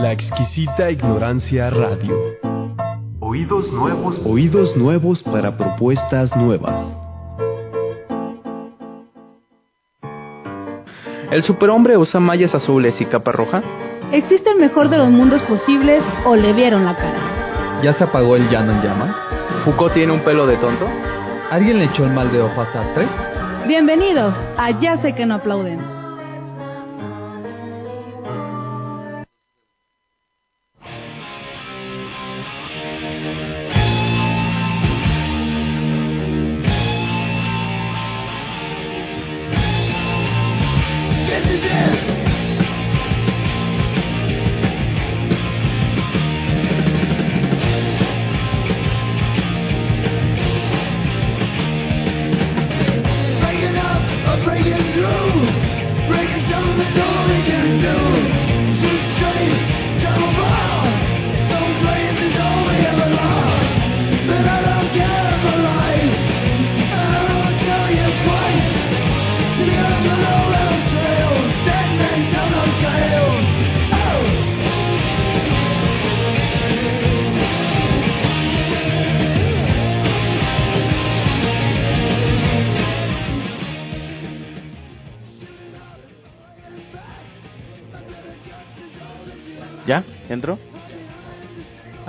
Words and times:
La 0.00 0.12
exquisita 0.12 0.92
ignorancia 0.92 1.70
radio. 1.70 2.16
Oídos 3.18 3.72
nuevos. 3.72 4.16
Oídos 4.24 4.76
nuevos 4.76 5.20
para 5.24 5.56
propuestas 5.56 6.34
nuevas. 6.36 6.86
¿El 11.32 11.42
superhombre 11.42 11.96
usa 11.96 12.20
mallas 12.20 12.54
azules 12.54 12.94
y 13.00 13.06
capa 13.06 13.32
roja? 13.32 13.60
¿Existe 14.12 14.50
el 14.50 14.60
mejor 14.60 14.88
de 14.88 14.98
los 14.98 15.10
mundos 15.10 15.42
posibles 15.42 16.04
o 16.24 16.36
le 16.36 16.52
vieron 16.52 16.84
la 16.84 16.96
cara? 16.96 17.80
¿Ya 17.82 17.92
se 17.94 18.04
apagó 18.04 18.36
el 18.36 18.48
llano 18.48 18.70
en 18.70 18.82
llama? 18.82 19.16
¿Foucault 19.64 19.94
tiene 19.94 20.12
un 20.12 20.20
pelo 20.20 20.46
de 20.46 20.58
tonto? 20.58 20.86
¿Alguien 21.50 21.80
le 21.80 21.86
echó 21.86 22.04
el 22.04 22.12
mal 22.12 22.30
de 22.30 22.40
ojo 22.40 22.60
a 22.60 22.72
Sartre? 22.72 23.08
Bienvenidos 23.66 24.32
a 24.56 24.70
Ya 24.80 24.96
sé 25.02 25.12
que 25.16 25.26
no 25.26 25.34
aplauden. 25.34 25.87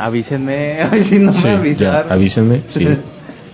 Avísenme, 0.09 0.81
ay, 0.91 1.03
si 1.07 1.19
no 1.19 1.31
Sí, 1.33 1.43
me 1.43 1.51
avisaron. 1.51 2.07
ya, 2.07 2.13
avísenme, 2.15 2.61
sí. 2.67 2.87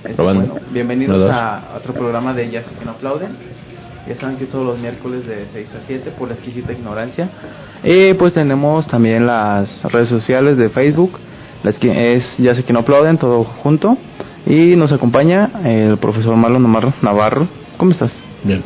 Este, 0.05 0.21
bueno, 0.21 0.55
bienvenidos 0.71 1.21
Uno, 1.21 1.29
a 1.33 1.61
otro 1.75 1.93
programa 1.93 2.33
de 2.33 2.49
Ya 2.49 2.63
sé 2.63 2.69
que 2.79 2.85
no 2.85 2.91
aplauden. 2.91 3.31
Ya 4.07 4.15
saben 4.15 4.37
que 4.37 4.45
es 4.45 4.49
todos 4.51 4.65
los 4.65 4.79
miércoles 4.79 5.27
de 5.27 5.47
6 5.51 5.67
a 5.81 5.85
7 5.85 6.11
por 6.17 6.29
la 6.29 6.35
exquisita 6.35 6.71
ignorancia. 6.71 7.27
Y 7.83 8.13
pues 8.13 8.31
tenemos 8.33 8.87
también 8.87 9.25
las 9.27 9.83
redes 9.91 10.07
sociales 10.07 10.55
de 10.57 10.69
Facebook. 10.69 11.19
Las 11.63 11.77
que 11.77 12.15
es 12.15 12.37
Ya 12.37 12.55
sé 12.55 12.63
que 12.63 12.71
no 12.71 12.79
aplauden, 12.79 13.17
todo 13.17 13.43
junto. 13.43 13.97
Y 14.45 14.77
nos 14.77 14.93
acompaña 14.93 15.49
el 15.65 15.97
profesor 15.97 16.37
Marlon 16.37 16.63
Navarro. 16.63 16.93
Navarro. 17.01 17.47
¿Cómo 17.77 17.91
estás? 17.91 18.13
Bien. 18.45 18.63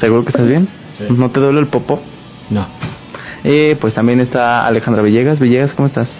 ¿Seguro 0.00 0.22
que 0.24 0.30
estás 0.30 0.46
bien? 0.48 0.68
Sí. 0.98 1.04
¿No 1.16 1.30
te 1.30 1.40
duele 1.40 1.60
el 1.60 1.68
popo? 1.68 1.98
No. 2.50 2.66
Y 3.44 3.74
pues 3.76 3.94
también 3.94 4.20
está 4.20 4.66
Alejandra 4.66 5.00
Villegas. 5.02 5.40
Villegas, 5.40 5.72
¿cómo 5.74 5.86
estás? 5.86 6.10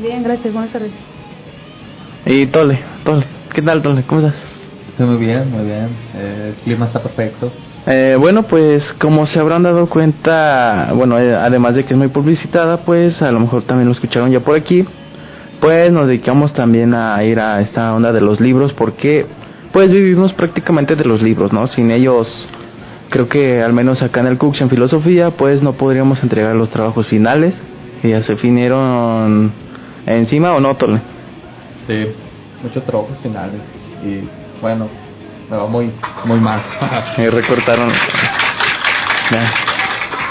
Bien, 0.00 0.22
gracias, 0.22 0.54
buenas 0.54 0.72
tardes. 0.72 0.92
Y 2.24 2.46
Tole, 2.46 2.78
Tole, 3.04 3.24
¿qué 3.52 3.60
tal 3.60 3.82
Tole? 3.82 4.02
¿Cómo 4.06 4.22
estás? 4.22 4.40
Estoy 4.88 5.06
muy 5.06 5.18
bien, 5.18 5.50
muy 5.50 5.64
bien. 5.64 5.88
Eh, 6.14 6.54
el 6.56 6.62
clima 6.62 6.86
está 6.86 7.02
perfecto. 7.02 7.52
Eh, 7.86 8.16
bueno, 8.18 8.44
pues 8.44 8.82
como 8.98 9.26
se 9.26 9.38
habrán 9.38 9.62
dado 9.62 9.86
cuenta, 9.90 10.92
bueno, 10.94 11.18
eh, 11.18 11.34
además 11.34 11.74
de 11.74 11.84
que 11.84 11.92
es 11.92 11.98
muy 11.98 12.08
publicitada, 12.08 12.78
pues 12.78 13.20
a 13.20 13.30
lo 13.30 13.40
mejor 13.40 13.64
también 13.64 13.88
lo 13.88 13.92
escucharon 13.92 14.30
ya 14.30 14.40
por 14.40 14.56
aquí, 14.56 14.86
pues 15.60 15.92
nos 15.92 16.06
dedicamos 16.06 16.54
también 16.54 16.94
a 16.94 17.22
ir 17.22 17.38
a 17.38 17.60
esta 17.60 17.94
onda 17.94 18.10
de 18.10 18.22
los 18.22 18.40
libros 18.40 18.72
porque 18.72 19.26
pues 19.70 19.92
vivimos 19.92 20.32
prácticamente 20.32 20.96
de 20.96 21.04
los 21.04 21.20
libros, 21.20 21.52
¿no? 21.52 21.66
Sin 21.66 21.90
ellos, 21.90 22.26
creo 23.10 23.28
que 23.28 23.62
al 23.62 23.74
menos 23.74 24.00
acá 24.00 24.20
en 24.20 24.28
el 24.28 24.38
Cux 24.38 24.62
en 24.62 24.70
filosofía, 24.70 25.32
pues 25.32 25.62
no 25.62 25.74
podríamos 25.74 26.22
entregar 26.22 26.56
los 26.56 26.70
trabajos 26.70 27.06
finales 27.08 27.54
que 28.00 28.08
ya 28.08 28.22
se 28.22 28.36
finieron 28.36 29.52
encima 30.06 30.52
o 30.52 30.60
no, 30.60 30.74
Tole. 30.76 31.00
Sí, 31.86 32.06
muchos 32.62 32.84
trabajos 32.84 33.16
finales. 33.22 33.60
Y 34.04 34.28
bueno, 34.60 34.88
me 35.50 35.56
va 35.56 35.66
muy, 35.66 35.90
muy 36.24 36.40
mal. 36.40 36.60
Y 37.18 37.26
recortaron. 37.28 37.90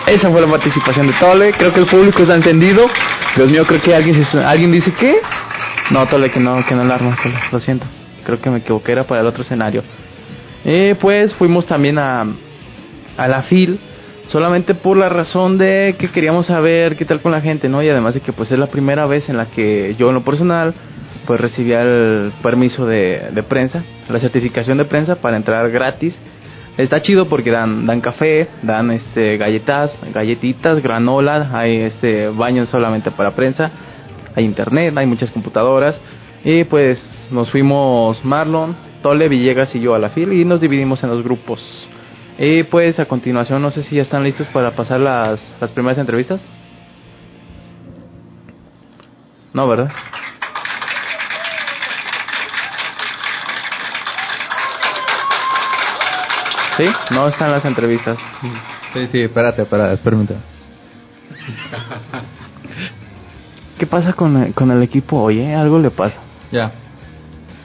Esa 0.07 0.29
fue 0.31 0.41
la 0.41 0.47
participación 0.47 1.07
de 1.07 1.13
Tole. 1.13 1.53
Creo 1.53 1.73
que 1.73 1.79
el 1.81 1.85
público 1.85 2.21
está 2.21 2.35
encendido. 2.35 2.87
Dios 3.35 3.49
mío, 3.49 3.65
creo 3.65 3.81
que 3.81 3.93
alguien 3.95 4.25
se- 4.25 4.43
alguien 4.43 4.71
dice 4.71 4.91
que. 4.93 5.17
No, 5.91 6.05
Tole, 6.07 6.31
que 6.31 6.39
no, 6.39 6.63
que 6.65 6.75
no 6.75 6.81
alarma, 6.81 7.15
Tole. 7.21 7.35
Lo 7.51 7.59
siento. 7.59 7.85
Creo 8.25 8.39
que 8.41 8.49
me 8.49 8.57
equivoqué, 8.59 8.91
era 8.91 9.03
para 9.05 9.21
el 9.21 9.27
otro 9.27 9.43
escenario. 9.43 9.83
Eh, 10.65 10.95
pues 10.99 11.33
fuimos 11.35 11.65
también 11.65 11.97
a, 11.99 12.25
a 13.17 13.27
la 13.27 13.43
FIL. 13.43 13.79
Solamente 14.31 14.75
por 14.75 14.95
la 14.95 15.09
razón 15.09 15.57
de 15.57 15.95
que 15.97 16.09
queríamos 16.09 16.45
saber 16.45 16.95
qué 16.95 17.05
tal 17.05 17.19
con 17.19 17.31
la 17.31 17.41
gente, 17.41 17.67
¿no? 17.67 17.81
Y 17.81 17.89
además 17.89 18.13
de 18.13 18.21
que 18.21 18.31
pues 18.31 18.51
es 18.51 18.59
la 18.59 18.67
primera 18.67 19.07
vez 19.07 19.27
en 19.27 19.37
la 19.37 19.47
que 19.47 19.95
yo 19.97 20.09
en 20.09 20.15
lo 20.15 20.23
personal 20.23 20.75
pues 21.25 21.41
recibía 21.41 21.81
el 21.81 22.31
permiso 22.43 22.85
de, 22.85 23.29
de 23.31 23.43
prensa, 23.43 23.83
la 24.07 24.19
certificación 24.19 24.77
de 24.77 24.85
prensa 24.85 25.15
para 25.15 25.35
entrar 25.35 25.69
gratis. 25.71 26.15
Está 26.77 27.01
chido 27.01 27.27
porque 27.27 27.49
dan 27.49 27.87
dan 27.87 28.01
café, 28.01 28.47
dan 28.61 28.91
este 28.91 29.37
galletas, 29.37 29.91
galletitas, 30.13 30.81
granola, 30.81 31.49
hay 31.51 31.77
este 31.77 32.29
baños 32.29 32.69
solamente 32.69 33.09
para 33.09 33.31
prensa, 33.31 33.71
hay 34.35 34.45
internet, 34.45 34.93
hay 34.95 35.07
muchas 35.07 35.31
computadoras 35.31 35.99
y 36.43 36.65
pues 36.65 37.01
nos 37.31 37.49
fuimos 37.49 38.23
Marlon, 38.23 38.75
Tole, 39.01 39.27
Villegas 39.27 39.73
y 39.75 39.79
yo 39.79 39.95
a 39.95 39.99
la 39.99 40.09
fila 40.09 40.35
y 40.35 40.45
nos 40.45 40.61
dividimos 40.61 41.03
en 41.03 41.09
los 41.09 41.23
grupos. 41.23 41.59
Y 42.41 42.63
pues 42.63 42.97
a 42.99 43.05
continuación 43.05 43.61
no 43.61 43.69
sé 43.69 43.83
si 43.83 43.95
ya 43.97 44.01
están 44.01 44.23
listos 44.23 44.47
para 44.47 44.71
pasar 44.71 44.99
las, 45.01 45.41
las 45.59 45.71
primeras 45.71 45.97
entrevistas. 45.97 46.39
No, 49.53 49.67
¿verdad? 49.67 49.91
¿Sí? 56.77 56.85
No 57.11 57.27
están 57.27 57.51
las 57.51 57.65
entrevistas. 57.65 58.17
Sí, 58.93 59.07
sí, 59.11 59.21
espérate, 59.21 59.63
espérate, 59.63 59.97
permíteme. 59.97 60.39
¿Qué 63.77 63.85
pasa 63.85 64.13
con 64.13 64.37
el, 64.43 64.53
con 64.53 64.71
el 64.71 64.81
equipo 64.83 65.17
hoy? 65.21 65.39
eh? 65.39 65.55
Algo 65.55 65.79
le 65.79 65.91
pasa. 65.91 66.17
Ya, 66.51 66.71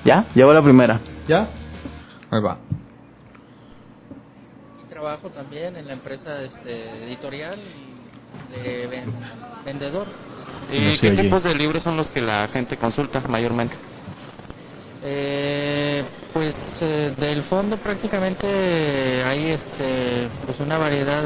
¿Ya? 0.04 0.26
Llevo 0.34 0.52
la 0.52 0.62
primera. 0.62 1.00
ya. 1.26 1.48
Ahí 2.30 2.40
va. 2.42 2.58
Trabajo 5.04 5.28
también 5.28 5.76
en 5.76 5.86
la 5.86 5.92
empresa 5.92 6.40
este, 6.42 7.04
editorial 7.04 7.58
y 7.58 8.54
de 8.54 8.86
ven- 8.86 9.12
vendedor. 9.62 10.06
¿Y 10.72 10.98
qué 10.98 11.10
oye. 11.10 11.24
tipos 11.24 11.42
de 11.42 11.54
libros 11.54 11.82
son 11.82 11.94
los 11.98 12.08
que 12.08 12.22
la 12.22 12.48
gente 12.48 12.78
consulta 12.78 13.20
mayormente? 13.28 13.76
Eh, 15.02 16.02
pues 16.32 16.54
eh, 16.80 17.12
del 17.18 17.42
fondo 17.42 17.76
prácticamente 17.76 18.46
hay 19.26 19.50
este, 19.50 20.30
pues 20.46 20.58
una 20.60 20.78
variedad 20.78 21.22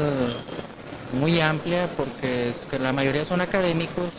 muy 1.13 1.39
amplia 1.39 1.87
porque 1.95 2.49
es 2.49 2.57
que 2.69 2.79
la 2.79 2.91
mayoría 2.91 3.23
son 3.23 3.39
académicos 3.39 4.09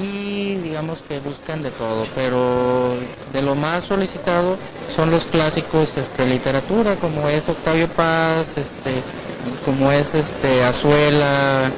y 0.00 0.56
digamos 0.56 1.02
que 1.02 1.20
buscan 1.20 1.62
de 1.62 1.70
todo, 1.72 2.06
pero 2.14 2.96
de 3.32 3.42
lo 3.42 3.54
más 3.54 3.84
solicitado 3.84 4.56
son 4.94 5.10
los 5.10 5.24
clásicos 5.26 5.88
este, 5.96 6.26
literatura 6.26 6.96
como 6.96 7.28
es 7.28 7.48
Octavio 7.48 7.88
Paz, 7.88 8.46
este, 8.56 9.02
como 9.64 9.90
es 9.92 10.06
este 10.12 10.64
Azuela, 10.64 11.70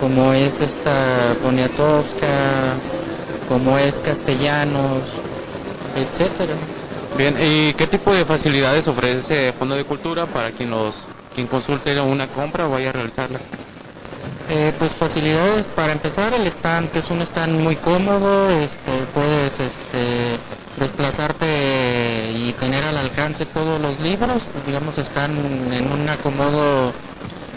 como 0.00 0.32
es 0.32 0.52
esta 0.60 1.34
Poniatowska, 1.42 2.74
como 3.48 3.78
es 3.78 3.94
Castellanos, 4.00 5.02
etcétera. 5.94 6.54
Bien, 7.16 7.36
¿y 7.40 7.74
qué 7.74 7.86
tipo 7.86 8.12
de 8.12 8.24
facilidades 8.24 8.86
ofrece 8.86 9.52
Fondo 9.54 9.74
de 9.74 9.84
Cultura 9.84 10.26
para 10.26 10.50
quien 10.52 10.70
los 10.70 10.94
quien 11.34 11.46
consulte 11.46 11.98
una 12.00 12.28
compra 12.28 12.66
o 12.66 12.70
vaya 12.70 12.90
a 12.90 12.92
realizarla? 12.92 13.40
Eh, 14.48 14.72
pues 14.78 14.92
facilidades 14.94 15.66
para 15.74 15.92
empezar 15.92 16.32
el 16.32 16.46
stand 16.46 16.92
que 16.92 17.00
es 17.00 17.10
un 17.10 17.20
stand 17.22 17.60
muy 17.60 17.74
cómodo 17.76 18.48
este, 18.50 19.06
puedes 19.12 19.52
este, 19.58 20.38
desplazarte 20.78 22.30
y 22.32 22.52
tener 22.52 22.84
al 22.84 22.96
alcance 22.96 23.44
todos 23.46 23.80
los 23.80 23.98
libros 23.98 24.42
digamos 24.64 24.96
están 24.98 25.32
en 25.72 25.90
un 25.90 26.08
acomodo 26.08 26.92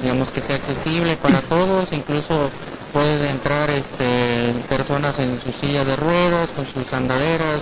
digamos 0.01 0.31
que 0.31 0.41
sea 0.41 0.56
accesible 0.56 1.18
para 1.18 1.41
todos 1.44 1.88
incluso 1.91 2.50
pueden 2.91 3.25
entrar 3.25 3.69
este, 3.69 4.63
personas 4.68 5.18
en 5.19 5.39
sus 5.41 5.56
sillas 5.56 5.86
de 5.86 5.95
ruedas, 5.95 6.50
con 6.51 6.65
sus 6.68 6.91
andaderas, 6.91 7.62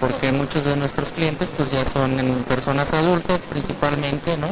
porque 0.00 0.30
muchos 0.32 0.64
de 0.64 0.76
nuestros 0.76 1.10
clientes 1.12 1.48
pues 1.56 1.70
ya 1.70 1.84
son 1.92 2.44
personas 2.48 2.92
adultas 2.92 3.40
principalmente, 3.50 4.36
¿no? 4.36 4.48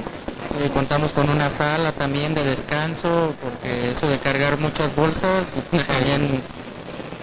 Eh, 0.55 0.71
contamos 0.73 1.13
con 1.13 1.29
una 1.29 1.51
sala 1.59 1.93
también 1.93 2.35
de 2.35 2.43
descanso, 2.43 3.35
porque 3.43 3.93
eso 3.93 4.09
de 4.09 4.19
cargar 4.21 4.59
muchas 4.59 4.95
bolsas 4.95 5.45
también 5.87 6.43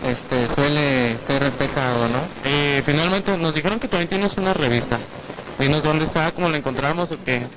este, 0.03 0.53
suele 0.53 1.17
ser 1.25 1.51
pesado, 1.53 2.09
¿no? 2.09 2.19
Eh, 2.43 2.83
finalmente 2.85 3.37
nos 3.37 3.55
dijeron 3.55 3.79
que 3.79 3.87
también 3.87 4.09
tienes 4.09 4.37
una 4.37 4.53
revista. 4.53 4.99
Dinos 5.57 5.83
dónde 5.83 6.05
está, 6.05 6.31
cómo 6.31 6.49
la 6.49 6.57
encontramos 6.57 7.11
o 7.11 7.17
qué. 7.23 7.47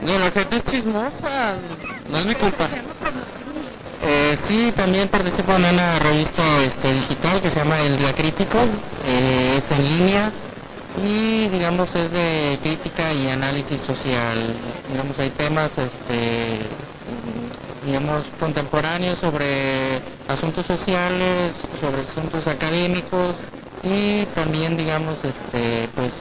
No, 0.00 0.18
la 0.18 0.30
gente 0.30 0.56
es 0.56 0.64
chismosa, 0.64 1.56
no 2.10 2.18
es 2.18 2.26
mi 2.26 2.34
culpa. 2.34 2.68
Eh, 4.02 4.38
sí, 4.46 4.72
también 4.76 5.08
participo 5.08 5.52
en 5.52 5.64
una 5.64 5.98
revista 5.98 6.62
este, 6.62 6.92
digital 6.92 7.40
que 7.40 7.50
se 7.50 7.56
llama 7.56 7.80
El 7.80 7.96
Diacrítico, 7.96 8.58
eh, 9.04 9.62
es 9.62 9.78
en 9.78 9.84
línea 9.84 10.32
y 10.96 11.48
digamos 11.48 11.94
es 11.94 12.10
de 12.10 12.58
crítica 12.62 13.12
y 13.12 13.28
análisis 13.28 13.80
social. 13.82 14.54
Digamos 14.90 15.18
hay 15.18 15.30
temas 15.30 15.70
este, 15.76 16.60
digamos 17.84 18.24
contemporáneos 18.38 19.18
sobre 19.18 20.00
asuntos 20.28 20.66
sociales, 20.66 21.52
sobre 21.80 22.02
asuntos 22.02 22.46
académicos 22.46 23.36
y 23.82 24.24
también 24.34 24.76
digamos 24.76 25.16
este 25.24 25.88
pues 25.94 26.12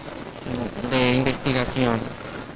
de 0.90 1.16
investigación. 1.16 2.00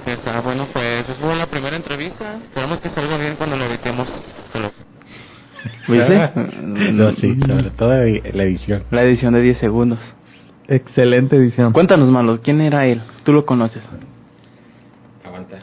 Está 0.06 0.40
bueno, 0.40 0.66
pues 0.72 1.08
es 1.08 1.20
la 1.20 1.46
primera 1.46 1.76
entrevista. 1.76 2.36
Esperamos 2.44 2.80
que 2.80 2.88
salga 2.90 3.18
bien 3.18 3.36
cuando 3.36 3.56
lo 3.56 3.66
editemos. 3.66 4.08
¿Viste? 5.88 6.30
No, 6.62 7.12
sí, 7.12 7.38
sobre 7.46 7.70
todo 7.70 7.90
la 7.90 8.42
edición. 8.44 8.84
La 8.90 9.02
edición 9.02 9.34
de 9.34 9.42
10 9.42 9.58
segundos. 9.58 9.98
Excelente 10.68 11.36
edición. 11.36 11.72
Cuéntanos, 11.72 12.08
Malo, 12.10 12.40
¿quién 12.42 12.60
era 12.60 12.86
él? 12.86 13.00
Tú 13.24 13.32
lo 13.32 13.46
conoces. 13.46 13.82
Aguanta. 15.24 15.58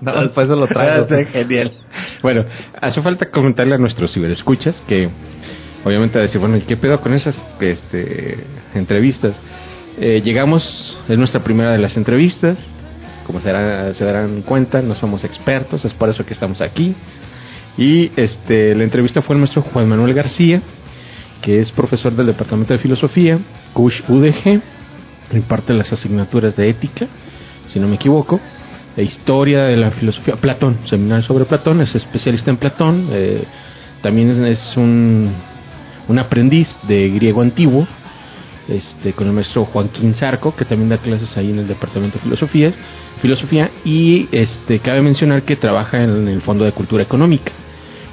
No, 0.00 0.22
después 0.22 0.46
se 0.48 0.54
lo 0.54 0.66
traigo. 0.68 1.02
Está 1.02 1.24
genial. 1.24 1.72
Bueno, 2.22 2.44
hace 2.80 3.02
falta 3.02 3.30
comentarle 3.30 3.74
a 3.74 3.78
nuestros 3.78 4.12
ciberescuchas 4.12 4.80
que, 4.86 5.08
obviamente, 5.84 6.18
a 6.18 6.22
decir, 6.22 6.40
bueno, 6.40 6.56
¿y 6.56 6.60
qué 6.60 6.76
pedo 6.76 7.00
con 7.00 7.12
esas 7.14 7.36
este, 7.58 8.44
entrevistas? 8.74 9.40
Eh, 9.98 10.22
llegamos, 10.24 10.62
es 11.08 11.18
nuestra 11.18 11.42
primera 11.42 11.72
de 11.72 11.78
las 11.78 11.96
entrevistas. 11.96 12.58
Como 13.26 13.40
se 13.40 13.48
darán, 13.48 13.94
se 13.94 14.04
darán 14.04 14.42
cuenta, 14.42 14.82
no 14.82 14.94
somos 14.94 15.24
expertos, 15.24 15.84
es 15.84 15.94
por 15.94 16.08
eso 16.08 16.24
que 16.24 16.34
estamos 16.34 16.60
aquí. 16.60 16.94
Y 17.78 18.10
este, 18.16 18.74
la 18.74 18.84
entrevista 18.84 19.22
fue 19.22 19.34
el 19.34 19.40
maestro 19.40 19.62
Juan 19.62 19.88
Manuel 19.88 20.14
García, 20.14 20.60
que 21.40 21.60
es 21.60 21.72
profesor 21.72 22.14
del 22.14 22.26
Departamento 22.26 22.72
de 22.74 22.78
Filosofía, 22.78 23.38
CUSH 23.72 24.04
UDG, 24.08 24.60
imparte 25.32 25.72
las 25.72 25.92
asignaturas 25.92 26.54
de 26.56 26.68
ética, 26.68 27.06
si 27.68 27.80
no 27.80 27.88
me 27.88 27.96
equivoco, 27.96 28.40
e 28.96 29.02
historia 29.02 29.64
de 29.64 29.76
la 29.76 29.90
filosofía, 29.92 30.36
Platón, 30.36 30.78
seminario 30.86 31.24
sobre 31.24 31.46
Platón, 31.46 31.80
es 31.80 31.94
especialista 31.94 32.50
en 32.50 32.58
Platón, 32.58 33.08
eh, 33.10 33.44
también 34.02 34.28
es, 34.30 34.38
es 34.38 34.76
un, 34.76 35.32
un 36.08 36.18
aprendiz 36.18 36.68
de 36.86 37.08
griego 37.08 37.40
antiguo, 37.40 37.86
este, 38.68 39.12
con 39.12 39.26
el 39.26 39.32
maestro 39.32 39.64
Joaquín 39.64 40.14
Zarco, 40.14 40.54
que 40.54 40.64
también 40.64 40.88
da 40.88 40.98
clases 40.98 41.36
ahí 41.36 41.50
en 41.50 41.58
el 41.58 41.68
Departamento 41.68 42.18
de 42.18 42.24
Filosofía, 42.24 42.72
filosofía 43.20 43.70
y 43.84 44.28
este, 44.32 44.78
cabe 44.80 45.02
mencionar 45.02 45.42
que 45.42 45.56
trabaja 45.56 46.02
en 46.02 46.28
el 46.28 46.40
Fondo 46.42 46.64
de 46.64 46.72
Cultura 46.72 47.02
Económica. 47.02 47.52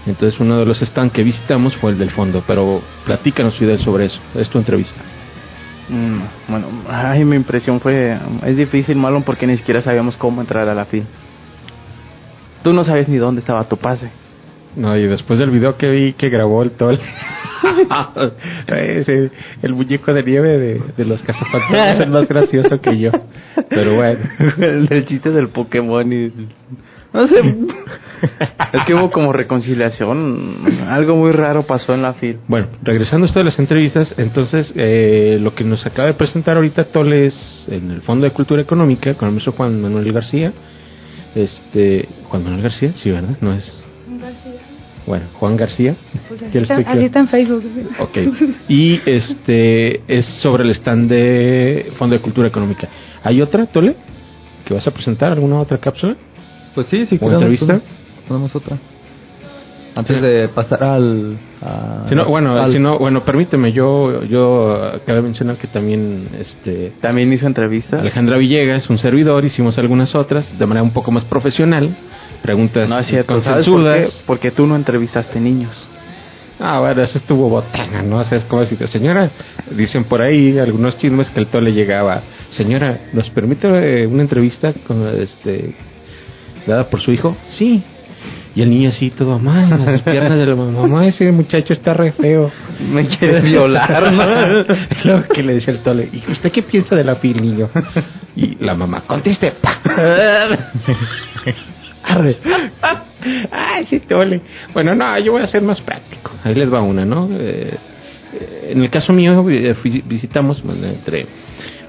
Entonces 0.06 0.40
uno 0.40 0.57
de 0.57 0.66
los 0.66 0.80
stands 0.80 1.13
que 1.13 1.24
visitamos 1.24 1.75
fue 1.75 1.92
el 1.92 1.98
del 1.98 2.12
fondo, 2.12 2.44
pero 2.48 2.81
platícanos 3.06 3.56
Fidel 3.56 3.80
sobre 3.80 4.06
eso, 4.06 4.19
es 4.36 4.50
tu 4.50 4.57
entrevista. 4.57 5.00
Mm, 5.90 6.19
bueno, 6.48 6.68
ay, 6.90 7.25
mi 7.25 7.36
impresión 7.36 7.80
fue, 7.80 8.18
es 8.45 8.56
difícil, 8.56 8.95
Malon, 8.95 9.24
porque 9.24 9.48
ni 9.48 9.57
siquiera 9.57 9.81
sabíamos 9.81 10.16
cómo 10.18 10.42
entrar 10.42 10.68
a 10.69 10.75
la 10.75 10.86
FIL. 10.86 11.04
Tú 12.63 12.74
no 12.74 12.84
sabes 12.84 13.07
ni 13.07 13.18
dónde 13.18 13.42
estaba 13.42 13.63
tu 13.63 13.78
pase. 13.78 14.10
No, 14.75 14.95
y 14.95 15.07
después 15.07 15.40
del 15.40 15.50
video 15.50 15.78
que 15.78 15.90
vi 15.90 16.13
que 16.13 16.30
grabó 16.30 16.62
el 16.62 16.72
Tol, 16.72 17.00
el 19.62 19.74
muñeco 19.74 20.13
de 20.13 20.24
nieve 20.24 20.57
de, 20.57 20.81
de 20.98 21.06
los 21.06 21.21
cazafantasmas 21.24 21.95
es 21.95 22.00
el 22.01 22.10
más 22.10 22.27
gracioso 22.27 22.80
que 22.81 23.00
yo. 23.00 23.12
Pero 23.69 23.95
bueno, 23.95 24.19
el 24.57 24.88
del 24.88 25.06
chiste 25.06 25.31
del 25.31 25.50
Pokémon 25.50 26.12
y... 26.12 26.31
No 27.12 27.27
sé, 27.27 27.39
es 28.74 28.83
que 28.86 28.94
hubo 28.94 29.10
como 29.10 29.33
reconciliación, 29.33 30.86
algo 30.88 31.16
muy 31.16 31.31
raro 31.31 31.63
pasó 31.63 31.95
en 31.95 32.04
la 32.04 32.13
FIL. 32.13 32.38
Bueno, 32.48 32.68
regresando 32.83 33.25
a 33.25 33.27
esto 33.27 33.39
de 33.39 33.45
las 33.45 33.57
entrevistas, 33.57 34.13
entonces 34.18 34.71
eh, 34.75 35.39
lo 35.42 35.56
que 35.56 35.63
nos 35.63 35.83
acaba 35.88 36.07
de 36.07 36.13
presentar 36.13 36.57
ahorita 36.57 36.86
Tole 36.86 37.25
es 37.25 37.68
en 37.68 37.89
el 37.89 38.01
Fondo 38.01 38.25
de 38.25 38.31
Cultura 38.31 38.62
Económica 38.62 39.16
con 39.16 39.27
el 39.27 39.33
maestro 39.33 39.54
Juan 39.54 39.81
Manuel 39.81 40.13
García. 40.13 40.54
Este, 41.33 42.07
Juan 42.30 42.44
Manuel 42.44 42.62
García, 42.62 42.94
sí, 42.95 43.10
¿verdad? 43.10 43.38
No 43.42 43.54
es. 43.54 43.79
Bueno, 45.09 45.25
Juan 45.39 45.57
García. 45.57 45.95
Pues 46.27 46.39
así, 46.44 46.56
está, 46.59 46.75
expliqué. 46.75 46.89
así 46.91 47.06
está 47.06 47.19
en 47.19 47.27
Facebook. 47.29 47.63
Ok. 47.97 48.17
Y 48.69 49.01
este 49.07 50.01
es 50.07 50.23
sobre 50.44 50.63
el 50.65 50.69
stand 50.75 51.09
de 51.09 51.91
Fondo 51.97 52.15
de 52.15 52.21
Cultura 52.21 52.47
Económica. 52.47 52.88
¿Hay 53.23 53.41
otra, 53.41 53.65
Tole? 53.65 53.95
¿Que 54.65 54.75
vas 54.75 54.85
a 54.85 54.91
presentar? 54.91 55.31
¿Alguna 55.31 55.59
otra 55.61 55.79
cápsula? 55.79 56.15
Pues 56.75 56.85
sí, 56.91 57.07
sí, 57.07 57.17
¿Una 57.19 57.39
queremos, 57.39 57.59
entrevista? 57.59 57.81
Ponemos 58.27 58.56
otra. 58.56 58.77
Antes 59.95 60.15
Sí. 60.17 60.21
de 60.21 60.47
pasar 60.50 60.83
al. 60.83 61.38
a- 61.63 62.06
Si 62.07 62.13
no, 62.13 62.25
bueno, 62.25 62.53
al- 62.56 62.71
si 62.71 62.77
no, 62.77 63.00
bueno, 63.00 63.25
permíteme, 63.25 63.71
yo, 63.71 64.23
yo 64.25 64.91
cabe 65.07 65.23
mencionar 65.23 65.57
que 65.57 65.65
también, 65.67 66.29
este, 66.39 66.94
También 67.01 67.33
hizo 67.33 67.47
entrevistas. 67.47 68.00
Alejandra 68.00 68.38
Villegas, 68.38 68.88
un 68.91 69.00
servidor, 69.00 69.44
hicimos 69.44 69.79
algunas 69.79 70.13
otras 70.13 70.47
de 70.59 70.65
manera 70.67 70.83
un 70.83 70.91
poco 70.91 71.09
más 71.09 71.25
profesional, 71.25 71.97
preguntas 72.50 72.90
No 72.90 72.98
es 72.98 73.07
cierto, 73.07 73.42
¿sabes 73.42 73.68
por 73.68 73.84
qué? 73.84 74.07
Porque 74.25 74.51
tú 74.51 74.66
no 74.66 74.75
entrevistaste 74.75 75.40
niños. 75.40 75.88
Ah, 76.60 76.80
bueno, 76.80 77.01
eso 77.04 77.18
estuvo 77.18 77.48
botana, 77.48 78.01
¿no? 78.01 78.18
O 78.18 78.25
sea, 78.25 78.38
es 78.38 78.44
como 78.46 78.62
decir, 78.62 78.86
señora, 78.90 79.30
dicen 79.72 80.04
por 80.06 80.22
ahí 80.22 80.57
algunos 80.57 80.98
chismes 80.98 81.30
que 81.30 81.40
el 81.40 81.48
tole 81.48 81.72
llegaba, 81.72 82.22
señora, 82.50 83.00
¿nos 83.13 83.30
permite 83.30 83.68
eh, 83.68 84.07
una 84.07 84.24
entrevista 84.24 84.74
con, 84.86 85.07
este, 85.19 85.74
dada 86.68 86.90
por 86.90 87.00
su 87.00 87.13
hijo? 87.13 87.38
Sí. 87.51 87.81
Y 88.56 88.62
el 88.62 88.69
niño 88.71 88.90
así, 88.90 89.12
todo, 89.12 89.40
mamá, 89.40 89.64
en 89.64 89.85
las 89.85 90.02
piernas 90.12 90.38
de 90.38 90.45
la 90.47 90.56
mamá, 90.56 90.81
mamá, 90.81 91.07
ese 91.07 91.31
muchacho 91.31 91.71
está 91.71 91.94
re 91.94 92.12
feo. 92.12 92.52
Me 92.92 93.06
quieres 93.06 93.44
violar, 93.44 94.12
¿no? 94.12 94.26
Luego 95.06 95.28
que 95.33 95.44
le 95.44 95.54
decía 95.54 95.73
el 95.73 95.80
tole, 95.80 96.09
¿y 96.12 96.30
usted 96.30 96.52
qué 96.52 96.64
piensa 96.64 96.94
de 96.95 97.06
la 97.06 97.16
pil, 97.16 97.42
niño? 97.42 97.69
Y 98.35 98.57
la 98.59 98.73
mamá, 98.73 99.04
conteste, 99.07 99.54
pa. 102.09 102.13
Arre. 102.13 102.37
Ay, 103.51 103.85
sí, 103.85 103.99
tole. 104.01 104.42
Bueno, 104.73 104.95
no, 104.95 105.19
yo 105.19 105.33
voy 105.33 105.42
a 105.42 105.47
ser 105.47 105.61
más 105.61 105.81
práctico. 105.81 106.31
Ahí 106.44 106.56
les 106.56 106.71
va 106.71 106.81
una, 106.81 107.06
¿no? 107.06 107.30
Eh, 107.31 107.78
en 108.69 108.81
el 108.81 108.89
caso 108.89 109.11
mío, 109.13 109.45
eh, 109.49 109.75
visitamos 110.06 110.63
entre 110.66 111.25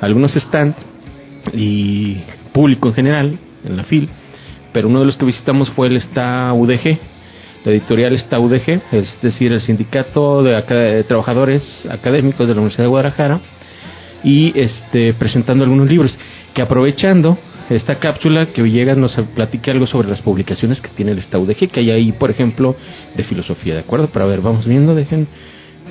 algunos 0.01 0.33
stands 0.35 0.77
y 1.53 2.19
público 2.53 2.89
en 2.89 2.95
general, 2.95 3.39
en 3.65 3.77
la 3.77 3.85
FIL, 3.85 4.09
pero 4.73 4.89
uno 4.89 5.01
de 5.01 5.07
los 5.07 5.17
que 5.17 5.27
visitamos 5.27 5.71
fue 5.71 5.89
el 5.89 5.97
esta 5.97 6.53
UDG. 6.53 6.99
La 7.65 7.73
editorial 7.73 8.15
está 8.15 8.41
UDG, 8.41 8.81
es 8.91 9.19
decir, 9.21 9.53
el 9.53 9.61
Sindicato 9.61 10.43
de, 10.43 10.63
de 10.63 11.05
Trabajadores 11.05 11.87
Académicos 11.91 12.49
de 12.49 12.55
la 12.55 12.61
Universidad 12.61 12.85
de 12.85 12.89
Guadalajara, 12.89 13.41
y 14.25 14.59
este 14.59 15.13
presentando 15.13 15.65
algunos 15.65 15.89
libros 15.89 16.17
que 16.55 16.63
aprovechando 16.63 17.39
esta 17.77 17.97
cápsula 17.97 18.47
que 18.47 18.63
Villegas 18.63 18.97
nos 18.97 19.15
platique 19.35 19.71
algo 19.71 19.87
sobre 19.87 20.09
las 20.09 20.21
publicaciones 20.23 20.81
que 20.81 20.89
tiene 20.89 21.13
el 21.13 21.19
Estado 21.19 21.45
UDG 21.45 21.69
que 21.71 21.81
hay 21.81 21.91
ahí 21.91 22.13
por 22.13 22.31
ejemplo 22.31 22.77
de 23.17 23.25
filosofía 23.25 23.75
de 23.75 23.81
acuerdo 23.81 24.09
para 24.09 24.27
ver 24.27 24.41
vamos 24.41 24.67
viendo 24.67 24.95
dejen 24.95 25.29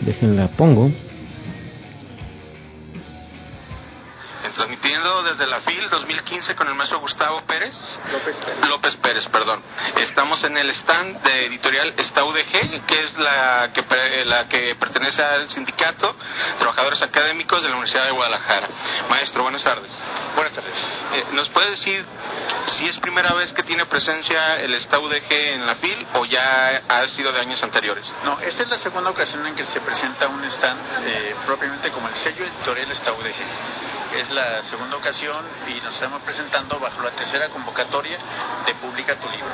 déjenla 0.05 0.50
pongo 0.50 0.91
desde 5.29 5.45
la 5.45 5.62
FIL 5.62 5.89
2015 5.89 6.55
con 6.55 6.67
el 6.67 6.74
maestro 6.74 7.00
Gustavo 7.00 7.41
Pérez. 7.41 7.75
López 8.67 8.95
Pérez. 8.98 9.25
perdón. 9.27 9.62
Estamos 9.98 10.43
en 10.43 10.57
el 10.57 10.69
stand 10.71 11.21
de 11.21 11.45
editorial 11.45 11.93
STAUDG, 11.98 12.86
que 12.88 13.03
es 13.03 13.17
la 13.19 13.69
que, 13.74 14.25
la 14.25 14.48
que 14.48 14.75
pertenece 14.75 15.24
al 15.24 15.50
sindicato 15.50 16.15
Trabajadores 16.57 17.01
Académicos 17.01 17.62
de 17.62 17.69
la 17.69 17.75
Universidad 17.75 18.05
de 18.05 18.12
Guadalajara. 18.12 18.67
Maestro, 19.09 19.43
buenas 19.43 19.63
tardes. 19.63 19.91
Buenas 20.36 20.53
tardes. 20.53 20.75
¿Nos 21.33 21.50
puede 21.50 21.71
decir 21.71 22.05
si 22.77 22.88
es 22.88 22.98
primera 22.98 23.33
vez 23.33 23.53
que 23.53 23.63
tiene 23.63 23.86
presencia 23.86 24.55
el 24.57 24.79
STAUDG 24.79 25.31
en 25.31 25.65
la 25.65 25.75
FIL 25.75 26.07
o 26.13 26.25
ya 26.25 26.81
ha 26.88 27.07
sido 27.09 27.31
de 27.31 27.39
años 27.39 27.62
anteriores? 27.62 28.12
No, 28.24 28.39
esta 28.39 28.63
es 28.63 28.69
la 28.69 28.77
segunda 28.77 29.12
ocasión 29.12 29.45
en 29.45 29.55
que 29.55 29.65
se 29.65 29.79
presenta 29.81 30.27
un 30.27 30.43
stand 30.45 30.79
eh, 31.05 31.36
propiamente 31.45 31.91
como 31.91 32.07
el 32.07 32.15
sello 32.15 32.45
editorial 32.45 32.91
está 32.91 33.13
UDG. 33.13 33.88
Es 34.13 34.30
la 34.32 34.63
segunda 34.63 34.98
ocasión 34.98 35.46
y 35.68 35.80
nos 35.82 35.94
estamos 35.94 36.22
presentando 36.24 36.80
bajo 36.80 37.01
la 37.01 37.12
tercera 37.12 37.48
convocatoria 37.50 38.18
de 38.66 38.74
Publica 38.75 39.16
tu 39.16 39.30
libro. 39.30 39.54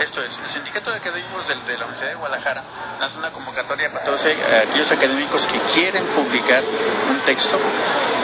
Esto 0.00 0.20
es, 0.20 0.36
el 0.36 0.48
Sindicato 0.48 0.90
de 0.90 0.96
Académicos 0.96 1.46
de, 1.46 1.54
de 1.54 1.78
la 1.78 1.84
Universidad 1.84 2.08
de 2.10 2.14
Guadalajara 2.16 2.64
hace 3.00 3.18
una 3.18 3.30
convocatoria 3.30 3.92
para 3.92 4.04
todos 4.04 4.24
eh, 4.26 4.66
aquellos 4.68 4.90
académicos 4.90 5.46
que 5.46 5.60
quieren 5.72 6.06
publicar 6.06 6.64
un 7.08 7.20
texto 7.20 7.56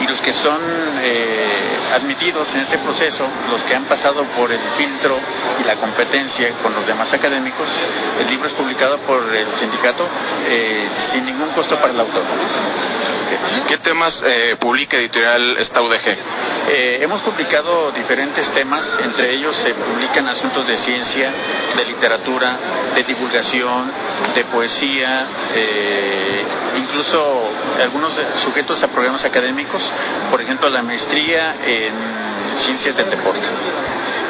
y 0.01 0.07
los 0.07 0.21
que 0.21 0.33
son 0.33 0.61
eh, 1.01 1.79
admitidos 1.93 2.53
en 2.53 2.61
este 2.61 2.77
proceso, 2.79 3.25
los 3.49 3.63
que 3.63 3.73
han 3.73 3.85
pasado 3.85 4.25
por 4.35 4.51
el 4.51 4.59
filtro 4.77 5.17
y 5.61 5.63
la 5.63 5.77
competencia 5.77 6.51
con 6.61 6.73
los 6.73 6.85
demás 6.85 7.13
académicos, 7.13 7.69
el 8.19 8.27
libro 8.27 8.47
es 8.47 8.53
publicado 8.53 8.97
por 8.99 9.33
el 9.33 9.55
sindicato 9.55 10.05
eh, 10.45 10.89
sin 11.11 11.25
ningún 11.25 11.49
costo 11.51 11.77
para 11.77 11.93
el 11.93 11.99
autor. 12.01 12.23
¿Qué 13.67 13.77
temas 13.77 14.21
eh, 14.25 14.57
publica 14.59 14.97
Editorial 14.97 15.57
esta 15.59 15.81
UDG? 15.81 16.17
Eh, 16.69 16.99
hemos 17.01 17.21
publicado 17.21 17.91
diferentes 17.91 18.49
temas, 18.51 18.85
entre 19.03 19.33
ellos 19.33 19.55
se 19.57 19.73
publican 19.73 20.27
asuntos 20.27 20.67
de 20.67 20.77
ciencia, 20.77 21.33
de 21.75 21.85
literatura, 21.85 22.57
de 22.93 23.03
divulgación, 23.03 23.91
de 24.35 24.43
poesía, 24.45 25.27
eh, 25.55 26.45
incluso 26.77 27.49
algunos 27.81 28.19
sujetos 28.43 28.83
a 28.83 28.87
programas 28.89 29.23
académicos, 29.23 29.81
por 30.29 30.41
ejemplo 30.41 30.69
la 30.69 30.81
maestría 30.81 31.55
en 31.65 31.93
ciencias 32.57 32.95
del 32.97 33.09
deporte. 33.09 33.47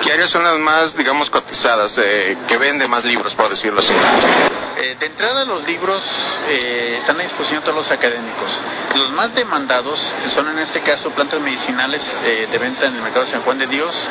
¿Qué 0.02 0.12
áreas 0.12 0.32
son 0.32 0.44
las 0.44 0.58
más, 0.60 0.98
digamos, 0.98 1.30
cotizadas, 1.30 1.96
eh, 1.98 2.38
que 2.48 2.58
vende 2.58 2.88
más 2.88 3.06
libros, 3.06 3.36
por 3.36 3.50
decirlo 3.50 3.80
así? 3.80 3.94
Eh, 4.82 4.96
de 5.00 5.06
entrada 5.06 5.46
los 5.46 5.64
libros 5.68 6.04
eh, 6.48 6.96
están 6.98 7.20
a 7.20 7.24
disposición 7.24 7.60
de 7.60 7.66
todos 7.66 7.78
los 7.78 7.92
académicos. 7.92 8.52
Los 8.96 9.12
más 9.12 9.34
demandados 9.36 10.00
son 10.34 10.50
en 10.50 10.58
este 10.58 10.82
caso 10.82 11.12
plantas 11.12 11.40
medicinales 11.40 12.02
eh, 12.26 12.48
de 12.52 12.58
venta 12.58 12.88
en 12.88 12.96
el 12.96 13.02
mercado 13.04 13.26
de 13.26 13.32
San 13.32 13.44
Juan 13.44 13.60
de 13.60 13.68
Dios 13.68 14.10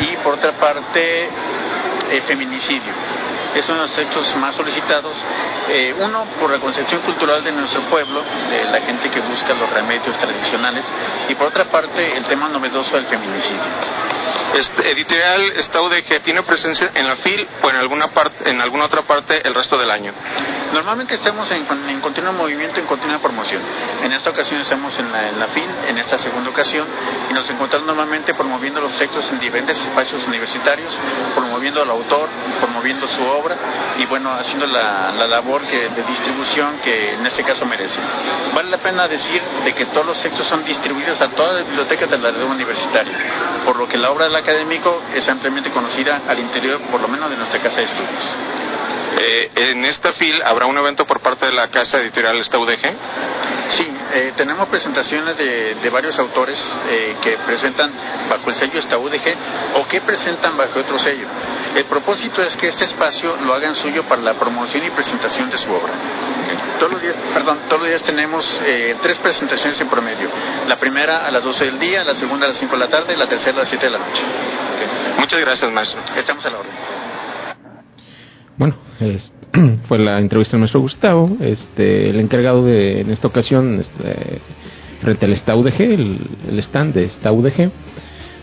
y 0.00 0.16
por 0.18 0.34
otra 0.34 0.52
parte 0.52 1.28
feminicidio. 2.26 2.92
Es 3.54 3.68
uno 3.68 3.82
de 3.82 3.82
los 3.86 3.92
textos 3.92 4.36
más 4.36 4.54
solicitados. 4.54 5.16
Uno, 5.98 6.24
por 6.38 6.50
la 6.50 6.58
concepción 6.58 7.00
cultural 7.02 7.42
de 7.42 7.50
nuestro 7.52 7.82
pueblo, 7.82 8.22
de 8.50 8.64
la 8.64 8.80
gente 8.82 9.10
que 9.10 9.20
busca 9.20 9.54
los 9.54 9.68
remedios 9.70 10.16
tradicionales, 10.18 10.84
y 11.28 11.34
por 11.34 11.48
otra 11.48 11.64
parte, 11.64 12.16
el 12.16 12.24
tema 12.24 12.48
novedoso 12.48 12.94
del 12.94 13.06
feminicidio. 13.06 14.05
Este, 14.54 14.90
editorial 14.90 15.52
esta 15.56 15.80
UDG 15.80 16.22
tiene 16.22 16.42
presencia 16.42 16.90
en 16.94 17.06
la 17.06 17.16
FIL 17.16 17.46
o 17.62 17.70
en 17.70 17.76
alguna 17.76 18.08
parte, 18.08 18.48
en 18.48 18.60
alguna 18.60 18.86
otra 18.86 19.02
parte 19.02 19.46
el 19.46 19.54
resto 19.54 19.76
del 19.78 19.90
año. 19.90 20.12
Normalmente 20.76 21.14
estamos 21.14 21.50
en, 21.52 21.66
en 21.88 22.00
continuo 22.02 22.34
movimiento, 22.34 22.78
en 22.78 22.84
continua 22.84 23.18
promoción. 23.18 23.62
En 24.04 24.12
esta 24.12 24.28
ocasión 24.28 24.60
estamos 24.60 24.96
en 24.98 25.10
la, 25.10 25.30
en 25.30 25.38
la 25.38 25.46
FIL, 25.46 25.70
en 25.88 25.96
esta 25.96 26.18
segunda 26.18 26.50
ocasión, 26.50 26.86
y 27.30 27.32
nos 27.32 27.48
encontramos 27.48 27.86
normalmente 27.86 28.34
promoviendo 28.34 28.78
los 28.82 28.94
textos 28.98 29.26
en 29.30 29.40
diferentes 29.40 29.78
espacios 29.78 30.26
universitarios, 30.26 30.94
promoviendo 31.34 31.80
al 31.80 31.88
autor, 31.88 32.28
promoviendo 32.60 33.08
su 33.08 33.24
obra 33.24 33.56
y 33.96 34.04
bueno, 34.04 34.30
haciendo 34.34 34.66
la, 34.66 35.12
la 35.16 35.26
labor 35.26 35.62
que, 35.62 35.88
de 35.88 36.02
distribución 36.02 36.78
que 36.84 37.14
en 37.14 37.24
este 37.24 37.42
caso 37.42 37.64
merece. 37.64 37.98
Vale 38.54 38.68
la 38.68 38.76
pena 38.76 39.08
decir 39.08 39.40
de 39.64 39.74
que 39.74 39.86
todos 39.86 40.04
los 40.04 40.20
textos 40.20 40.46
son 40.46 40.62
distribuidos 40.62 41.18
a 41.22 41.30
todas 41.30 41.54
las 41.54 41.66
bibliotecas 41.68 42.10
de 42.10 42.18
la 42.18 42.32
red 42.32 42.42
universitaria, 42.42 43.16
por 43.64 43.76
lo 43.78 43.88
que 43.88 43.96
la 43.96 44.10
obra 44.10 44.26
del 44.26 44.36
académico 44.36 45.04
es 45.14 45.26
ampliamente 45.26 45.70
conocida 45.70 46.20
al 46.28 46.38
interior, 46.38 46.82
por 46.90 47.00
lo 47.00 47.08
menos 47.08 47.30
de 47.30 47.36
nuestra 47.38 47.62
casa 47.62 47.78
de 47.78 47.84
estudios. 47.84 48.36
Eh, 49.18 49.50
en 49.54 49.84
esta 49.84 50.12
FIL 50.12 50.42
habrá 50.42 50.66
un 50.66 50.76
evento 50.76 51.06
por 51.06 51.20
parte 51.20 51.46
de 51.46 51.52
la 51.52 51.68
casa 51.68 51.98
editorial 51.98 52.36
esta 52.38 52.58
UDG. 52.58 52.94
Sí, 53.68 53.96
eh, 54.14 54.32
tenemos 54.36 54.68
presentaciones 54.68 55.36
de, 55.36 55.74
de 55.76 55.90
varios 55.90 56.18
autores 56.18 56.58
eh, 56.88 57.16
que 57.22 57.36
presentan 57.38 57.90
bajo 58.28 58.50
el 58.50 58.56
sello 58.56 58.78
esta 58.78 58.98
UDG 58.98 59.34
o 59.74 59.86
que 59.88 60.00
presentan 60.00 60.56
bajo 60.56 60.80
otro 60.80 60.98
sello. 60.98 61.26
El 61.74 61.84
propósito 61.84 62.42
es 62.42 62.56
que 62.56 62.68
este 62.68 62.84
espacio 62.84 63.36
lo 63.36 63.54
hagan 63.54 63.74
suyo 63.74 64.04
para 64.04 64.22
la 64.22 64.34
promoción 64.34 64.84
y 64.84 64.90
presentación 64.90 65.50
de 65.50 65.58
su 65.58 65.70
obra. 65.70 65.92
Todos 66.78 66.92
los 66.92 67.02
días, 67.02 67.16
perdón, 67.32 67.60
todos 67.68 67.82
los 67.82 67.88
días 67.90 68.02
tenemos 68.02 68.44
eh, 68.64 68.96
tres 69.02 69.18
presentaciones 69.18 69.80
en 69.80 69.88
promedio. 69.88 70.30
La 70.66 70.76
primera 70.76 71.26
a 71.26 71.30
las 71.30 71.42
12 71.42 71.64
del 71.64 71.78
día, 71.78 72.04
la 72.04 72.14
segunda 72.14 72.46
a 72.46 72.50
las 72.50 72.58
5 72.58 72.72
de 72.72 72.78
la 72.78 72.88
tarde 72.88 73.14
y 73.14 73.16
la 73.16 73.28
tercera 73.28 73.56
a 73.56 73.60
las 73.60 73.68
7 73.68 73.84
de 73.84 73.92
la 73.92 73.98
noche. 73.98 74.22
Muchas 75.18 75.40
gracias, 75.40 75.70
maestro. 75.70 76.00
Estamos 76.16 76.44
a 76.46 76.50
la 76.50 76.58
orden. 76.58 76.72
Bueno, 78.56 78.76
fue 79.88 79.98
la 79.98 80.18
entrevista 80.18 80.56
de 80.56 80.60
nuestro 80.60 80.80
Gustavo, 80.80 81.36
este, 81.40 82.10
el 82.10 82.20
encargado 82.20 82.64
de, 82.64 83.00
en 83.00 83.10
esta 83.10 83.28
ocasión, 83.28 83.80
este, 83.80 84.40
frente 85.00 85.26
al 85.26 85.32
esta 85.32 85.54
UDG, 85.54 85.80
el, 85.80 86.18
el 86.48 86.58
stand 86.60 86.94
de 86.94 87.04
esta 87.04 87.32
UDG, 87.32 87.70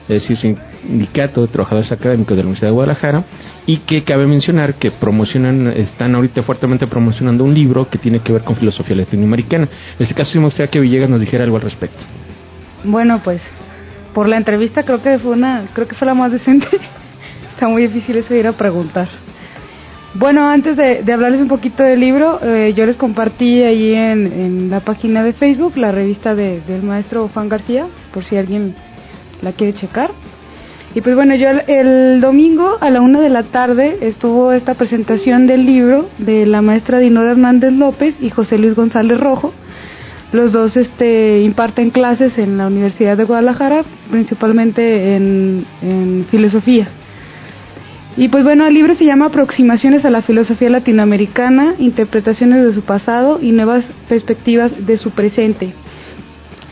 es 0.10 0.28
decir, 0.28 0.38
Sindicato 0.38 1.42
de 1.42 1.48
Trabajadores 1.48 1.92
Académicos 1.92 2.36
de 2.36 2.44
la 2.44 2.48
Universidad 2.48 2.70
de 2.70 2.74
Guadalajara, 2.74 3.24
y 3.66 3.78
que 3.78 4.04
cabe 4.04 4.28
mencionar 4.28 4.76
que 4.76 4.92
promocionan, 4.92 5.68
están 5.68 6.14
ahorita 6.16 6.44
fuertemente 6.44 6.88
promocionando 6.88 7.44
un 7.44 7.54
libro 7.54 7.90
que 7.90 7.98
tiene 7.98 8.20
que 8.20 8.34
ver 8.34 8.44
con 8.44 8.56
filosofía 8.56 8.96
latinoamericana. 8.96 9.66
En 9.98 10.04
este 10.04 10.14
caso 10.14 10.32
sí 10.32 10.40
me 10.40 10.46
gustaría 10.46 10.70
que 10.70 10.80
Villegas 10.80 11.10
nos 11.10 11.22
dijera 11.22 11.46
algo 11.46 11.56
al 11.56 11.64
respecto. 11.64 12.04
Bueno, 12.84 13.22
pues 13.24 13.42
por 14.14 14.28
la 14.28 14.38
entrevista 14.38 14.84
creo 14.84 15.02
que 15.02 15.18
fue 15.20 15.32
una, 15.32 15.68
creo 15.74 15.88
que 15.88 15.96
fue 15.96 16.06
la 16.06 16.14
más 16.14 16.32
decente. 16.32 16.68
Está 17.54 17.68
muy 17.70 17.84
difícil 17.84 18.18
eso 18.18 18.36
ir 18.36 18.48
a 18.48 18.54
preguntar. 18.54 19.08
Bueno, 20.16 20.48
antes 20.48 20.78
de, 20.78 21.12
hablarles 21.12 21.42
un 21.42 21.48
poquito 21.48 21.82
del 21.82 22.00
libro, 22.00 22.40
eh, 22.44 22.74
yo 22.76 22.86
les 22.86 22.98
compartí 22.98 23.64
ahí 23.64 23.94
en, 23.96 24.70
la 24.70 24.80
página 24.82 25.24
de 25.24 25.34
Facebook 25.34 25.76
la 25.76 25.92
revista 25.92 26.36
de- 26.36 26.62
del 26.68 26.84
maestro 26.84 27.30
Juan 27.34 27.50
García, 27.50 27.88
por 28.14 28.24
si 28.24 28.38
alguien 28.38 28.76
la 29.42 29.54
quiere 29.54 29.74
checar. 29.74 30.12
Y 30.94 31.02
pues 31.02 31.16
bueno, 31.16 31.34
yo 31.34 31.48
el, 31.66 32.22
domingo 32.22 32.78
a 32.80 32.92
la 32.92 33.02
una 33.02 33.20
de 33.22 33.30
la 33.30 33.44
tarde 33.44 33.98
estuvo 34.02 34.52
esta 34.54 34.76
presentación 34.76 35.48
del 35.48 35.66
libro 35.66 36.08
de 36.20 36.46
la 36.46 36.62
maestra 36.62 37.00
Dinora 37.00 37.32
Hernández 37.32 37.74
López 37.74 38.14
y 38.22 38.30
José 38.30 38.60
Luis 38.60 38.76
González 38.76 39.20
Rojo. 39.20 39.52
Los 40.32 40.52
dos 40.52 40.78
este, 40.78 41.42
imparten 41.42 41.90
clases 41.90 42.38
en 42.38 42.58
la 42.60 42.68
Universidad 42.68 43.18
de 43.18 43.24
Guadalajara, 43.24 43.84
principalmente 44.12 45.16
en, 45.16 45.66
en 45.82 46.28
filosofía. 46.30 46.88
Y 48.16 48.28
pues 48.28 48.44
bueno, 48.44 48.68
el 48.68 48.76
libro 48.76 48.94
se 48.96 49.06
llama 49.06 49.26
Aproximaciones 49.26 50.06
a 50.06 50.12
la 50.12 50.22
filosofía 50.22 50.70
latinoamericana, 50.70 51.74
interpretaciones 51.80 52.64
de 52.64 52.74
su 52.74 52.84
pasado 52.84 53.40
y 53.42 53.52
nuevas 53.52 53.84
perspectivas 54.08 54.72
de 54.86 54.98
su 55.00 55.12
presente. 55.12 55.74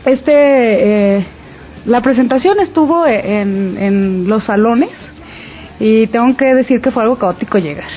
Este, 0.04 0.32
eh, 0.32 1.26
la 1.84 2.00
presentación 2.00 2.60
estuvo 2.60 3.06
en, 3.06 3.76
en 3.76 4.28
los 4.28 4.44
salones 4.44 4.90
y 5.80 6.06
tengo 6.08 6.36
que 6.36 6.54
decir 6.54 6.80
que 6.80 6.92
fue 6.92 7.02
algo 7.02 7.18
caótico 7.18 7.58
llegar. 7.58 7.88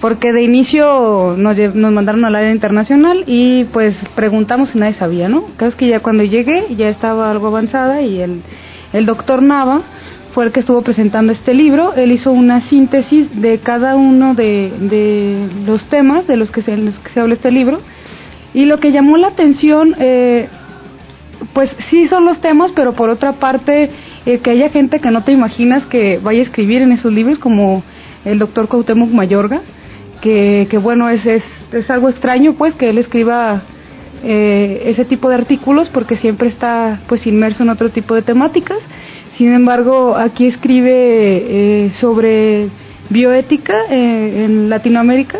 Porque 0.00 0.32
de 0.32 0.42
inicio 0.42 1.36
nos, 1.38 1.56
nos 1.74 1.92
mandaron 1.92 2.24
al 2.24 2.34
área 2.34 2.50
internacional 2.50 3.22
y 3.28 3.64
pues 3.64 3.94
preguntamos 4.16 4.74
y 4.74 4.78
nadie 4.78 4.94
sabía, 4.94 5.28
¿no? 5.28 5.44
Creo 5.56 5.76
que 5.76 5.86
ya 5.86 6.00
cuando 6.00 6.24
llegué 6.24 6.74
ya 6.76 6.88
estaba 6.88 7.30
algo 7.30 7.46
avanzada 7.46 8.02
y 8.02 8.20
el, 8.20 8.42
el 8.92 9.06
doctor 9.06 9.42
Nava 9.42 9.82
fue 10.34 10.44
el 10.44 10.52
que 10.52 10.60
estuvo 10.60 10.82
presentando 10.82 11.32
este 11.32 11.54
libro. 11.54 11.94
Él 11.94 12.10
hizo 12.10 12.32
una 12.32 12.68
síntesis 12.68 13.40
de 13.40 13.60
cada 13.60 13.94
uno 13.94 14.34
de, 14.34 15.48
los 15.64 15.84
temas 15.88 16.26
de 16.26 16.36
los 16.36 16.50
que, 16.50 16.62
se, 16.62 16.72
en 16.72 16.86
los 16.86 16.98
que 16.98 17.10
se 17.10 17.20
habla 17.20 17.34
este 17.34 17.52
libro. 17.52 17.80
Y 18.52 18.66
lo 18.66 18.80
que 18.80 18.90
llamó 18.90 19.16
la 19.16 19.28
atención, 19.28 19.94
eh, 19.98 20.48
pues 21.52 21.70
sí 21.88 22.08
son 22.08 22.24
los 22.24 22.40
temas, 22.40 22.72
pero 22.74 22.94
por 22.94 23.10
otra 23.10 23.34
parte, 23.34 23.90
eh, 24.26 24.38
que 24.38 24.50
haya 24.50 24.70
gente 24.70 25.00
que 25.00 25.10
no 25.12 25.22
te 25.22 25.32
imaginas 25.32 25.84
que 25.86 26.18
vaya 26.22 26.40
a 26.40 26.44
escribir 26.44 26.82
en 26.82 26.90
esos 26.90 27.12
libros, 27.12 27.38
como 27.38 27.84
el 28.24 28.40
doctor 28.40 28.66
Cuauhtémoc 28.68 29.10
Mayorga, 29.10 29.60
que, 30.20 30.66
que 30.68 30.78
bueno, 30.78 31.08
es, 31.10 31.24
es, 31.26 31.44
es 31.72 31.88
algo 31.90 32.08
extraño, 32.08 32.54
pues, 32.54 32.74
que 32.74 32.90
él 32.90 32.98
escriba 32.98 33.62
eh, 34.24 34.82
ese 34.86 35.04
tipo 35.04 35.28
de 35.28 35.36
artículos, 35.36 35.88
porque 35.90 36.16
siempre 36.16 36.48
está, 36.48 37.00
pues, 37.06 37.24
inmerso 37.24 37.62
en 37.62 37.70
otro 37.70 37.90
tipo 37.90 38.16
de 38.16 38.22
temáticas. 38.22 38.78
Sin 39.36 39.52
embargo, 39.52 40.16
aquí 40.16 40.46
escribe 40.46 40.92
eh, 40.92 41.92
sobre 42.00 42.68
bioética 43.10 43.74
eh, 43.90 44.44
en 44.44 44.70
Latinoamérica 44.70 45.38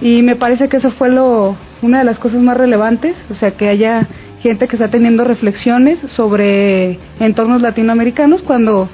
y 0.00 0.22
me 0.22 0.34
parece 0.34 0.68
que 0.68 0.78
eso 0.78 0.90
fue 0.92 1.10
lo 1.10 1.56
una 1.82 2.00
de 2.00 2.04
las 2.04 2.18
cosas 2.18 2.42
más 2.42 2.56
relevantes, 2.56 3.16
o 3.30 3.34
sea, 3.34 3.52
que 3.52 3.68
haya 3.68 4.06
gente 4.42 4.68
que 4.68 4.76
está 4.76 4.90
teniendo 4.90 5.24
reflexiones 5.24 5.98
sobre 6.08 6.98
entornos 7.20 7.62
latinoamericanos 7.62 8.42
cuando 8.42 8.88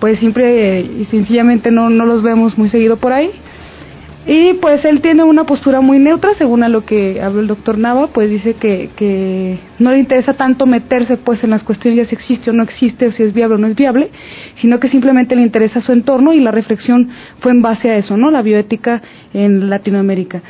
pues 0.00 0.18
siempre 0.18 0.80
y 0.80 1.06
sencillamente 1.10 1.70
no, 1.70 1.88
no 1.88 2.04
los 2.04 2.22
vemos 2.22 2.58
muy 2.58 2.68
seguido 2.68 2.96
por 2.96 3.12
ahí. 3.12 3.30
Y 4.28 4.54
pues 4.54 4.84
él 4.84 5.02
tiene 5.02 5.22
una 5.22 5.44
postura 5.44 5.80
muy 5.80 6.00
neutra, 6.00 6.34
según 6.34 6.64
a 6.64 6.68
lo 6.68 6.84
que 6.84 7.20
habló 7.22 7.40
el 7.40 7.46
doctor 7.46 7.78
Nava, 7.78 8.08
pues 8.08 8.28
dice 8.28 8.54
que, 8.54 8.90
que 8.96 9.60
no 9.78 9.92
le 9.92 9.98
interesa 9.98 10.34
tanto 10.34 10.66
meterse 10.66 11.16
pues 11.16 11.44
en 11.44 11.50
las 11.50 11.62
cuestiones 11.62 11.98
de 11.98 12.06
si 12.06 12.14
existe 12.16 12.50
o 12.50 12.52
no 12.52 12.64
existe, 12.64 13.06
o 13.06 13.12
si 13.12 13.22
es 13.22 13.32
viable 13.32 13.54
o 13.54 13.58
no 13.58 13.68
es 13.68 13.76
viable, 13.76 14.10
sino 14.60 14.80
que 14.80 14.88
simplemente 14.88 15.36
le 15.36 15.42
interesa 15.42 15.80
su 15.80 15.92
entorno 15.92 16.32
y 16.32 16.40
la 16.40 16.50
reflexión 16.50 17.08
fue 17.38 17.52
en 17.52 17.62
base 17.62 17.88
a 17.88 17.98
eso, 17.98 18.16
¿no? 18.16 18.32
La 18.32 18.42
bioética 18.42 19.00
en 19.32 19.70
Latinoamérica. 19.70 20.42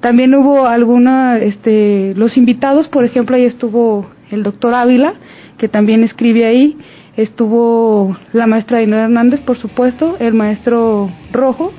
También 0.00 0.34
hubo 0.34 0.66
alguna, 0.66 1.38
este, 1.38 2.12
los 2.16 2.36
invitados, 2.36 2.88
por 2.88 3.04
ejemplo, 3.04 3.36
ahí 3.36 3.44
estuvo 3.44 4.10
el 4.30 4.42
doctor 4.42 4.74
Ávila, 4.74 5.14
que 5.56 5.68
también 5.68 6.04
escribe 6.04 6.44
ahí, 6.44 6.76
estuvo 7.16 8.14
la 8.34 8.46
maestra 8.46 8.80
Dinora 8.80 9.04
Hernández, 9.04 9.40
por 9.40 9.56
supuesto, 9.56 10.16
el 10.18 10.34
maestro 10.34 11.08
Rojo, 11.32 11.72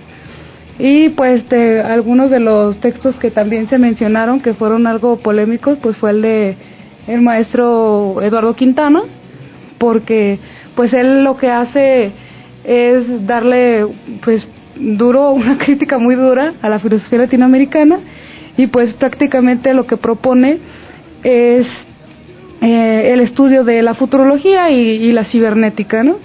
y 0.79 1.09
pues 1.09 1.43
algunos 1.85 2.29
de 2.29 2.39
los 2.39 2.79
textos 2.79 3.15
que 3.17 3.31
también 3.31 3.69
se 3.69 3.77
mencionaron, 3.77 4.41
que 4.41 4.53
fueron 4.53 4.87
algo 4.87 5.17
polémicos, 5.17 5.77
pues 5.81 5.97
fue 5.97 6.11
el 6.11 6.21
de 6.21 6.57
el 7.07 7.21
maestro 7.21 8.21
Eduardo 8.21 8.55
Quintana, 8.55 9.01
porque 9.77 10.39
pues 10.75 10.93
él 10.93 11.23
lo 11.23 11.37
que 11.37 11.49
hace 11.49 12.11
es 12.63 13.27
darle 13.27 13.85
pues 14.23 14.47
duro, 14.75 15.31
una 15.33 15.57
crítica 15.57 15.97
muy 15.99 16.15
dura 16.15 16.53
a 16.61 16.69
la 16.69 16.79
filosofía 16.79 17.19
latinoamericana 17.19 17.99
y 18.57 18.67
pues 18.67 18.93
prácticamente 18.93 19.73
lo 19.73 19.85
que 19.85 19.97
propone 19.97 20.59
es 21.23 21.67
eh, 22.61 23.11
el 23.13 23.19
estudio 23.19 23.63
de 23.63 23.81
la 23.81 23.93
futurología 23.93 24.69
y, 24.69 25.11
la 25.11 25.25
cibernética, 25.25 26.03
¿no? 26.03 26.17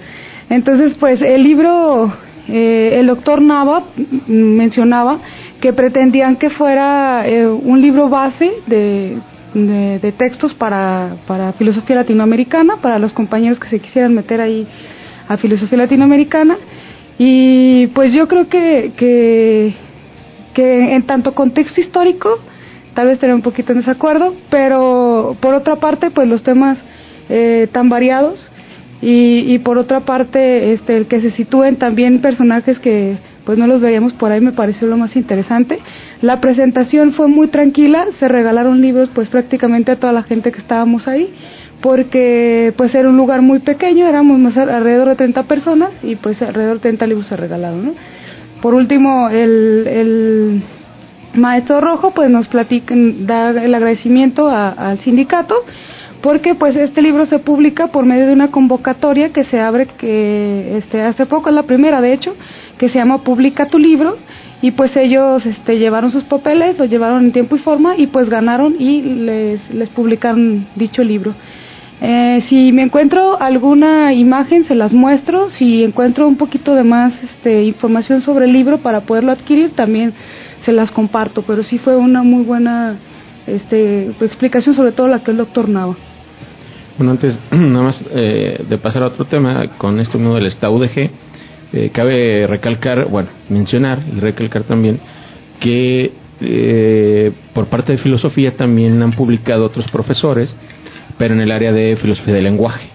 Entonces, 0.49 0.93
pues 0.99 1.21
el 1.21 1.43
libro, 1.43 2.13
eh, 2.51 2.99
el 2.99 3.07
doctor 3.07 3.41
Nava 3.41 3.83
mencionaba 4.27 5.19
que 5.61 5.71
pretendían 5.73 6.37
que 6.37 6.49
fuera 6.49 7.27
eh, 7.27 7.47
un 7.47 7.81
libro 7.81 8.09
base 8.09 8.51
de, 8.65 9.17
de, 9.53 10.11
textos 10.13 10.53
para, 10.55 11.17
para 11.27 11.53
filosofía 11.53 11.97
latinoamericana, 11.97 12.77
para 12.77 12.97
los 12.97 13.13
compañeros 13.13 13.59
que 13.59 13.67
se 13.67 13.79
quisieran 13.79 14.15
meter 14.15 14.41
ahí 14.41 14.67
a 15.27 15.37
filosofía 15.37 15.77
latinoamericana. 15.77 16.57
Y 17.17 17.87
pues 17.87 18.13
yo 18.13 18.27
creo 18.27 18.47
que, 18.47 18.93
que, 18.95 19.75
en 20.95 21.03
tanto 21.03 21.35
contexto 21.35 21.79
histórico, 21.79 22.39
tal 22.93 23.07
vez 23.07 23.19
tener 23.19 23.35
un 23.35 23.41
poquito 23.41 23.71
en 23.71 23.79
desacuerdo, 23.79 24.33
pero 24.49 25.37
por 25.39 25.53
otra 25.53 25.75
parte, 25.75 26.11
pues 26.11 26.27
los 26.27 26.43
temas 26.43 26.77
eh, 27.29 27.67
tan 27.71 27.89
variados 27.89 28.39
y, 29.01 29.53
y 29.53 29.59
por 29.59 29.77
otra 29.77 30.01
parte, 30.01 30.73
este, 30.73 30.97
el 30.97 31.07
que 31.07 31.21
se 31.21 31.31
sitúen 31.31 31.77
también 31.77 32.21
personajes 32.21 32.79
que 32.79 33.17
pues 33.45 33.57
no 33.57 33.65
los 33.65 33.81
veríamos 33.81 34.13
por 34.13 34.31
ahí 34.31 34.41
me 34.41 34.51
pareció 34.51 34.87
lo 34.87 34.95
más 34.95 35.15
interesante. 35.15 35.79
La 36.21 36.39
presentación 36.39 37.13
fue 37.13 37.27
muy 37.27 37.47
tranquila, 37.47 38.05
se 38.19 38.27
regalaron 38.27 38.79
libros 38.79 39.09
pues 39.15 39.29
prácticamente 39.29 39.91
a 39.91 39.95
toda 39.95 40.13
la 40.13 40.21
gente 40.23 40.51
que 40.51 40.59
estábamos 40.59 41.07
ahí 41.07 41.33
porque 41.81 42.73
pues 42.77 42.93
era 42.93 43.09
un 43.09 43.17
lugar 43.17 43.41
muy 43.41 43.59
pequeño, 43.59 44.05
éramos 44.05 44.37
más 44.37 44.57
alrededor 44.57 45.07
de 45.07 45.15
30 45.15 45.43
personas 45.43 45.89
y 46.03 46.15
pues 46.15 46.41
alrededor 46.41 46.75
de 46.75 46.81
30 46.81 47.07
libros 47.07 47.27
se 47.27 47.37
regalaron, 47.37 47.85
¿no? 47.85 47.93
Por 48.61 48.73
último, 48.73 49.29
el, 49.29 49.87
el 49.87 50.63
maestro 51.33 51.79
Rojo 51.79 52.11
pues 52.11 52.29
nos 52.29 52.47
platica, 52.47 52.93
da 52.95 53.51
el 53.51 53.73
agradecimiento 53.73 54.49
al 54.49 54.99
sindicato 54.99 55.55
porque 56.21 56.55
pues 56.55 56.75
este 56.75 57.01
libro 57.01 57.25
se 57.25 57.39
publica 57.39 57.87
por 57.87 58.05
medio 58.05 58.27
de 58.27 58.33
una 58.33 58.51
convocatoria 58.51 59.31
que 59.31 59.45
se 59.45 59.59
abre 59.59 59.87
que 59.87 60.77
este 60.77 61.01
hace 61.01 61.25
poco 61.25 61.49
es 61.49 61.55
la 61.55 61.63
primera 61.63 62.01
de 62.01 62.13
hecho 62.13 62.35
que 62.77 62.89
se 62.89 62.95
llama 62.95 63.23
Publica 63.23 63.67
tu 63.67 63.79
libro 63.79 64.17
y 64.61 64.71
pues 64.71 64.95
ellos 64.97 65.45
este 65.45 65.77
llevaron 65.77 66.11
sus 66.11 66.23
papeles 66.23 66.77
lo 66.77 66.85
llevaron 66.85 67.25
en 67.25 67.31
tiempo 67.31 67.55
y 67.55 67.59
forma 67.59 67.95
y 67.97 68.07
pues 68.07 68.29
ganaron 68.29 68.75
y 68.77 69.01
les 69.01 69.73
les 69.73 69.89
publicaron 69.89 70.67
dicho 70.75 71.03
libro 71.03 71.33
eh, 72.01 72.45
si 72.47 72.71
me 72.71 72.83
encuentro 72.83 73.41
alguna 73.41 74.13
imagen, 74.13 74.63
se 74.65 74.75
las 74.75 74.93
muestro. 74.93 75.49
Si 75.49 75.83
encuentro 75.83 76.27
un 76.27 76.37
poquito 76.37 76.75
de 76.75 76.83
más 76.83 77.13
este, 77.23 77.63
información 77.63 78.21
sobre 78.21 78.45
el 78.45 78.53
libro 78.53 78.77
para 78.77 79.01
poderlo 79.01 79.31
adquirir, 79.31 79.71
también 79.75 80.13
se 80.63 80.71
las 80.71 80.91
comparto. 80.91 81.41
Pero 81.41 81.63
sí 81.63 81.77
fue 81.77 81.97
una 81.97 82.23
muy 82.23 82.43
buena 82.43 82.95
este, 83.47 84.11
explicación, 84.21 84.75
sobre 84.75 84.93
todo 84.93 85.07
la 85.07 85.23
que 85.23 85.31
el 85.31 85.37
doctor 85.37 85.67
Nava. 85.67 85.97
Bueno, 86.99 87.13
antes 87.13 87.39
nada 87.51 87.85
más 87.85 88.03
eh, 88.11 88.61
de 88.67 88.77
pasar 88.77 89.03
a 89.03 89.07
otro 89.07 89.23
tema, 89.23 89.77
con 89.77 90.01
esto 90.01 90.17
uno 90.17 90.35
del 90.35 90.47
Estado 90.47 90.73
UDG, 90.73 91.09
eh, 91.71 91.91
cabe 91.93 92.45
recalcar, 92.45 93.07
bueno, 93.07 93.29
mencionar 93.47 93.99
y 94.13 94.19
recalcar 94.19 94.63
también 94.63 94.99
que 95.61 96.11
eh, 96.41 97.31
por 97.53 97.67
parte 97.67 97.93
de 97.93 97.99
filosofía 97.99 98.57
también 98.57 99.01
han 99.01 99.13
publicado 99.13 99.65
otros 99.65 99.89
profesores 99.91 100.53
pero 101.17 101.33
en 101.33 101.39
el 101.39 101.51
área 101.51 101.71
de 101.71 101.95
filosofía 101.95 102.33
del 102.33 102.43
lenguaje. 102.43 102.89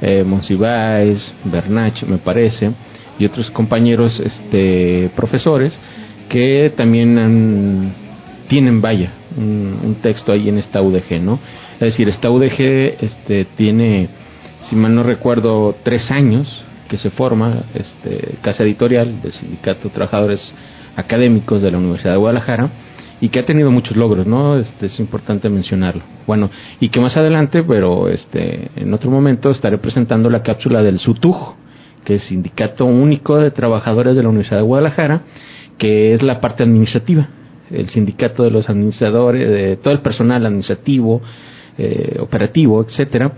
Eh, 0.00 0.24
Monsiváis, 0.24 1.34
Bernach, 1.44 2.02
me 2.04 2.16
parece, 2.16 2.70
y 3.18 3.26
otros 3.26 3.50
compañeros 3.50 4.20
este, 4.20 5.10
profesores 5.14 5.78
que 6.30 6.72
también 6.74 7.92
tienen, 8.48 8.80
vaya, 8.80 9.12
un, 9.36 9.96
texto 10.02 10.32
ahí 10.32 10.48
en 10.48 10.58
esta 10.58 10.80
UDG, 10.82 11.20
¿no? 11.20 11.38
Es 11.74 11.80
decir, 11.80 12.08
esta 12.08 12.30
UDG 12.30 12.60
este, 13.00 13.46
tiene, 13.56 14.08
si 14.68 14.76
mal 14.76 14.94
no 14.94 15.02
recuerdo, 15.02 15.76
tres 15.82 16.10
años 16.10 16.64
que 16.88 16.98
se 16.98 17.10
forma, 17.10 17.64
este, 17.74 18.36
casa 18.42 18.62
editorial 18.62 19.22
del 19.22 19.32
Sindicato 19.32 19.88
de 19.88 19.94
Trabajadores 19.94 20.54
Académicos 20.96 21.62
de 21.62 21.70
la 21.70 21.78
Universidad 21.78 22.12
de 22.12 22.18
Guadalajara, 22.18 22.70
y 23.20 23.28
que 23.28 23.38
ha 23.38 23.46
tenido 23.46 23.70
muchos 23.70 23.96
logros, 23.96 24.26
¿no? 24.26 24.58
Este, 24.58 24.86
es 24.86 25.00
importante 25.00 25.48
mencionarlo. 25.48 26.02
Bueno, 26.26 26.50
y 26.80 26.90
que 26.90 27.00
más 27.00 27.16
adelante, 27.16 27.62
pero 27.62 28.08
este, 28.08 28.70
en 28.76 28.92
otro 28.92 29.10
momento 29.10 29.50
estaré 29.50 29.78
presentando 29.78 30.28
la 30.30 30.42
cápsula 30.42 30.82
del 30.82 30.98
SUTUJ, 30.98 31.54
que 32.04 32.16
es 32.16 32.22
Sindicato 32.24 32.84
Único 32.84 33.38
de 33.38 33.50
Trabajadores 33.50 34.14
de 34.14 34.22
la 34.22 34.28
Universidad 34.28 34.58
de 34.58 34.64
Guadalajara, 34.64 35.22
que 35.78 36.12
es 36.12 36.22
la 36.22 36.40
parte 36.40 36.62
administrativa, 36.62 37.28
el 37.70 37.88
sindicato 37.88 38.42
de 38.44 38.50
los 38.50 38.68
administradores, 38.68 39.48
de 39.48 39.76
todo 39.76 39.92
el 39.94 40.00
personal 40.00 40.44
administrativo, 40.44 41.22
eh, 41.78 42.18
operativo, 42.20 42.82
etcétera, 42.82 43.32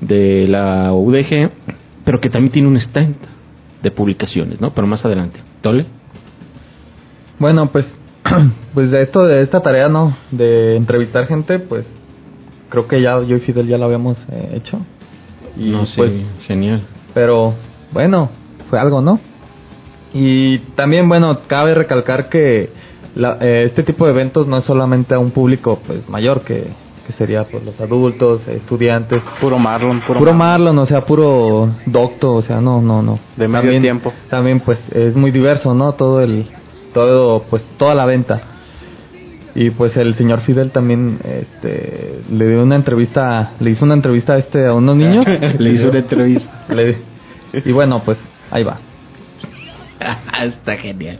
de 0.00 0.46
la 0.48 0.92
UDG, 0.92 1.50
pero 2.04 2.20
que 2.20 2.30
también 2.30 2.52
tiene 2.52 2.68
un 2.68 2.76
stand 2.76 3.16
de 3.82 3.90
publicaciones, 3.90 4.60
¿no? 4.60 4.70
Pero 4.70 4.86
más 4.86 5.04
adelante. 5.04 5.40
¿Tole? 5.60 5.86
Bueno, 7.38 7.70
pues 7.70 7.86
pues 8.74 8.90
de 8.90 9.02
esto, 9.02 9.24
de 9.24 9.42
esta 9.42 9.60
tarea, 9.60 9.88
¿no? 9.88 10.16
De 10.30 10.76
entrevistar 10.76 11.26
gente, 11.26 11.58
pues 11.58 11.86
creo 12.68 12.86
que 12.86 13.02
ya 13.02 13.20
yo 13.22 13.36
y 13.36 13.40
Fidel 13.40 13.66
ya 13.66 13.78
lo 13.78 13.84
habíamos 13.84 14.18
eh, 14.30 14.54
hecho. 14.54 14.78
Y 15.56 15.70
no, 15.70 15.84
pues, 15.96 16.12
genial. 16.46 16.82
Pero 17.12 17.54
bueno, 17.92 18.30
fue 18.70 18.78
algo, 18.78 19.00
¿no? 19.00 19.20
Y 20.14 20.58
también, 20.76 21.08
bueno, 21.08 21.40
cabe 21.46 21.74
recalcar 21.74 22.28
que 22.28 22.70
la, 23.14 23.38
eh, 23.40 23.64
este 23.66 23.82
tipo 23.82 24.06
de 24.06 24.12
eventos 24.12 24.46
no 24.46 24.58
es 24.58 24.64
solamente 24.64 25.14
a 25.14 25.18
un 25.18 25.30
público 25.30 25.80
pues 25.86 26.08
mayor 26.08 26.42
que, 26.42 26.68
que 27.06 27.12
sería 27.14 27.44
pues 27.44 27.64
los 27.64 27.80
adultos, 27.80 28.46
estudiantes. 28.46 29.22
Puro 29.40 29.58
Marlon, 29.58 30.00
puro, 30.00 30.18
puro 30.18 30.34
Marlon. 30.34 30.78
o 30.78 30.86
sea, 30.86 31.04
puro 31.04 31.70
docto, 31.86 32.34
o 32.34 32.42
sea, 32.42 32.60
no, 32.60 32.80
no, 32.80 33.02
no. 33.02 33.18
De 33.36 33.48
medio 33.48 33.80
tiempo. 33.80 34.12
También 34.30 34.60
pues 34.60 34.78
es 34.92 35.14
muy 35.16 35.30
diverso, 35.30 35.74
¿no? 35.74 35.92
Todo 35.94 36.20
el, 36.20 36.46
todo 36.92 37.44
pues 37.48 37.62
toda 37.76 37.94
la 37.94 38.04
venta 38.04 38.52
y 39.54 39.70
pues 39.70 39.96
el 39.96 40.14
señor 40.14 40.40
Fidel 40.42 40.70
también 40.70 41.18
este 41.24 42.22
le 42.30 42.48
dio 42.48 42.62
una 42.62 42.76
entrevista 42.76 43.52
le 43.60 43.70
hizo 43.70 43.84
una 43.84 43.94
entrevista 43.94 44.34
a 44.34 44.38
este 44.38 44.66
a 44.66 44.74
unos 44.74 44.96
niños 44.96 45.26
le 45.58 45.70
hizo 45.70 45.90
una 45.90 45.98
entrevista 45.98 46.50
y 47.52 47.72
bueno 47.72 48.02
pues 48.04 48.18
ahí 48.50 48.64
va 48.64 48.78
está 50.42 50.76
genial 50.76 51.18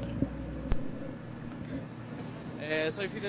eh, 2.60 2.90
soy 2.92 3.08
Fidel 3.08 3.21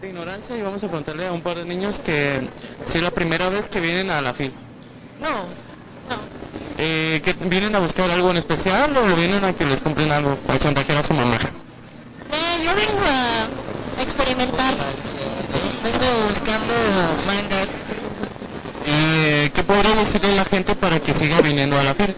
De 0.00 0.08
ignorancia 0.08 0.56
y 0.56 0.62
vamos 0.62 0.82
a 0.82 0.88
preguntarle 0.88 1.26
a 1.26 1.32
un 1.32 1.42
par 1.42 1.58
de 1.58 1.66
niños 1.66 1.98
que 2.00 2.48
si 2.86 2.96
es 2.96 3.04
la 3.04 3.10
primera 3.10 3.50
vez 3.50 3.68
que 3.68 3.78
vienen 3.78 4.08
a 4.08 4.22
la 4.22 4.32
FIL 4.32 4.50
no 5.20 5.44
eh, 6.78 7.20
¿que 7.22 7.34
¿Vienen 7.34 7.74
a 7.76 7.78
buscar 7.78 8.10
algo 8.10 8.30
en 8.30 8.38
especial 8.38 8.96
o 8.96 9.14
vienen 9.14 9.44
a 9.44 9.52
que 9.52 9.66
les 9.66 9.80
compren 9.82 10.10
algo 10.10 10.36
para 10.46 10.58
chantajear 10.58 10.98
a 10.98 11.02
su 11.04 11.12
mamá? 11.12 11.38
Eh, 12.32 12.64
yo 12.64 12.74
vengo 12.74 13.04
a 13.04 14.02
experimentar. 14.02 14.74
Vengo 15.84 16.28
buscando 16.28 16.74
mangas. 17.26 17.68
Eh, 18.86 19.50
¿Qué 19.54 19.62
podría 19.62 19.94
decirle 19.94 20.32
a 20.32 20.36
la 20.36 20.44
gente 20.46 20.74
para 20.74 21.00
que 21.00 21.14
siga 21.14 21.40
viniendo 21.42 21.78
a 21.78 21.82
la 21.82 21.94
feria? 21.94 22.16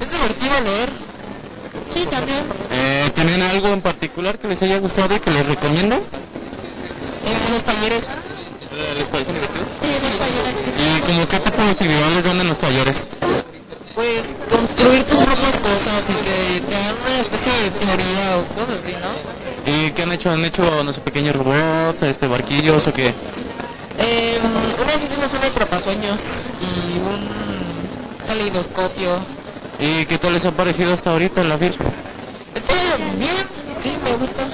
Es 0.00 0.10
divertido 0.10 0.60
leer. 0.60 0.90
Sí, 1.92 2.06
también. 2.10 2.46
Eh, 2.70 3.12
¿Tienen 3.14 3.42
algo 3.42 3.68
en 3.68 3.82
particular 3.82 4.38
que 4.38 4.48
les 4.48 4.60
haya 4.62 4.78
gustado 4.78 5.14
y 5.14 5.20
que 5.20 5.30
les 5.30 5.46
recomiendo? 5.46 6.02
En 7.26 7.52
los 7.52 7.64
talleres. 7.64 8.02
¿Les 8.98 9.08
parecen 9.08 9.34
divertidos? 9.34 9.68
Sí, 9.82 9.88
los 10.00 10.18
talleres. 10.18 10.54
¿Y 10.78 11.00
como 11.00 11.28
qué 11.28 11.40
tipo 11.40 11.62
de 11.62 11.70
actividades 11.70 12.24
dan 12.24 12.40
en 12.40 12.48
los 12.48 12.58
talleres? 12.58 12.96
Pues 13.94 14.22
construir 14.50 15.04
tus 15.04 15.18
propias 15.20 15.58
cosas 15.58 16.02
y 16.08 16.14
que 16.24 16.62
te 16.68 16.74
dan 16.74 16.94
una 17.00 17.20
especie 17.20 17.52
de 17.52 17.70
teoría 17.70 18.36
o 18.36 18.44
cosas 18.54 18.78
así, 18.84 18.94
¿no? 19.00 19.72
¿Y 19.72 19.90
qué 19.92 20.02
han 20.02 20.12
hecho? 20.12 20.30
¿Han 20.30 20.44
hecho, 20.44 20.84
no 20.84 20.92
sé, 20.92 21.00
pequeños 21.00 21.34
robots, 21.34 22.02
este, 22.02 22.26
barquillos 22.26 22.86
o 22.86 22.92
qué? 22.92 23.14
Eh, 23.98 24.38
una 24.42 24.84
vez 24.86 25.02
hicimos 25.02 25.32
un 25.32 25.42
atrapasueños 25.42 26.18
y 26.60 26.98
un 26.98 28.26
caleidoscopio. 28.26 29.24
¿Y 29.78 30.04
qué 30.06 30.18
tal 30.18 30.34
les 30.34 30.44
ha 30.44 30.52
parecido 30.52 30.92
hasta 30.92 31.10
ahorita 31.10 31.40
en 31.40 31.48
la 31.48 31.58
FIR? 31.58 31.74
Está 32.54 32.96
bien, 33.16 33.46
sí, 33.82 33.96
me 34.04 34.16
gusta. 34.16 34.46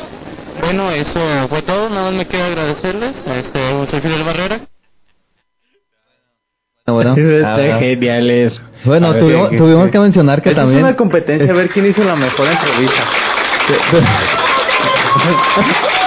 Bueno, 0.61 0.91
eso 0.91 1.49
fue 1.49 1.62
todo. 1.62 1.88
Nada 1.88 2.05
más 2.05 2.12
me 2.15 2.27
queda 2.27 2.47
agradecerles. 2.47 3.17
Este, 3.27 3.87
soy 3.87 4.01
Fidel 4.01 4.23
Barrera. 4.25 4.61
Bueno, 6.87 7.15
ah, 7.45 7.79
genial 7.79 8.31
eso. 8.31 8.61
Bueno, 8.85 9.12
ver, 9.12 9.21
tuvimos, 9.21 9.51
¿qué- 9.51 9.57
tuvimos 9.57 9.85
qué- 9.87 9.91
que 9.93 9.99
mencionar 10.01 10.43
que 10.43 10.53
también... 10.55 10.79
es 10.81 10.85
una 10.85 10.97
competencia 10.97 11.51
a 11.53 11.55
ver 11.55 11.71
quién 11.71 11.87
hizo 11.87 12.03
la 12.03 12.17
mejor 12.17 12.47
entrevista. 12.49 13.05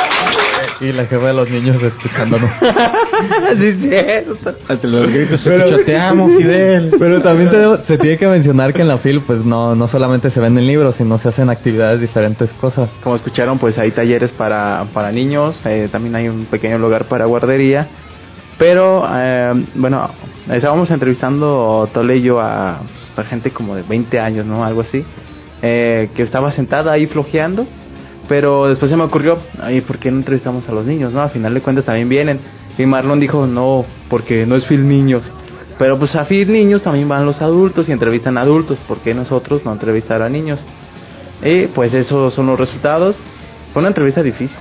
y 0.82 0.92
la 0.92 1.06
jefa 1.06 1.28
de 1.28 1.34
los 1.34 1.50
niños 1.50 1.82
escuchándonos. 1.82 2.50
sí, 3.58 3.66
es 3.68 3.78
cierto. 3.82 4.54
Ante 4.68 4.88
los 4.88 5.10
gritos 5.10 5.42
se 5.42 5.50
Pero- 5.50 5.66
escucha, 5.66 5.86
te 5.86 5.98
amo, 5.98 6.28
Fidel. 6.28 6.92
Pero 7.00 7.22
también 7.22 7.50
tenemos- 7.50 7.80
se 7.88 7.98
tiene 7.98 8.18
que 8.18 8.28
mencionar 8.28 8.74
que 8.74 8.82
en 8.82 8.88
la 8.88 8.98
FIL 8.98 9.22
pues 9.22 9.44
no, 9.46 9.76
no 9.76 9.88
solamente 9.88 10.30
se 10.32 10.40
venden 10.40 10.68
libros, 10.68 10.96
sino 10.98 11.18
se 11.20 11.30
hacen 11.30 11.50
actividades 11.50 12.02
diferentes 12.02 12.50
cosas. 12.62 12.90
Como 13.04 13.16
escucharon, 13.16 13.58
pues 13.60 13.78
hay 13.78 13.92
talleres 13.92 14.32
para, 14.34 14.86
para 14.94 15.12
niños, 15.12 15.60
eh, 15.66 15.88
también 15.92 16.16
hay 16.16 16.28
un 16.28 16.46
pequeño 16.46 16.78
lugar 16.78 17.06
para 17.06 17.26
guardería. 17.26 17.88
Pero, 18.58 19.06
eh, 19.14 19.66
bueno, 19.76 20.10
estábamos 20.50 20.90
entrevistando 20.90 21.90
Tole 21.94 22.18
y 22.18 22.22
yo 22.22 22.40
a, 22.40 22.80
pues, 23.16 23.20
a 23.26 23.30
gente 23.30 23.52
como 23.52 23.76
de 23.76 23.84
20 23.84 24.20
años, 24.20 24.46
¿no? 24.46 24.64
Algo 24.66 24.82
así. 24.82 25.04
eh, 25.62 26.10
que 26.16 26.22
estaba 26.24 26.52
sentada 26.52 26.92
ahí 26.92 27.08
flojeando. 27.08 27.66
Pero 28.28 28.68
después 28.68 28.90
se 28.90 28.98
me 28.98 29.04
ocurrió, 29.04 29.38
ay, 29.62 29.82
¿por 29.82 29.98
qué 30.00 30.10
no 30.12 30.18
entrevistamos 30.18 30.68
a 30.68 30.72
los 30.72 30.86
niños, 30.86 31.14
no? 31.14 31.22
Al 31.22 31.30
final 31.30 31.54
de 31.54 31.62
cuentas 31.62 31.86
también 31.86 32.10
vienen. 32.10 32.40
Y 32.78 32.86
Marlon 32.86 33.20
dijo, 33.20 33.46
no, 33.46 33.86
porque 34.10 34.46
no 34.46 34.56
es 34.56 34.66
Phil 34.66 34.88
Niños. 34.88 35.24
Pero 35.78 36.00
pues 36.00 36.16
a 36.16 36.26
Phil 36.26 36.52
Niños 36.52 36.82
también 36.84 37.08
van 37.08 37.26
los 37.26 37.42
adultos 37.42 37.88
y 37.90 37.92
entrevistan 37.92 38.38
a 38.38 38.42
adultos. 38.42 38.78
¿Por 38.88 39.00
qué 39.00 39.14
nosotros 39.14 39.64
no 39.66 39.72
entrevistar 39.72 40.22
a 40.22 40.30
niños? 40.30 40.64
Y 41.44 41.68
pues 41.68 41.94
esos 41.94 42.34
son 42.34 42.48
los 42.48 42.60
resultados. 42.60 43.18
Fue 43.74 43.82
una 43.82 43.90
entrevista 43.90 44.24
difícil. 44.24 44.58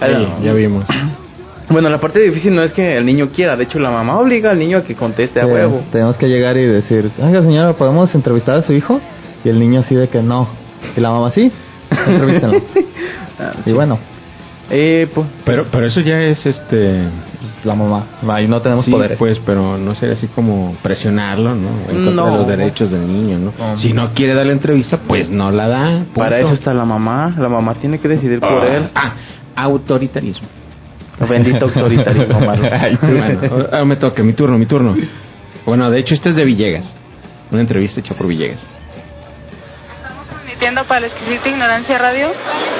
Sí, 0.00 0.44
ya 0.44 0.52
vimos. 0.52 0.84
Bueno, 1.70 1.88
la 1.88 2.00
parte 2.00 2.20
difícil 2.20 2.54
no 2.54 2.62
es 2.62 2.72
que 2.72 2.98
el 2.98 3.06
niño 3.06 3.30
quiera, 3.30 3.56
de 3.56 3.64
hecho 3.64 3.78
la 3.78 3.90
mamá 3.90 4.18
obliga 4.18 4.50
al 4.50 4.58
niño 4.58 4.78
a 4.78 4.82
que 4.82 4.94
conteste 4.94 5.40
a 5.40 5.44
Sí, 5.46 5.52
huevo. 5.52 5.82
Tenemos 5.90 6.16
que 6.16 6.26
llegar 6.26 6.56
y 6.58 6.66
decir, 6.66 7.10
oiga 7.18 7.40
señora, 7.40 7.72
¿podemos 7.74 8.14
entrevistar 8.14 8.56
a 8.56 8.62
su 8.62 8.74
hijo? 8.74 9.00
Y 9.42 9.48
el 9.48 9.58
niño 9.58 9.80
así 9.80 9.94
de 9.94 10.08
que 10.08 10.22
no. 10.22 10.48
Y 10.94 11.00
la 11.00 11.10
mamá 11.10 11.30
sí, 11.30 11.50
entrevístenlo. 12.06 12.62
Ah, 13.40 13.52
y 13.64 13.72
bueno, 13.72 13.98
Eh, 14.70 15.08
pues, 15.12 15.26
Pero, 15.44 15.66
pero 15.72 15.86
eso 15.86 16.00
ya 16.00 16.20
es 16.20 16.44
este. 16.46 17.00
la 17.64 17.74
mamá, 17.74 18.04
ahí 18.28 18.46
no 18.46 18.60
tenemos 18.60 18.84
sí, 18.84 18.90
poderes. 18.90 19.16
pues, 19.18 19.38
pero 19.44 19.76
no 19.78 19.94
sería 19.94 20.14
así 20.14 20.26
como 20.28 20.76
presionarlo, 20.82 21.54
¿no? 21.54 21.70
En 21.88 22.04
contra 22.04 22.12
No. 22.12 22.30
de 22.30 22.36
los 22.36 22.46
derechos 22.46 22.90
del 22.90 23.06
niño, 23.06 23.38
¿no? 23.38 23.76
Si 23.78 23.92
no 23.92 24.12
quiere 24.14 24.34
dar 24.34 24.46
la 24.46 24.52
entrevista, 24.52 24.98
pues 25.08 25.28
no 25.30 25.50
la 25.50 25.66
da. 25.68 25.90
punto. 25.98 26.20
para 26.20 26.38
eso 26.40 26.54
está 26.54 26.72
la 26.74 26.84
mamá, 26.84 27.34
la 27.38 27.48
mamá 27.48 27.74
tiene 27.74 27.98
que 27.98 28.08
decidir 28.08 28.38
por 28.40 28.64
él. 28.64 28.88
Ah, 28.94 29.14
autoritarismo. 29.56 30.48
Bendito 31.28 31.64
autoritarismo. 31.66 32.38
Ay. 32.70 32.98
Bueno, 33.00 33.40
ahora 33.72 33.84
me 33.84 33.96
toca, 33.96 34.22
mi 34.22 34.32
turno, 34.34 34.58
mi 34.58 34.66
turno. 34.66 34.94
Bueno, 35.66 35.90
de 35.90 35.98
hecho, 36.00 36.14
este 36.14 36.30
es 36.30 36.36
de 36.36 36.44
Villegas. 36.44 36.84
Una 37.50 37.60
entrevista 37.60 38.00
hecha 38.00 38.14
por 38.14 38.26
Villegas. 38.26 38.64
Para 40.62 41.00
la 41.00 41.06
exquisita 41.08 41.48
ignorancia 41.48 41.98
radio. 41.98 42.32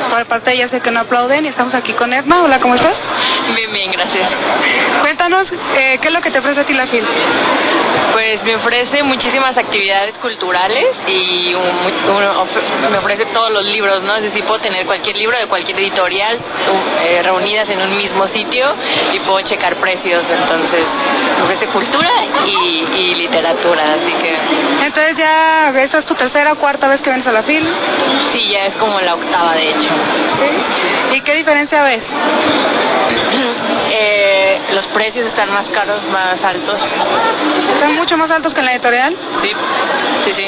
Por 0.09 0.25
parte 0.27 0.51
de 0.51 0.57
ella 0.57 0.68
sé 0.68 0.81
que 0.81 0.92
no 0.92 1.01
aplauden 1.01 1.45
y 1.47 1.49
estamos 1.49 1.75
aquí 1.75 1.92
con 1.95 2.12
Edna. 2.12 2.45
Hola, 2.45 2.61
¿cómo 2.61 2.77
estás? 2.77 2.97
Bien, 3.57 3.73
bien, 3.73 3.90
gracias. 3.90 4.31
Cuéntanos, 5.01 5.51
eh, 5.77 5.99
¿qué 6.01 6.07
es 6.07 6.14
lo 6.14 6.21
que 6.21 6.31
te 6.31 6.38
ofrece 6.38 6.61
a 6.61 6.64
ti 6.64 6.75
la 6.75 6.87
FIL? 6.87 7.05
Pues 8.12 8.45
me 8.45 8.55
ofrece 8.55 9.03
muchísimas 9.03 9.57
actividades 9.59 10.14
culturales 10.18 10.87
y 11.09 11.55
un- 11.55 12.14
un- 12.14 12.25
of- 12.25 12.90
me 12.90 12.99
ofrece 12.99 13.25
todos 13.27 13.51
los 13.51 13.64
libros, 13.66 14.01
¿no? 14.03 14.14
Es 14.14 14.23
decir, 14.23 14.45
puedo 14.45 14.61
tener 14.61 14.87
cualquier 14.87 15.16
libro 15.16 15.37
de 15.37 15.47
cualquier 15.47 15.81
editorial 15.81 16.37
u- 16.38 17.05
eh, 17.05 17.21
reunidas 17.25 17.68
en 17.68 17.81
un 17.83 17.97
mismo 17.97 18.29
sitio 18.29 18.77
y 19.12 19.18
puedo 19.21 19.40
checar 19.40 19.75
precios. 19.77 20.23
Entonces, 20.31 20.85
me 21.38 21.42
ofrece 21.45 21.66
cultura 21.66 22.11
y, 22.47 22.87
y 22.95 23.14
literatura, 23.16 23.95
así 23.95 24.12
que 24.12 24.85
Entonces 24.87 25.16
ya, 25.16 25.71
¿esa 25.83 25.99
es 25.99 26.07
tu 26.07 26.14
tercera 26.14 26.53
o 26.53 26.57
cuarta 26.57 26.87
vez 26.87 27.01
que 27.03 27.11
vienes 27.11 27.27
a 27.27 27.33
la 27.33 27.42
FIL? 27.42 27.71
Sí, 28.32 28.50
ya 28.52 28.66
es 28.66 28.76
como 28.76 29.00
la 29.00 29.14
octava 29.14 29.54
de 29.54 29.70
hecho. 29.70 29.90
¿Y 31.12 31.20
qué 31.20 31.35
diferencia 31.35 31.82
ves? 31.82 32.04
Eh, 33.94 34.61
los 34.72 34.87
precios 34.88 35.26
están 35.26 35.52
más 35.52 35.68
caros, 35.68 36.02
más 36.04 36.42
altos. 36.42 36.80
¿Están 37.74 37.94
mucho 37.94 38.16
más 38.16 38.30
altos 38.30 38.54
que 38.54 38.61
en 38.61 38.66
la 38.66 38.72
editorial? 38.72 39.16
Sí, 39.42 39.50
sí, 40.24 40.32
sí. 40.35 40.46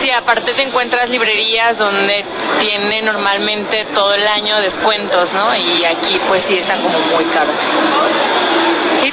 Sí, 0.00 0.10
aparte 0.10 0.54
te 0.54 0.62
encuentras 0.62 1.08
librerías 1.08 1.76
donde 1.76 2.24
tiene 2.60 3.02
normalmente 3.02 3.86
todo 3.94 4.14
el 4.14 4.26
año 4.26 4.60
descuentos, 4.60 5.32
¿no? 5.32 5.54
Y 5.56 5.84
aquí 5.84 6.20
pues 6.28 6.44
sí 6.46 6.58
están 6.58 6.82
como 6.82 6.98
muy 6.98 7.24
caros. 7.26 7.54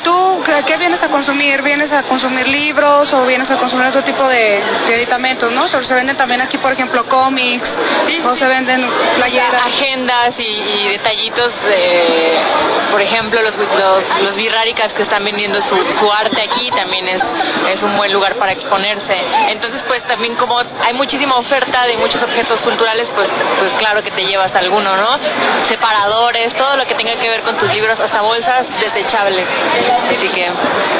¿Y 0.01 0.03
tú 0.03 0.43
qué, 0.65 0.77
vienes 0.77 1.03
a 1.03 1.09
consumir? 1.09 1.61
¿Vienes 1.61 1.91
a 1.91 2.01
consumir 2.01 2.47
libros 2.47 3.13
o 3.13 3.23
vienes 3.27 3.51
a 3.51 3.57
consumir 3.57 3.85
otro 3.85 4.03
tipo 4.03 4.27
de, 4.27 4.63
de 4.87 4.95
editamentos, 4.95 5.51
no? 5.51 5.67
Se 5.67 5.93
venden 5.93 6.17
también 6.17 6.41
aquí, 6.41 6.57
por 6.57 6.73
ejemplo, 6.73 7.05
cómics 7.07 7.69
o 8.25 8.35
se 8.35 8.47
venden 8.47 8.83
playeras. 9.15 9.63
Agendas 9.63 10.33
y, 10.39 10.43
y 10.43 10.87
detallitos 10.93 11.51
de, 11.65 12.39
por 12.89 12.99
ejemplo, 12.99 13.41
los, 13.43 13.55
los, 13.55 14.23
los 14.23 14.35
birráricas 14.35 14.91
que 14.93 15.03
están 15.03 15.23
vendiendo 15.23 15.61
su, 15.61 15.75
su 15.99 16.11
arte 16.11 16.41
aquí 16.41 16.71
también 16.71 17.07
es, 17.07 17.21
es 17.69 17.83
un 17.83 17.95
buen 17.95 18.11
lugar 18.11 18.35
para 18.35 18.53
exponerse. 18.53 19.15
Entonces 19.49 19.83
pues 19.87 20.01
también 20.07 20.35
como 20.35 20.57
hay 20.59 20.93
muchísima 20.93 21.35
oferta 21.35 21.85
de 21.85 21.97
muchos 21.97 22.21
objetos 22.23 22.59
culturales, 22.61 23.07
pues, 23.13 23.29
pues 23.59 23.71
claro 23.73 24.01
que 24.01 24.09
te 24.11 24.25
llevas 24.25 24.53
alguno, 24.55 24.97
¿no? 24.97 25.19
Separadores, 25.67 26.53
todo 26.55 26.75
lo 26.77 26.87
que 26.87 26.95
tenga 26.95 27.15
que 27.15 27.29
ver 27.29 27.41
con 27.41 27.55
tus 27.57 27.71
libros, 27.71 27.99
hasta 27.99 28.21
bolsas 28.21 28.65
desechables. 28.79 29.45
Que 29.99 30.47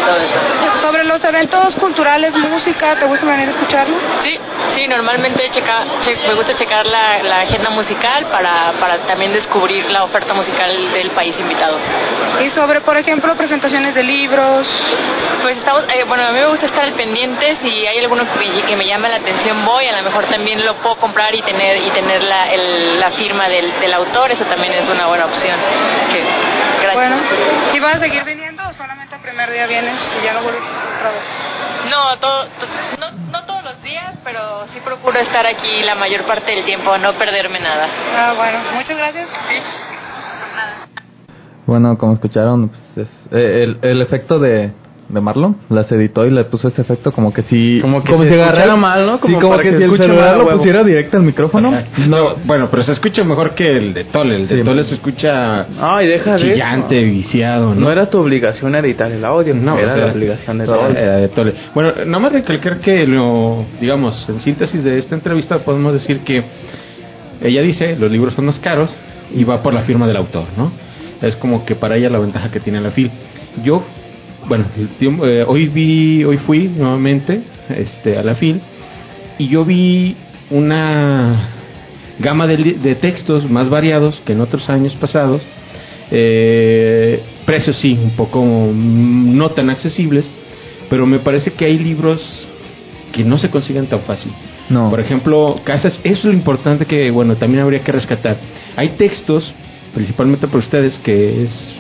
todo 0.06 0.18
eso. 0.18 0.80
Sobre 0.82 1.04
los 1.04 1.24
eventos 1.24 1.76
culturales, 1.76 2.36
música, 2.36 2.96
¿te 2.98 3.06
gusta 3.06 3.26
venir 3.26 3.48
a 3.48 3.52
escucharlo? 3.52 3.96
Sí, 4.24 4.38
sí, 4.76 4.88
normalmente 4.88 5.50
checa, 5.52 5.84
che- 6.02 6.18
me 6.28 6.34
gusta 6.34 6.56
checar 6.56 6.86
la, 6.88 7.22
la 7.24 7.42
agenda 7.42 7.70
musical 7.72 8.26
para, 8.28 8.72
para 8.80 8.98
también 9.08 9.32
descubrir 9.34 9.90
la 9.92 10.04
oferta 10.04 10.34
musical 10.34 10.92
del 10.92 11.12
país 11.12 11.36
invitado. 11.40 11.78
Y 12.42 12.50
sobre, 12.52 12.82
por 12.82 12.98
ejemplo, 12.98 13.36
presentaciones 13.36 13.94
de 13.96 14.04
libros. 14.04 14.68
Pues 15.42 15.58
estamos, 15.58 15.84
eh, 15.94 16.04
bueno, 16.08 16.24
a 16.28 16.32
mí 16.32 16.40
me 16.40 16.48
gusta 16.48 16.66
estar 16.66 16.84
al 16.84 16.94
pendiente, 16.94 17.56
si 17.62 17.86
hay 17.88 18.00
alguno 18.00 18.24
que, 18.40 18.62
que 18.64 18.76
me 18.76 18.86
llama 18.86 19.08
la 19.10 19.18
atención 19.18 19.64
voy, 19.66 19.86
a 19.88 19.98
lo 19.98 20.04
mejor 20.04 20.26
también 20.26 20.66
lo 20.66 20.76
puedo 20.76 20.96
comprar 20.98 21.34
y 21.36 21.42
tener 21.42 21.78
y 21.84 21.90
tener 21.92 22.24
la, 22.24 22.52
el- 22.52 23.00
la 23.00 23.12
firma 23.12 23.48
del, 23.50 23.72
del 23.80 23.94
autor, 23.94 24.32
eso 24.32 24.46
también 24.46 24.74
es 24.74 24.88
una 24.90 25.08
buena 25.08 25.26
opción. 25.26 25.58
Que, 26.12 26.24
gracias. 26.84 26.94
Bueno, 26.94 27.16
¿y 27.74 27.80
vas 27.80 27.96
a 27.96 28.00
seguir 28.00 28.24
viniendo 28.24 28.61
primer 29.32 29.50
día 29.54 29.66
vienes 29.66 29.98
y 30.20 30.26
ya 30.26 30.34
no 30.34 30.42
vuelves 30.44 30.62
otra 30.62 31.10
vez? 31.12 31.22
No, 31.90 32.20
todo, 32.20 32.44
to- 32.60 32.68
no, 33.00 33.32
no 33.32 33.46
todos 33.46 33.64
los 33.64 33.82
días, 33.82 34.14
pero 34.26 34.68
sí 34.74 34.80
procuro 34.84 35.18
estar 35.20 35.46
aquí 35.48 35.84
la 35.84 35.96
mayor 35.96 36.24
parte 36.24 36.52
del 36.52 36.66
tiempo, 36.66 36.98
no 36.98 37.14
perderme 37.14 37.60
nada. 37.62 37.88
Ah, 38.14 38.34
bueno, 38.36 38.60
muchas 38.74 38.98
gracias. 38.98 39.30
Bueno, 41.66 41.98
como 41.98 42.14
escucharon, 42.14 42.70
pues, 42.70 43.08
es- 43.08 43.28
eh, 43.32 43.64
el, 43.64 43.80
el 43.90 44.02
efecto 44.02 44.38
de, 44.38 44.74
de 45.12 45.22
Marlon 45.22 45.58
las 45.70 45.92
editó 45.92 46.26
y 46.26 46.32
le 46.32 46.44
puso 46.46 46.68
ese 46.70 46.82
efecto 46.82 47.12
como 47.12 47.34
que 47.34 47.42
si... 47.44 47.80
Como 47.82 48.04
que 48.04 48.18
se 48.18 48.28
si 48.30 48.34
agarrara- 48.36 48.76
mal, 48.76 49.06
¿no? 49.06 49.20
Como 49.20 49.36
sí, 49.36 49.42
como 49.42 49.52
para 49.54 49.64
que, 49.64 49.72
que 49.72 49.78
si 49.78 49.84
el 49.84 49.98
celular 49.98 50.30
mal 50.30 50.38
lo 50.40 50.46
huevo. 50.46 50.58
pusiera 50.58 50.84
directo 50.84 51.18
al 51.18 51.24
micrófono. 51.24 51.72
No, 52.08 52.36
bueno, 52.46 52.68
pero 52.72 52.84
se 52.84 52.94
escucha 52.94 53.24
mejor 53.24 53.54
que 53.56 53.78
el 53.78 53.94
de 53.94 54.06
Tole. 54.06 54.36
El 54.38 54.48
de 54.48 54.58
Sí. 54.60 54.64
Tole 54.64 54.84
se 54.86 54.96
escucha 54.96 55.66
Ay, 55.80 56.08
deja 56.08 56.38
chillante, 56.38 57.02
eso. 57.02 57.12
viciado, 57.12 57.76
¿no? 57.76 57.82
No 57.82 57.92
era 57.92 58.10
tu 58.10 58.20
obligación 58.20 58.74
editar 58.76 59.12
el 59.12 59.24
audio, 59.26 59.54
No, 59.54 59.78
era 59.78 59.94
o 59.94 59.96
sea, 59.96 60.06
la 60.08 60.14
obligación 60.14 60.58
de 60.60 60.66
todo. 60.66 60.90
era 60.90 61.18
de 61.18 61.28
Tole. 61.30 61.54
Bueno, 61.76 61.94
nada 62.06 62.20
más 62.20 62.32
recalcar 62.32 62.80
que 62.80 63.06
lo, 63.06 63.66
digamos, 63.80 64.28
en 64.30 64.40
síntesis 64.40 64.84
de 64.84 64.98
esta 65.00 65.16
entrevista 65.16 65.60
podemos 65.60 65.94
decir 65.94 66.20
que 66.22 66.44
ella 67.42 67.62
dice, 67.62 67.96
los 68.00 68.12
libros 68.12 68.34
son 68.34 68.46
más 68.46 68.60
caros 68.60 68.90
y 69.36 69.44
va 69.44 69.62
por 69.64 69.74
la 69.74 69.82
firma 69.82 70.08
del 70.08 70.18
autor, 70.18 70.46
¿no? 70.58 70.72
Es 71.22 71.36
como 71.36 71.66
que 71.66 71.76
para 71.76 71.98
ella 71.98 72.10
la 72.10 72.20
ventaja 72.20 72.50
que 72.52 72.60
tiene 72.60 72.82
la 72.82 72.92
FIL. 72.92 73.12
Yo, 73.64 73.84
bueno, 74.48 74.66
el 74.78 74.88
tiempo- 74.98 75.26
eh, 75.26 75.44
hoy 75.48 75.68
vi, 75.68 76.24
hoy 76.24 76.38
fui 76.38 76.68
nuevamente 76.68 77.42
este, 77.70 78.18
a 78.18 78.24
la 78.24 78.36
FIL 78.36 78.62
y 79.38 79.48
yo 79.48 79.66
vi 79.66 80.16
una 80.50 81.50
gama 82.20 82.48
de, 82.48 82.58
de 82.58 82.96
textos 82.96 83.50
más 83.50 83.70
variados 83.70 84.22
que 84.26 84.34
en 84.34 84.42
otros 84.42 84.70
años 84.70 84.96
pasados. 84.96 85.42
Eh, 86.12 87.22
precios 87.46 87.78
sí, 87.78 87.98
un 88.02 88.12
poco 88.12 88.44
mm, 88.44 89.36
no 89.38 89.52
tan 89.52 89.70
accesibles, 89.70 90.30
pero 90.90 91.06
me 91.06 91.20
parece 91.20 91.54
que 91.54 91.66
hay 91.66 91.80
libros 91.80 92.22
que 93.14 93.24
no 93.24 93.38
se 93.38 93.50
consiguen 93.50 93.88
tan 93.88 94.02
fácil. 94.02 94.32
No. 94.70 94.90
Por 94.90 95.00
ejemplo, 95.00 95.60
casas, 95.64 96.00
eso 96.04 96.20
es 96.20 96.26
lo 96.26 96.34
importante 96.34 96.86
que, 96.86 97.12
bueno, 97.12 97.36
también 97.36 97.64
habría 97.64 97.80
que 97.80 97.92
rescatar. 97.92 98.38
Hay 98.76 98.90
textos, 98.90 99.54
principalmente 99.94 100.48
para 100.48 100.60
ustedes, 100.60 100.98
que 101.00 101.44
es 101.44 101.74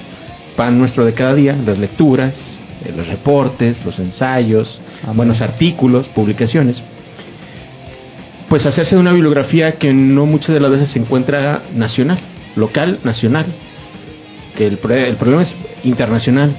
pan 0.55 0.77
nuestro 0.77 1.05
de 1.05 1.13
cada 1.13 1.33
día, 1.33 1.55
las 1.65 1.77
lecturas, 1.77 2.33
eh, 2.85 2.93
los 2.95 3.07
reportes, 3.07 3.83
los 3.85 3.97
ensayos, 3.99 4.79
Amén. 5.03 5.17
buenos 5.17 5.41
artículos, 5.41 6.07
publicaciones. 6.09 6.81
Pues 8.49 8.65
hacerse 8.65 8.95
de 8.95 9.01
una 9.01 9.13
bibliografía 9.13 9.73
que 9.73 9.93
no 9.93 10.25
muchas 10.25 10.49
de 10.49 10.59
las 10.59 10.71
veces 10.71 10.89
se 10.91 10.99
encuentra 10.99 11.63
nacional, 11.73 12.19
local, 12.55 12.99
nacional. 13.03 13.45
Que 14.57 14.67
el, 14.67 14.79
el 14.91 15.15
problema 15.15 15.43
es 15.43 15.55
internacional. 15.83 16.53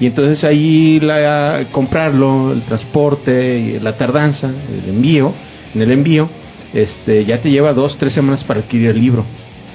Y 0.00 0.06
entonces 0.06 0.44
ahí 0.44 1.00
la, 1.00 1.66
comprarlo, 1.72 2.52
el 2.52 2.62
transporte, 2.62 3.78
la 3.82 3.96
tardanza, 3.96 4.48
el 4.48 4.88
envío, 4.88 5.32
en 5.74 5.82
el 5.82 5.90
envío, 5.90 6.28
este, 6.72 7.24
ya 7.24 7.40
te 7.40 7.50
lleva 7.50 7.72
dos, 7.72 7.96
tres 7.98 8.12
semanas 8.12 8.44
para 8.44 8.60
adquirir 8.60 8.90
el 8.90 9.00
libro. 9.00 9.24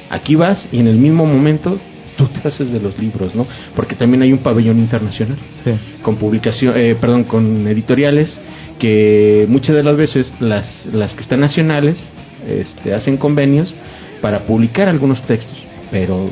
Aquí 0.09 0.35
vas 0.35 0.67
y 0.71 0.79
en 0.79 0.87
el 0.87 0.97
mismo 0.97 1.25
momento 1.25 1.79
tú 2.17 2.27
te 2.27 2.47
haces 2.47 2.71
de 2.71 2.79
los 2.79 2.97
libros, 2.99 3.33
¿no? 3.35 3.45
Porque 3.75 3.95
también 3.95 4.21
hay 4.21 4.31
un 4.33 4.39
pabellón 4.39 4.79
internacional 4.79 5.37
Sí. 5.63 5.71
con 6.01 6.17
publicación, 6.17 6.73
eh, 6.75 6.95
perdón, 6.99 7.23
con 7.25 7.67
editoriales 7.67 8.39
que 8.79 9.45
muchas 9.47 9.75
de 9.75 9.83
las 9.83 9.95
veces 9.95 10.33
las, 10.39 10.85
las 10.91 11.13
que 11.13 11.21
están 11.21 11.39
nacionales 11.39 12.03
este, 12.47 12.93
hacen 12.93 13.17
convenios 13.17 13.73
para 14.21 14.39
publicar 14.41 14.89
algunos 14.89 15.21
textos, 15.23 15.57
pero 15.91 16.29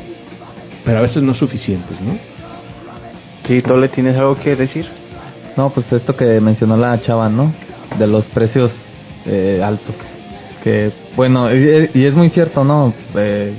pero 0.84 0.98
a 0.98 1.02
veces 1.02 1.22
no 1.22 1.34
suficientes, 1.34 2.00
¿no? 2.00 2.18
Sí, 3.46 3.60
Tole, 3.62 3.88
¿tienes 3.88 4.16
algo 4.16 4.36
que 4.38 4.56
decir? 4.56 4.86
No, 5.56 5.70
pues 5.70 5.90
esto 5.92 6.16
que 6.16 6.40
mencionó 6.40 6.76
la 6.76 7.00
chava, 7.02 7.28
¿no? 7.28 7.52
De 7.98 8.06
los 8.06 8.24
precios 8.26 8.72
eh, 9.26 9.60
altos. 9.62 9.94
Que, 10.64 10.92
bueno, 11.16 11.52
y, 11.54 11.90
y 11.94 12.04
es 12.04 12.14
muy 12.14 12.30
cierto, 12.30 12.64
¿no? 12.64 12.94
Eh, 13.14 13.52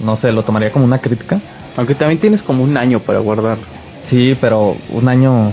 no 0.00 0.16
sé, 0.16 0.32
lo 0.32 0.42
tomaría 0.42 0.72
como 0.72 0.84
una 0.84 0.98
crítica. 0.98 1.40
Aunque 1.76 1.94
también 1.94 2.20
tienes 2.20 2.42
como 2.42 2.64
un 2.64 2.76
año 2.76 3.00
para 3.00 3.18
guardar. 3.20 3.58
Sí, 4.10 4.36
pero 4.40 4.76
un 4.90 5.08
año... 5.08 5.52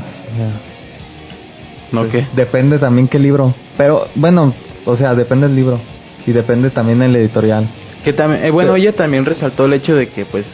¿No 1.92 2.10
qué? 2.10 2.26
Depende 2.36 2.80
también 2.80 3.08
qué 3.08 3.20
libro. 3.20 3.54
Pero, 3.78 4.08
bueno, 4.16 4.54
o 4.86 4.96
sea, 4.98 5.14
depende 5.16 5.48
del 5.48 5.56
libro. 5.56 5.80
Y 6.26 6.32
depende 6.32 6.70
también 6.72 7.02
el 7.02 7.16
editorial. 7.16 7.68
Que 8.04 8.14
también, 8.14 8.44
eh, 8.46 8.52
bueno, 8.52 8.74
Pero- 8.74 8.84
ella 8.84 8.96
también 8.96 9.26
resaltó 9.26 9.66
el 9.66 9.74
hecho 9.74 9.96
de 9.96 10.10
que 10.10 10.26
pues 10.26 10.46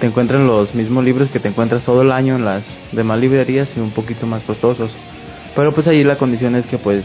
te 0.00 0.06
encuentran 0.06 0.46
los 0.46 0.74
mismos 0.74 1.04
libros 1.04 1.28
que 1.28 1.38
te 1.38 1.48
encuentras 1.48 1.82
todo 1.84 2.02
el 2.02 2.10
año 2.10 2.34
en 2.36 2.44
las 2.44 2.64
demás 2.92 3.20
librerías 3.20 3.68
y 3.76 3.80
un 3.80 3.90
poquito 3.90 4.26
más 4.26 4.42
costosos. 4.42 4.92
Pero 5.54 5.72
pues 5.72 5.86
ahí 5.86 6.02
la 6.02 6.16
condición 6.16 6.56
es 6.56 6.66
que 6.66 6.78
pues 6.78 7.04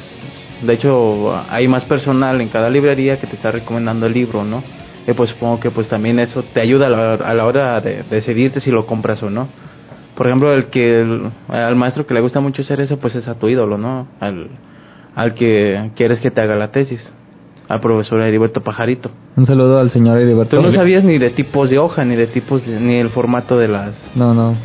de 0.62 0.74
hecho 0.74 1.36
hay 1.50 1.68
más 1.68 1.86
personal 1.86 2.42
en 2.42 2.48
cada 2.50 2.70
librería 2.70 3.20
que 3.20 3.28
te 3.28 3.36
está 3.36 3.52
recomendando 3.52 4.08
el 4.08 4.14
libro, 4.14 4.44
¿no? 4.44 4.64
Y 5.08 5.14
pues 5.14 5.30
supongo 5.30 5.60
que 5.62 5.72
pues 5.72 5.88
también 5.88 6.20
eso 6.20 6.44
te 6.54 6.60
ayuda 6.62 6.88
a 6.88 6.90
la, 6.90 7.14
a 7.14 7.34
la 7.34 7.46
hora 7.46 7.80
de 7.80 8.04
decidirte 8.10 8.60
si 8.60 8.70
lo 8.72 8.86
compras 8.86 9.24
o 9.24 9.30
no. 9.30 9.48
Por 10.16 10.28
ejemplo, 10.28 10.54
el 10.54 10.66
que 10.66 11.02
el- 11.02 11.30
al 11.48 11.76
maestro 11.76 12.06
que 12.06 12.14
le 12.14 12.22
gusta 12.22 12.40
mucho 12.42 12.62
hacer 12.62 12.82
eso 12.82 12.98
pues 13.00 13.16
es 13.16 13.28
a 13.28 13.36
tu 13.40 13.48
ídolo, 13.48 13.78
¿no? 13.78 14.08
Al, 14.20 14.50
al 15.16 15.34
que 15.34 15.92
quieres 15.96 16.20
que 16.20 16.30
te 16.32 16.42
haga 16.42 16.56
la 16.56 16.72
tesis, 16.72 17.00
al 17.70 17.80
profesor 17.80 18.22
Heriberto 18.22 18.62
Pajarito. 18.62 19.10
Un 19.38 19.46
saludo 19.46 19.80
al 19.80 19.92
señor 19.92 20.18
Heriberto. 20.20 20.58
Tú 20.58 20.62
no 20.64 20.72
sabías 20.72 21.04
ni 21.04 21.18
de 21.20 21.30
tipos 21.30 21.70
de 21.70 21.78
hoja, 21.78 22.04
ni 22.04 22.16
de 22.16 22.28
tipos, 22.28 22.66
de- 22.66 22.80
ni 22.80 22.96
el 22.98 23.10
formato 23.10 23.58
de 23.58 23.68
las... 23.70 23.96
No, 24.16 24.34
no. 24.34 24.56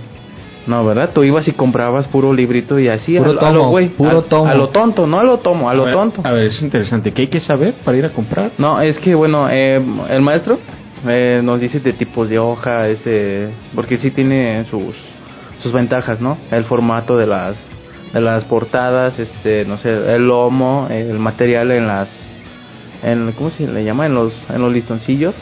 No, 0.66 0.85
¿verdad? 0.85 1.11
Tú 1.12 1.25
ibas 1.25 1.46
y 1.48 1.53
comprabas 1.53 2.07
puro 2.09 2.33
librito 2.33 2.79
y 2.79 2.88
así, 2.88 3.16
Puro 3.18 3.31
a, 3.31 3.35
lo- 3.35 3.40
a 3.40 3.51
lo 3.51 3.59
tomo, 3.59 3.70
güey, 3.70 3.88
puro 3.88 4.18
a, 4.20 4.22
tomo. 4.22 4.46
a 4.46 4.55
lo 4.55 4.68
tonto, 4.68 5.07
no 5.09 5.18
a 5.18 5.25
lo 5.25 5.38
tomo, 5.38 5.68
a 5.68 5.75
lo 5.75 5.85
ver, 5.85 5.94
tonto. 5.94 6.20
A 6.25 6.31
ver, 6.33 6.46
es 6.46 6.62
interesante. 6.62 7.12
¿Qué 7.12 7.22
hay 7.22 7.29
que 7.29 7.40
saber 7.40 7.75
para 7.85 7.96
ir 7.98 8.05
a 8.05 8.11
comprar? 8.11 8.53
No, 8.59 8.81
es 8.81 8.98
que 9.01 9.14
bueno, 9.14 9.48
eh, 9.51 9.83
el 10.09 10.22
maestro 10.22 10.59
eh, 11.09 11.40
nos 11.42 11.61
dice 11.61 11.81
de 11.81 11.92
tipos 11.94 12.29
de 12.29 12.38
hoja, 12.38 12.87
este, 12.88 13.48
porque 13.75 13.98
sí 13.98 14.11
tiene 14.12 14.64
sus 14.70 14.94
sus 15.62 15.72
ventajas, 15.72 16.20
¿no? 16.20 16.38
El 16.51 16.64
formato 16.64 17.16
de 17.16 17.27
las 17.27 17.57
de 18.12 18.20
las 18.20 18.44
portadas, 18.44 19.18
este, 19.18 19.64
no 19.64 19.79
sé, 19.79 19.88
el 20.14 20.27
lomo, 20.29 20.87
el 20.90 21.18
material 21.18 21.70
en 21.72 21.87
las 21.88 22.09
en 23.03 23.33
¿cómo 23.33 23.51
se 23.51 23.66
le 23.66 23.83
llama? 23.83 24.07
En 24.07 24.14
los 24.14 24.33
en 24.48 24.62
los 24.62 24.72
listoncillos 24.72 25.35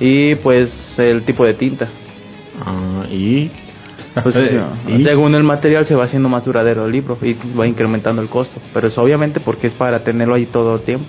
y 0.00 0.34
pues 0.36 0.68
el 0.98 1.22
tipo 1.22 1.44
de 1.44 1.54
tinta. 1.54 1.86
Ah, 2.64 3.04
y... 3.08 3.50
Pues, 4.22 4.36
Eh, 4.36 4.60
¿y? 4.88 5.04
según 5.04 5.34
el 5.34 5.42
material 5.42 5.86
se 5.86 5.94
va 5.94 6.04
haciendo 6.04 6.28
más 6.28 6.44
duradero 6.44 6.84
el 6.86 6.92
libro 6.92 7.16
y 7.22 7.34
va 7.58 7.66
incrementando 7.66 8.20
el 8.22 8.28
costo, 8.28 8.60
pero 8.74 8.88
es 8.88 8.98
obviamente 8.98 9.40
porque 9.40 9.68
es 9.68 9.74
para 9.74 10.00
tenerlo 10.04 10.34
ahí 10.34 10.46
todo 10.46 10.76
el 10.76 10.82
tiempo. 10.82 11.06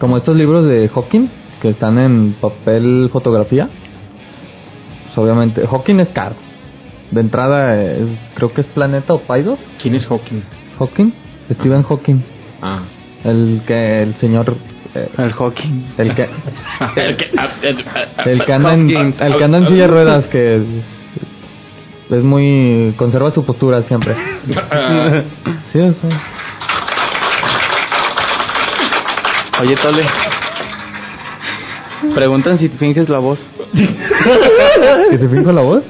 Como 0.00 0.16
estos 0.16 0.36
libros 0.36 0.64
de 0.64 0.88
Hawking, 0.88 1.28
que 1.60 1.68
están 1.70 1.98
en 1.98 2.34
papel 2.40 3.08
fotografía. 3.12 3.68
Pues 5.04 5.18
obviamente, 5.18 5.64
Hawking 5.66 6.00
es 6.00 6.08
caro. 6.08 6.34
De 7.12 7.20
entrada, 7.20 7.80
eh, 7.80 8.18
creo 8.34 8.52
que 8.52 8.62
es 8.62 8.66
Planeta 8.68 9.12
o 9.14 9.20
Paido. 9.20 9.58
¿Quién 9.80 9.94
es 9.94 10.06
Hawking? 10.06 10.42
Hawking, 10.78 11.12
Stephen 11.52 11.82
Hawking. 11.84 12.22
Ah. 12.62 12.80
El 13.22 13.62
que, 13.66 14.02
el 14.02 14.14
señor. 14.16 14.56
eh, 14.94 15.08
El 15.18 15.32
Hawking. 15.32 15.92
el 15.98 16.14
que, 16.14 16.22
El 16.96 17.16
que- 17.16 17.30
el 18.24 18.44
que 18.44 18.52
anda 18.52 18.74
en, 18.74 18.90
el 19.20 19.36
que 19.36 19.44
anda 19.44 19.58
en 19.58 19.66
silla 19.68 19.82
de 19.82 19.86
ruedas, 19.88 20.26
que 20.26 20.62
es, 22.12 22.22
muy. 22.24 22.94
conserva 22.96 23.30
su 23.30 23.44
postura 23.44 23.82
siempre. 23.82 24.14
Sí, 25.72 25.78
o 25.80 25.92
sea, 25.94 26.10
Oye, 29.62 29.74
Tole. 29.76 30.04
Preguntan 32.14 32.58
si 32.58 32.68
finges 32.68 33.08
la 33.08 33.18
voz. 33.18 33.38
¿Que 35.10 35.18
se 35.18 35.28
finja 35.28 35.52
la 35.52 35.62
voz? 35.62 35.82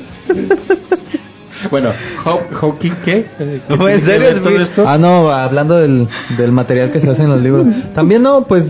Bueno, 1.70 1.92
Haw- 2.24 2.50
¿Hawking 2.60 2.92
qué? 3.04 3.26
¿Qué 3.38 3.60
No, 3.68 3.76
tiene 3.78 3.92
¿en 3.94 4.04
serio? 4.04 4.28
Es 4.28 4.42
todo 4.42 4.58
esto? 4.60 4.84
Ah, 4.86 4.98
no, 4.98 5.30
hablando 5.30 5.78
del, 5.78 6.06
del 6.36 6.52
material 6.52 6.92
que 6.92 7.00
se 7.00 7.08
hace 7.08 7.22
en 7.22 7.30
los 7.30 7.40
libros. 7.40 7.66
También 7.94 8.22
no, 8.22 8.42
pues 8.46 8.64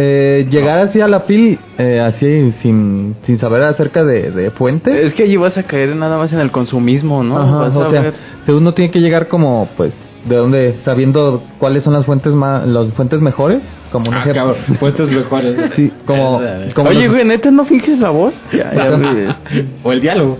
eh, 0.00 0.46
llegar 0.50 0.78
así 0.78 1.00
a 1.00 1.08
la 1.08 1.20
fil, 1.20 1.58
eh, 1.78 2.00
así 2.00 2.52
sin, 2.62 3.16
sin 3.24 3.38
saber 3.38 3.62
acerca 3.62 4.04
de, 4.04 4.30
de 4.30 4.50
fuentes. 4.52 4.94
Es 4.94 5.14
que 5.14 5.24
allí 5.24 5.36
vas 5.36 5.56
a 5.58 5.62
caer 5.64 5.96
nada 5.96 6.16
más 6.18 6.32
en 6.32 6.40
el 6.40 6.50
consumismo, 6.50 7.22
¿no? 7.24 7.38
Ajá, 7.38 7.56
Vas 7.56 7.74
a 7.74 7.78
o 7.78 7.90
sea, 7.90 8.00
ver- 8.02 8.14
uno 8.54 8.72
tiene 8.74 8.90
que 8.90 9.00
llegar 9.00 9.28
como, 9.28 9.68
pues, 9.76 9.92
de 10.28 10.36
dónde, 10.36 10.76
sabiendo 10.84 11.42
cuáles 11.58 11.82
son 11.84 11.92
las 11.94 12.04
fuentes 12.06 12.32
más, 12.32 12.66
las 12.66 12.92
fuentes 12.94 13.20
mejores, 13.20 13.60
como 13.92 14.08
un 14.10 14.14
Ah, 14.14 14.20
ejemplo. 14.20 14.42
cabrón, 14.54 14.76
puestos 14.78 15.10
mejores. 15.10 15.56
Sí, 15.76 15.90
como, 16.06 16.40
como 16.74 16.90
Oye, 16.90 17.04
los- 17.06 17.14
güey, 17.14 17.24
¿neta 17.24 17.50
no 17.50 17.64
finges 17.64 17.98
la 17.98 18.10
voz? 18.10 18.34
Ya. 18.52 18.70
O 19.82 19.92
el 19.92 20.00
diálogo. 20.00 20.38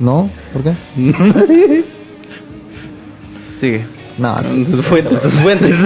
No, 0.00 0.28
¿por 0.52 0.62
qué? 0.62 0.74
Sigue. 3.60 3.86
No, 4.18 4.36
Tus 4.70 4.84
fuentes, 4.86 5.22
tus 5.22 5.34
fuentes. 5.40 5.74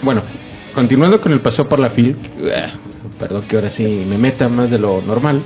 Bueno, 0.00 0.22
continuando 0.78 1.20
con 1.20 1.32
el 1.32 1.40
paso 1.40 1.68
por 1.68 1.80
la 1.80 1.90
FIL, 1.90 2.16
eh, 2.38 2.68
perdón 3.18 3.42
que 3.48 3.56
ahora 3.56 3.72
sí 3.72 3.82
me 3.82 4.16
meta 4.16 4.48
más 4.48 4.70
de 4.70 4.78
lo 4.78 5.02
normal, 5.02 5.42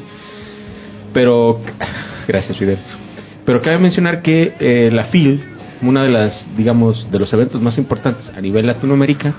pero 1.15 1.59
gracias 2.29 2.59
Fidel. 2.59 2.77
Pero 3.47 3.63
cabe 3.63 3.79
mencionar 3.79 4.21
que 4.21 4.53
eh, 4.61 4.91
la 4.93 5.05
FIL, 5.05 5.43
una 5.81 6.03
de 6.03 6.11
las, 6.11 6.47
digamos, 6.55 7.11
de 7.11 7.19
los 7.19 7.33
eventos 7.33 7.63
más 7.63 7.79
importantes 7.79 8.31
a 8.37 8.43
nivel 8.43 8.67
Latinoamérica 8.67 9.33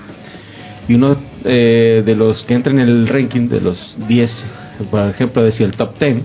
y 0.88 0.94
uno 0.94 1.16
eh, 1.44 2.02
de 2.04 2.16
los 2.16 2.42
que 2.42 2.54
entra 2.54 2.72
en 2.72 2.80
el 2.80 3.06
ranking 3.06 3.46
de 3.46 3.60
los 3.60 3.96
10, 4.08 4.46
por 4.90 5.08
ejemplo, 5.08 5.44
decía 5.44 5.64
el 5.64 5.76
top 5.76 5.96
10 6.00 6.22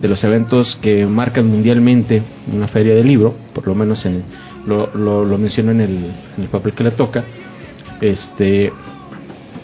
de 0.00 0.08
los 0.08 0.22
eventos 0.22 0.78
que 0.82 1.06
marcan 1.06 1.46
mundialmente 1.46 2.22
una 2.52 2.68
feria 2.68 2.94
de 2.94 3.04
libro, 3.04 3.34
por 3.54 3.66
lo 3.66 3.74
menos 3.74 4.04
en, 4.04 4.22
lo, 4.66 4.94
lo, 4.94 5.24
lo 5.24 5.38
menciono 5.38 5.70
en 5.70 5.80
el, 5.80 5.96
en 6.36 6.42
el 6.42 6.48
papel 6.48 6.74
que 6.74 6.84
le 6.84 6.90
toca, 6.90 7.24
este 8.02 8.70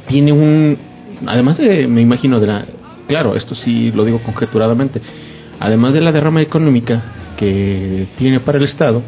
tiene 0.07 0.33
un 0.33 0.79
además 1.27 1.59
de 1.59 1.87
me 1.87 2.01
imagino 2.01 2.41
de 2.41 2.47
la 2.47 2.65
claro 3.07 3.37
esto 3.37 3.55
sí 3.55 3.91
lo 3.93 4.05
digo 4.05 4.21
conjeturadamente 4.23 5.01
además 5.61 5.93
de 5.93 6.01
la 6.01 6.13
derrama 6.13 6.43
económica 6.43 7.03
que 7.37 8.09
tiene 8.17 8.41
para 8.41 8.59
el 8.59 8.65
estado 8.65 9.03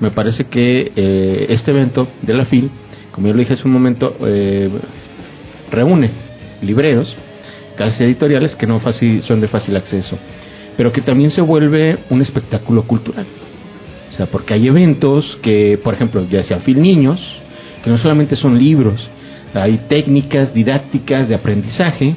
me 0.00 0.10
parece 0.10 0.44
que 0.44 0.92
eh, 0.94 1.46
este 1.50 1.70
evento 1.70 2.08
de 2.22 2.34
la 2.34 2.44
FIL 2.44 2.70
como 3.12 3.26
yo 3.26 3.32
lo 3.32 3.40
dije 3.40 3.54
hace 3.54 3.66
un 3.66 3.72
momento 3.72 4.16
eh, 4.20 4.70
reúne 5.70 6.10
libreros 6.62 7.14
casas 7.76 8.00
editoriales 8.00 8.56
que 8.56 8.66
no 8.66 8.80
fácil, 8.80 9.22
son 9.22 9.40
de 9.40 9.48
fácil 9.48 9.76
acceso 9.76 10.18
pero 10.78 10.92
que 10.92 11.00
también 11.00 11.32
se 11.32 11.40
vuelve 11.40 11.98
un 12.08 12.22
espectáculo 12.22 12.84
cultural. 12.84 13.26
O 14.12 14.16
sea 14.16 14.26
porque 14.26 14.54
hay 14.54 14.68
eventos 14.68 15.36
que 15.42 15.78
por 15.82 15.92
ejemplo 15.92 16.24
ya 16.30 16.44
sea 16.44 16.60
FIL 16.60 16.80
Niños 16.80 17.20
que 17.82 17.90
no 17.90 17.98
solamente 17.98 18.36
son 18.36 18.56
libros, 18.56 19.08
hay 19.54 19.78
técnicas 19.88 20.52
didácticas 20.54 21.28
de 21.28 21.34
aprendizaje 21.34 22.14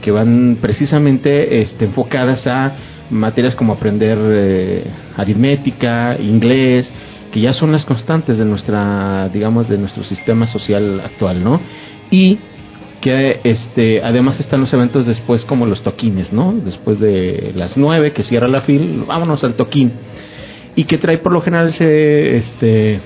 que 0.00 0.10
van 0.10 0.58
precisamente 0.60 1.62
este, 1.62 1.86
enfocadas 1.86 2.46
a 2.46 2.72
materias 3.10 3.54
como 3.54 3.72
aprender 3.72 4.18
eh, 4.20 4.84
aritmética, 5.16 6.16
inglés, 6.18 6.90
que 7.32 7.40
ya 7.40 7.52
son 7.52 7.72
las 7.72 7.84
constantes 7.84 8.38
de 8.38 8.44
nuestra, 8.44 9.28
digamos, 9.28 9.68
de 9.68 9.78
nuestro 9.78 10.04
sistema 10.04 10.46
social 10.46 11.00
actual, 11.00 11.42
¿no? 11.42 11.60
Y 12.10 12.38
que 13.00 13.40
este 13.44 14.02
además 14.02 14.38
están 14.40 14.60
los 14.60 14.72
eventos 14.72 15.06
después 15.06 15.44
como 15.44 15.66
los 15.66 15.82
toquines, 15.82 16.32
¿no? 16.32 16.52
Después 16.52 17.00
de 17.00 17.52
las 17.54 17.76
nueve 17.76 18.12
que 18.12 18.24
cierra 18.24 18.48
la 18.48 18.62
fil, 18.62 19.04
vámonos 19.06 19.42
al 19.44 19.54
toquín. 19.54 19.92
Y 20.76 20.84
que 20.84 20.98
trae 20.98 21.18
por 21.18 21.32
lo 21.32 21.40
general 21.40 21.68
ese 21.68 22.36
este 22.36 23.00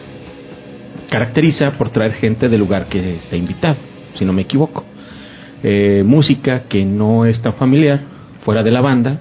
caracteriza 1.11 1.73
por 1.73 1.91
traer 1.91 2.15
gente 2.15 2.49
del 2.49 2.61
lugar 2.61 2.87
que 2.87 3.17
está 3.17 3.37
invitado, 3.37 3.77
si 4.15 4.25
no 4.25 4.33
me 4.33 4.43
equivoco. 4.43 4.85
Eh, 5.63 6.03
música 6.05 6.65
que 6.69 6.85
no 6.85 7.25
es 7.25 7.41
tan 7.41 7.55
familiar, 7.55 8.01
fuera 8.45 8.63
de 8.63 8.71
la 8.71 8.81
banda, 8.81 9.21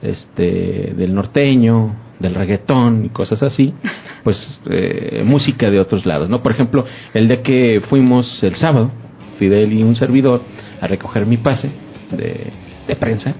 este, 0.00 0.94
del 0.96 1.14
norteño, 1.14 1.94
del 2.18 2.34
reggaetón 2.34 3.04
y 3.04 3.08
cosas 3.10 3.42
así, 3.42 3.74
pues 4.22 4.36
eh, 4.70 5.22
música 5.24 5.70
de 5.70 5.80
otros 5.80 6.06
lados, 6.06 6.28
¿no? 6.28 6.42
Por 6.42 6.52
ejemplo, 6.52 6.84
el 7.12 7.28
de 7.28 7.42
que 7.42 7.82
fuimos 7.88 8.42
el 8.42 8.54
sábado, 8.56 8.90
Fidel 9.38 9.72
y 9.72 9.82
un 9.82 9.96
servidor, 9.96 10.42
a 10.80 10.86
recoger 10.86 11.26
mi 11.26 11.36
pase 11.36 11.70
de, 12.10 12.96
prensa. 12.96 13.34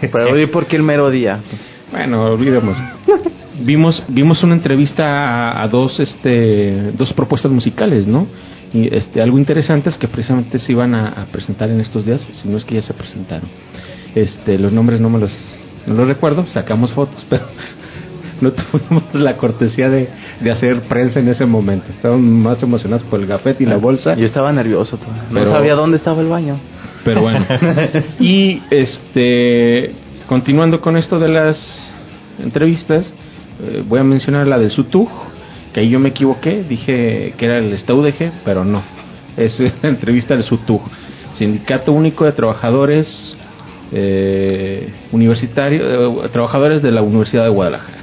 Pero 0.00 0.38
¿y 0.38 0.46
por 0.46 0.66
qué 0.66 0.76
el 0.76 0.82
mero 0.82 1.10
día? 1.10 1.40
Bueno, 1.90 2.22
olvidemos. 2.24 2.76
Vimos 3.62 4.02
vimos 4.08 4.42
una 4.42 4.54
entrevista 4.54 5.50
a, 5.50 5.62
a 5.62 5.68
dos 5.68 5.98
este 6.00 6.92
dos 6.92 7.12
propuestas 7.12 7.50
musicales, 7.52 8.06
¿no? 8.06 8.26
Y 8.72 8.94
este 8.94 9.20
algo 9.20 9.38
interesante 9.38 9.90
es 9.90 9.96
que 9.96 10.08
precisamente 10.08 10.58
se 10.58 10.72
iban 10.72 10.94
a, 10.94 11.08
a 11.08 11.24
presentar 11.26 11.68
en 11.70 11.80
estos 11.80 12.06
días, 12.06 12.26
si 12.32 12.48
no 12.48 12.56
es 12.56 12.64
que 12.64 12.76
ya 12.76 12.82
se 12.82 12.94
presentaron. 12.94 13.48
Este 14.14 14.58
los 14.58 14.72
nombres 14.72 15.00
no 15.00 15.10
me 15.10 15.18
los 15.18 15.32
no 15.86 15.94
los 15.94 16.08
recuerdo, 16.08 16.46
sacamos 16.48 16.92
fotos, 16.92 17.26
pero 17.30 17.44
no 18.40 18.52
tuvimos 18.52 19.02
la 19.12 19.36
cortesía 19.36 19.90
de, 19.90 20.08
de 20.40 20.50
hacer 20.50 20.82
prensa 20.82 21.20
en 21.20 21.28
ese 21.28 21.44
momento. 21.44 21.86
Estábamos 21.90 22.22
más 22.24 22.62
emocionados 22.62 23.02
por 23.04 23.20
el 23.20 23.26
gafete 23.26 23.64
y 23.64 23.66
la 23.66 23.76
bolsa. 23.76 24.14
Yo 24.14 24.24
estaba 24.24 24.50
nervioso. 24.52 24.98
Pero- 25.32 25.44
no 25.46 25.52
sabía 25.52 25.74
dónde 25.74 25.98
estaba 25.98 26.22
el 26.22 26.28
baño. 26.28 26.56
Pero 27.04 27.22
bueno. 27.22 27.44
y 28.20 28.62
este 28.70 29.92
continuando 30.30 30.80
con 30.80 30.96
esto 30.96 31.18
de 31.18 31.26
las 31.26 31.56
entrevistas, 32.38 33.12
eh, 33.64 33.82
voy 33.84 33.98
a 33.98 34.04
mencionar 34.04 34.46
la 34.46 34.60
del 34.60 34.70
SUTUG, 34.70 35.08
que 35.72 35.80
ahí 35.80 35.90
yo 35.90 35.98
me 35.98 36.10
equivoqué, 36.10 36.62
dije 36.62 37.34
que 37.36 37.44
era 37.44 37.58
el 37.58 37.76
STUDG, 37.76 38.30
pero 38.44 38.64
no. 38.64 38.80
Es 39.36 39.58
la 39.82 39.88
entrevista 39.88 40.34
del 40.34 40.44
SUTUG, 40.44 40.82
Sindicato 41.34 41.90
Único 41.90 42.26
de 42.26 42.30
Trabajadores 42.30 43.36
eh, 43.90 44.92
Universitarios, 45.10 45.82
eh, 45.84 46.28
Trabajadores 46.28 46.80
de 46.80 46.92
la 46.92 47.02
Universidad 47.02 47.42
de 47.42 47.50
Guadalajara. 47.50 47.99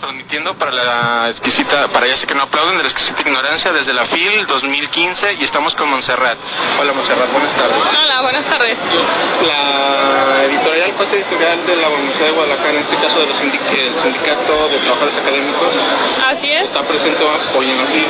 Transmitiendo 0.00 0.54
para 0.58 0.72
la 0.72 1.28
exquisita, 1.30 1.88
para 1.88 2.06
ya 2.06 2.16
sé 2.16 2.26
que 2.26 2.34
no 2.34 2.42
aplauden, 2.42 2.76
de 2.76 2.82
la 2.84 2.88
exquisita 2.90 3.20
ignorancia 3.22 3.72
desde 3.72 3.92
la 3.94 4.04
FIL 4.06 4.46
2015 4.46 5.32
y 5.40 5.44
estamos 5.44 5.74
con 5.74 5.88
Montserrat. 5.90 6.36
Hola 6.80 6.92
Montserrat, 6.92 7.30
buenas 7.32 7.54
tardes. 7.56 7.78
Hola, 8.02 8.20
buenas 8.22 8.46
tardes. 8.46 8.76
La 9.46 10.44
editorial 10.44 10.90
Pase 10.92 11.16
Editorial 11.16 11.66
de 11.66 11.76
la 11.76 11.88
Universidad 11.88 12.26
de 12.26 12.32
Guadalajara, 12.32 12.70
en 12.70 12.76
este 12.78 12.96
caso 12.96 13.20
de 13.20 13.26
los 13.26 13.38
sindic- 13.40 13.70
el 13.70 13.98
Sindicato 14.00 14.68
de 14.68 14.78
Trabajadores 14.78 15.16
Académicos, 15.16 15.68
Así 16.28 16.50
es, 16.50 16.62
está 16.64 16.82
presente 16.82 17.24
hoy 17.56 17.70
en 17.70 17.78
la 17.78 17.86
FIL. 17.86 18.06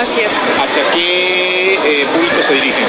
así 0.00 0.20
es. 0.20 0.32
¿Hacia 0.62 0.90
qué 0.90 1.74
eh, 2.02 2.06
público 2.12 2.42
se 2.42 2.52
dirige? 2.54 2.82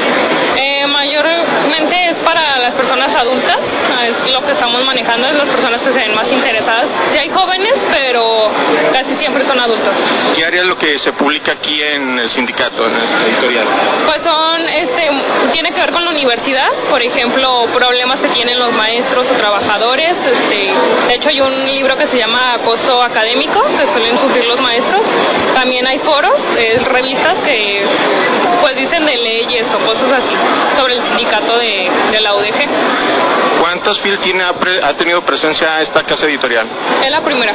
Eh, 0.58 0.88
mayormente 1.24 2.10
es 2.10 2.18
para 2.20 2.58
las 2.60 2.74
personas 2.74 3.14
adultas, 3.14 3.58
es 4.04 4.34
lo 4.34 4.46
que 4.46 4.54
estamos 4.54 4.84
manejando, 4.86 5.28
es 5.28 5.36
las 5.36 5.50
personas 5.50 5.82
que 5.82 5.92
se 5.92 6.00
ven 6.00 6.16
más 6.16 6.32
interesadas. 6.32 6.88
Sí 7.12 7.18
hay 7.18 7.30
jóvenes, 7.30 7.74
pero 7.92 8.50
casi 8.94 9.16
siempre 9.16 9.46
son 9.46 9.60
adultos. 9.60 9.96
¿Qué 10.36 10.46
área 10.46 10.62
es 10.62 10.68
lo 10.68 10.78
que 10.78 10.98
se 11.00 11.12
publica 11.14 11.54
aquí 11.54 11.82
en 11.82 12.20
el 12.20 12.30
sindicato, 12.30 12.88
en 12.88 12.96
el 12.96 13.34
editorial? 13.34 13.68
Pues 14.06 14.22
son, 14.24 14.70
este, 14.70 15.10
tiene 15.52 15.72
que 15.72 15.82
ver 15.82 15.92
con 15.92 16.04
la 16.06 16.12
universidad, 16.12 16.70
por 16.90 17.02
ejemplo, 17.02 17.66
problemas 17.74 18.22
que 18.22 18.30
tienen 18.30 18.58
los 18.60 18.72
maestros 18.74 19.30
o 19.30 19.34
trabajadores. 19.36 20.14
Este, 20.26 20.74
de 21.08 21.16
hecho, 21.16 21.30
hay 21.30 21.42
un 21.42 21.66
libro 21.66 21.98
que 21.98 22.08
se 22.08 22.18
llama 22.18 22.54
Acoso 22.54 23.04
Académico, 23.04 23.62
que 23.78 23.88
suelen 23.88 24.18
sufrir 24.18 24.46
los 24.46 24.60
maestros. 24.62 25.02
También 25.54 25.86
hay 25.88 26.00
foros, 26.00 26.40
eh, 26.58 26.80
revistas 26.86 27.36
que 27.44 27.86
pues 28.72 28.88
dicen 28.88 29.04
de 29.04 29.18
leyes 29.18 29.66
o 29.74 29.80
cosas 29.80 30.12
así 30.12 30.36
sobre 30.76 30.94
el 30.94 31.04
sindicato 31.04 31.58
de, 31.58 31.90
de 32.12 32.22
la 32.22 32.36
UDG. 32.36 33.49
¿Cuántos 33.70 34.02
FIL 34.02 34.18
tiene, 34.18 34.44
ha, 34.44 34.94
tenido 34.96 35.22
presencia 35.22 35.80
esta 35.82 36.02
casa 36.02 36.26
editorial? 36.26 36.68
Es 37.06 37.12
la 37.12 37.22
primera, 37.22 37.54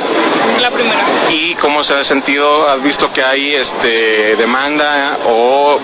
la 0.61 0.71
primera. 0.71 1.05
¿Y 1.29 1.57
cómo 1.57 1.83
se 1.83 1.93
ha 1.93 2.05
sentido? 2.05 2.69
¿Has 2.69 2.81
visto 2.83 3.13
que 3.13 3.21
hay 3.21 3.57
este, 3.57 4.37
demanda 4.37 5.19
o 5.27 5.81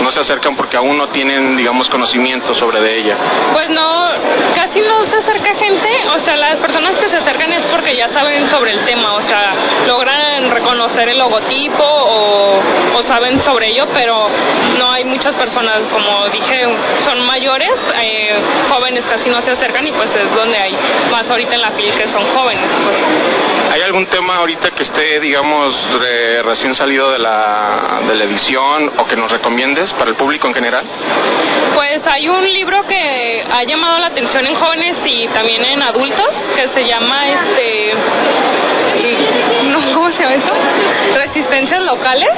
no 0.00 0.12
se 0.12 0.20
acercan 0.20 0.54
porque 0.54 0.76
aún 0.76 0.96
no 0.96 1.08
tienen, 1.08 1.56
digamos, 1.56 1.88
conocimiento 1.88 2.54
sobre 2.54 2.80
de 2.80 2.96
ella? 2.96 3.16
Pues 3.52 3.70
no, 3.70 4.06
casi 4.54 4.82
no 4.82 5.04
se 5.04 5.16
acerca 5.16 5.52
gente, 5.56 5.88
o 6.14 6.20
sea, 6.20 6.36
las 6.36 6.60
personas 6.60 6.94
que 6.98 7.08
se 7.08 7.16
acercan 7.16 7.52
es 7.52 7.66
porque 7.66 7.96
ya 7.96 8.08
saben 8.10 8.48
sobre 8.50 8.74
el 8.74 8.84
tema, 8.84 9.14
o 9.14 9.22
sea, 9.22 9.52
logran 9.88 10.48
reconocer 10.52 11.08
el 11.08 11.18
logotipo 11.18 11.82
o, 11.82 12.62
o 12.94 13.02
saben 13.02 13.42
sobre 13.42 13.70
ello, 13.70 13.88
pero 13.92 14.28
no 14.78 14.92
hay 14.92 15.04
muchas 15.06 15.34
personas, 15.34 15.80
como 15.90 16.28
dije, 16.28 16.68
son 17.04 17.20
mayores, 17.26 17.72
eh, 18.00 18.40
jóvenes 18.68 19.04
casi 19.08 19.28
no 19.28 19.42
se 19.42 19.50
acercan 19.50 19.71
y 19.80 19.92
pues 19.92 20.14
es 20.14 20.34
donde 20.34 20.56
hay 20.58 20.76
más 21.10 21.28
ahorita 21.28 21.54
en 21.54 21.60
la 21.62 21.70
fila 21.72 21.94
que 21.96 22.08
son 22.08 22.24
jóvenes. 22.34 22.68
Pues. 22.84 23.72
¿Hay 23.72 23.80
algún 23.82 24.06
tema 24.06 24.36
ahorita 24.36 24.70
que 24.72 24.82
esté, 24.82 25.18
digamos, 25.20 25.74
re- 25.98 26.42
recién 26.42 26.74
salido 26.74 27.10
de 27.10 27.18
la, 27.18 28.00
de 28.06 28.14
la 28.14 28.24
edición 28.24 28.92
o 28.98 29.06
que 29.06 29.16
nos 29.16 29.30
recomiendes 29.32 29.92
para 29.94 30.10
el 30.10 30.16
público 30.16 30.46
en 30.48 30.54
general? 30.54 30.84
Pues 31.74 32.00
hay 32.06 32.28
un 32.28 32.44
libro 32.52 32.86
que 32.86 33.44
ha 33.50 33.64
llamado 33.64 33.98
la 33.98 34.08
atención 34.08 34.44
en 34.46 34.54
jóvenes 34.54 34.96
y 35.06 35.26
también 35.28 35.64
en 35.64 35.82
adultos 35.82 36.48
que 36.54 36.68
se 36.68 36.86
llama 36.86 37.28
este 37.30 37.92
y- 38.96 39.66
no, 39.72 39.78
¿cómo 39.94 40.10
se 40.12 40.22
llama 40.22 40.34
esto? 40.34 40.52
Resistencias 41.14 41.80
locales, 41.82 42.28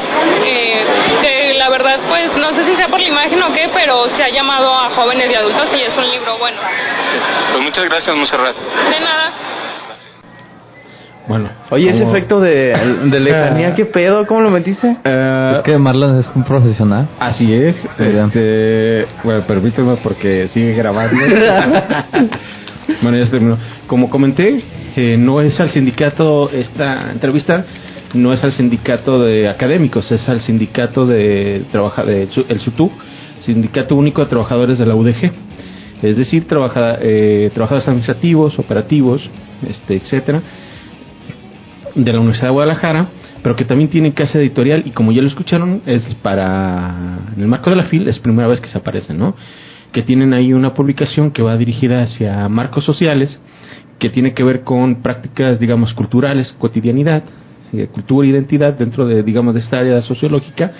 eh, 0.44 0.84
que 1.20 1.43
la 1.64 1.70
verdad 1.70 1.98
pues 2.08 2.30
no 2.36 2.50
sé 2.50 2.62
si 2.64 2.74
sea 2.76 2.88
por 2.88 3.00
la 3.00 3.08
imagen 3.08 3.42
o 3.42 3.46
qué, 3.54 3.70
pero 3.72 4.06
se 4.10 4.22
ha 4.22 4.28
llamado 4.28 4.70
a 4.70 4.90
jóvenes 4.90 5.30
y 5.30 5.34
adultos 5.34 5.70
y 5.74 5.80
es 5.80 5.96
un 5.96 6.10
libro 6.10 6.36
bueno. 6.38 6.58
Pues 7.52 7.64
muchas 7.64 7.84
gracias, 7.84 8.14
Monserrat. 8.14 8.54
De 8.54 9.00
nada. 9.00 9.32
Bueno. 11.26 11.48
Oye, 11.70 11.88
ese 11.88 12.00
¿cómo? 12.00 12.10
efecto 12.14 12.40
de, 12.40 12.76
de 13.06 13.20
lejanía, 13.20 13.74
¿qué 13.74 13.86
pedo? 13.86 14.26
¿Cómo 14.26 14.42
lo 14.42 14.50
metiste? 14.50 14.94
Eh, 15.04 15.52
Es 15.56 15.62
que 15.62 15.78
Marlon 15.78 16.18
es 16.18 16.26
un 16.34 16.44
profesional. 16.44 17.08
Así 17.18 17.50
es. 17.54 17.76
Este, 17.98 19.06
bueno, 19.22 19.42
permíteme 19.46 19.96
porque 20.02 20.48
sigue 20.52 20.74
grabando. 20.74 21.16
bueno, 23.02 23.16
ya 23.16 23.24
se 23.24 23.30
terminó. 23.30 23.56
Como 23.86 24.10
comenté, 24.10 24.62
eh, 24.96 25.16
no 25.16 25.40
es 25.40 25.58
al 25.60 25.70
sindicato 25.70 26.50
esta 26.50 27.10
entrevista, 27.12 27.64
no 28.14 28.32
es 28.32 28.42
al 28.42 28.52
sindicato 28.52 29.22
de 29.22 29.48
académicos, 29.48 30.10
es 30.12 30.28
al 30.28 30.40
sindicato 30.40 31.06
de 31.06 31.64
trabaja 31.70 32.02
el 32.02 32.60
SUTU, 32.60 32.90
Sindicato 33.40 33.96
Único 33.96 34.22
de 34.22 34.28
Trabajadores 34.28 34.78
de 34.78 34.86
la 34.86 34.94
UDG. 34.94 35.32
Es 36.02 36.16
decir, 36.16 36.46
trabaja, 36.46 36.98
eh, 37.00 37.50
trabajadores 37.54 37.88
administrativos, 37.88 38.58
operativos, 38.58 39.28
este, 39.68 39.96
etcétera, 39.96 40.42
de 41.94 42.12
la 42.12 42.18
Universidad 42.18 42.48
de 42.48 42.52
Guadalajara, 42.52 43.08
pero 43.42 43.56
que 43.56 43.64
también 43.64 43.90
tiene 43.90 44.12
casa 44.12 44.38
editorial 44.38 44.82
y 44.84 44.90
como 44.90 45.12
ya 45.12 45.22
lo 45.22 45.28
escucharon, 45.28 45.82
es 45.86 46.02
para, 46.22 47.20
en 47.34 47.42
el 47.42 47.48
marco 47.48 47.70
de 47.70 47.76
la 47.76 47.84
FIL, 47.84 48.08
es 48.08 48.18
primera 48.18 48.48
vez 48.48 48.60
que 48.60 48.68
se 48.68 48.78
aparece, 48.78 49.14
¿no? 49.14 49.34
Que 49.92 50.02
tienen 50.02 50.32
ahí 50.32 50.52
una 50.52 50.74
publicación 50.74 51.30
que 51.30 51.42
va 51.42 51.56
dirigida 51.56 52.02
hacia 52.02 52.48
marcos 52.48 52.84
sociales, 52.84 53.38
que 53.98 54.10
tiene 54.10 54.34
que 54.34 54.42
ver 54.42 54.62
con 54.62 55.02
prácticas, 55.02 55.60
digamos, 55.60 55.94
culturales, 55.94 56.52
cotidianidad, 56.58 57.22
cultura 57.92 58.26
e 58.26 58.30
identidad 58.30 58.74
dentro 58.74 59.06
de, 59.06 59.22
digamos, 59.22 59.54
de 59.54 59.60
esta 59.60 59.78
área 59.78 60.00
sociológica, 60.02 60.72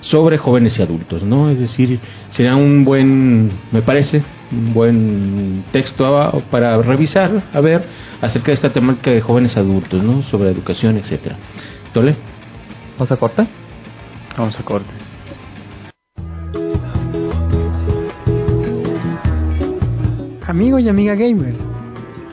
sobre 0.00 0.36
jóvenes 0.36 0.78
y 0.78 0.82
adultos, 0.82 1.22
¿no? 1.22 1.48
Es 1.48 1.58
decir, 1.58 1.98
será 2.32 2.56
un 2.56 2.84
buen, 2.84 3.50
me 3.72 3.80
parece, 3.80 4.22
un 4.52 4.74
buen 4.74 5.64
texto 5.72 6.04
a- 6.06 6.30
para 6.50 6.76
revisar, 6.82 7.30
a 7.54 7.60
ver, 7.60 7.82
acerca 8.20 8.48
de 8.48 8.52
esta 8.54 8.68
temática 8.70 9.10
de 9.10 9.22
jóvenes 9.22 9.56
adultos, 9.56 10.02
¿no? 10.02 10.22
Sobre 10.24 10.50
educación, 10.50 10.98
etcétera. 10.98 11.36
¿Tole? 11.94 12.16
¿Vamos 12.98 13.10
a 13.12 13.16
corte? 13.16 13.46
Vamos 14.36 14.60
a 14.60 14.62
corte. 14.62 14.90
Amigo 20.46 20.78
y 20.78 20.88
amiga 20.88 21.14
gamer, 21.14 21.54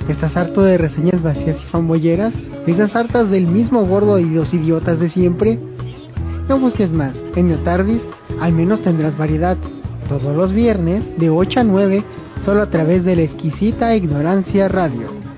¿estás 0.08 0.36
harto 0.36 0.62
de 0.62 0.78
reseñas 0.78 1.22
vacías 1.22 1.58
y 1.58 1.72
fanboyeras? 1.72 2.34
¿Estás 2.68 2.96
hartas 2.96 3.30
del 3.30 3.48
mismo 3.48 3.86
gordo 3.86 4.20
y 4.20 4.26
los 4.26 4.54
idiotas 4.54 5.00
de 5.00 5.10
siempre? 5.10 5.60
No 6.48 6.60
busques 6.60 6.92
más, 6.92 7.16
en 7.36 7.48
Neotardis 7.48 8.02
al 8.40 8.54
menos 8.54 8.82
tendrás 8.82 9.18
variedad. 9.18 9.58
Todos 10.10 10.36
los 10.36 10.52
viernes, 10.52 11.04
de 11.18 11.30
8 11.30 11.60
a 11.62 11.64
9, 11.64 12.04
solo 12.44 12.62
a 12.62 12.70
través 12.70 13.06
de 13.06 13.16
la 13.16 13.22
exquisita 13.22 13.96
Ignorancia 13.96 14.68
Radio. 14.68 15.31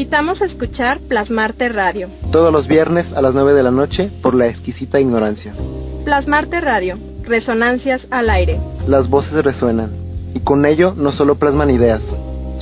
Invitamos 0.00 0.40
a 0.40 0.46
escuchar 0.46 0.98
Plasmarte 1.08 1.68
Radio. 1.68 2.08
Todos 2.32 2.50
los 2.50 2.66
viernes 2.66 3.12
a 3.12 3.20
las 3.20 3.34
9 3.34 3.52
de 3.52 3.62
la 3.62 3.70
noche 3.70 4.10
por 4.22 4.34
la 4.34 4.46
exquisita 4.46 4.98
ignorancia. 4.98 5.52
Plasmarte 6.06 6.58
Radio, 6.62 6.96
resonancias 7.24 8.06
al 8.10 8.30
aire, 8.30 8.58
Las 8.86 9.10
voces 9.10 9.44
resuenan 9.44 9.90
y 10.34 10.40
con 10.40 10.64
ello 10.64 10.94
no 10.96 11.12
solo 11.12 11.34
plasman 11.34 11.68
ideas. 11.68 12.00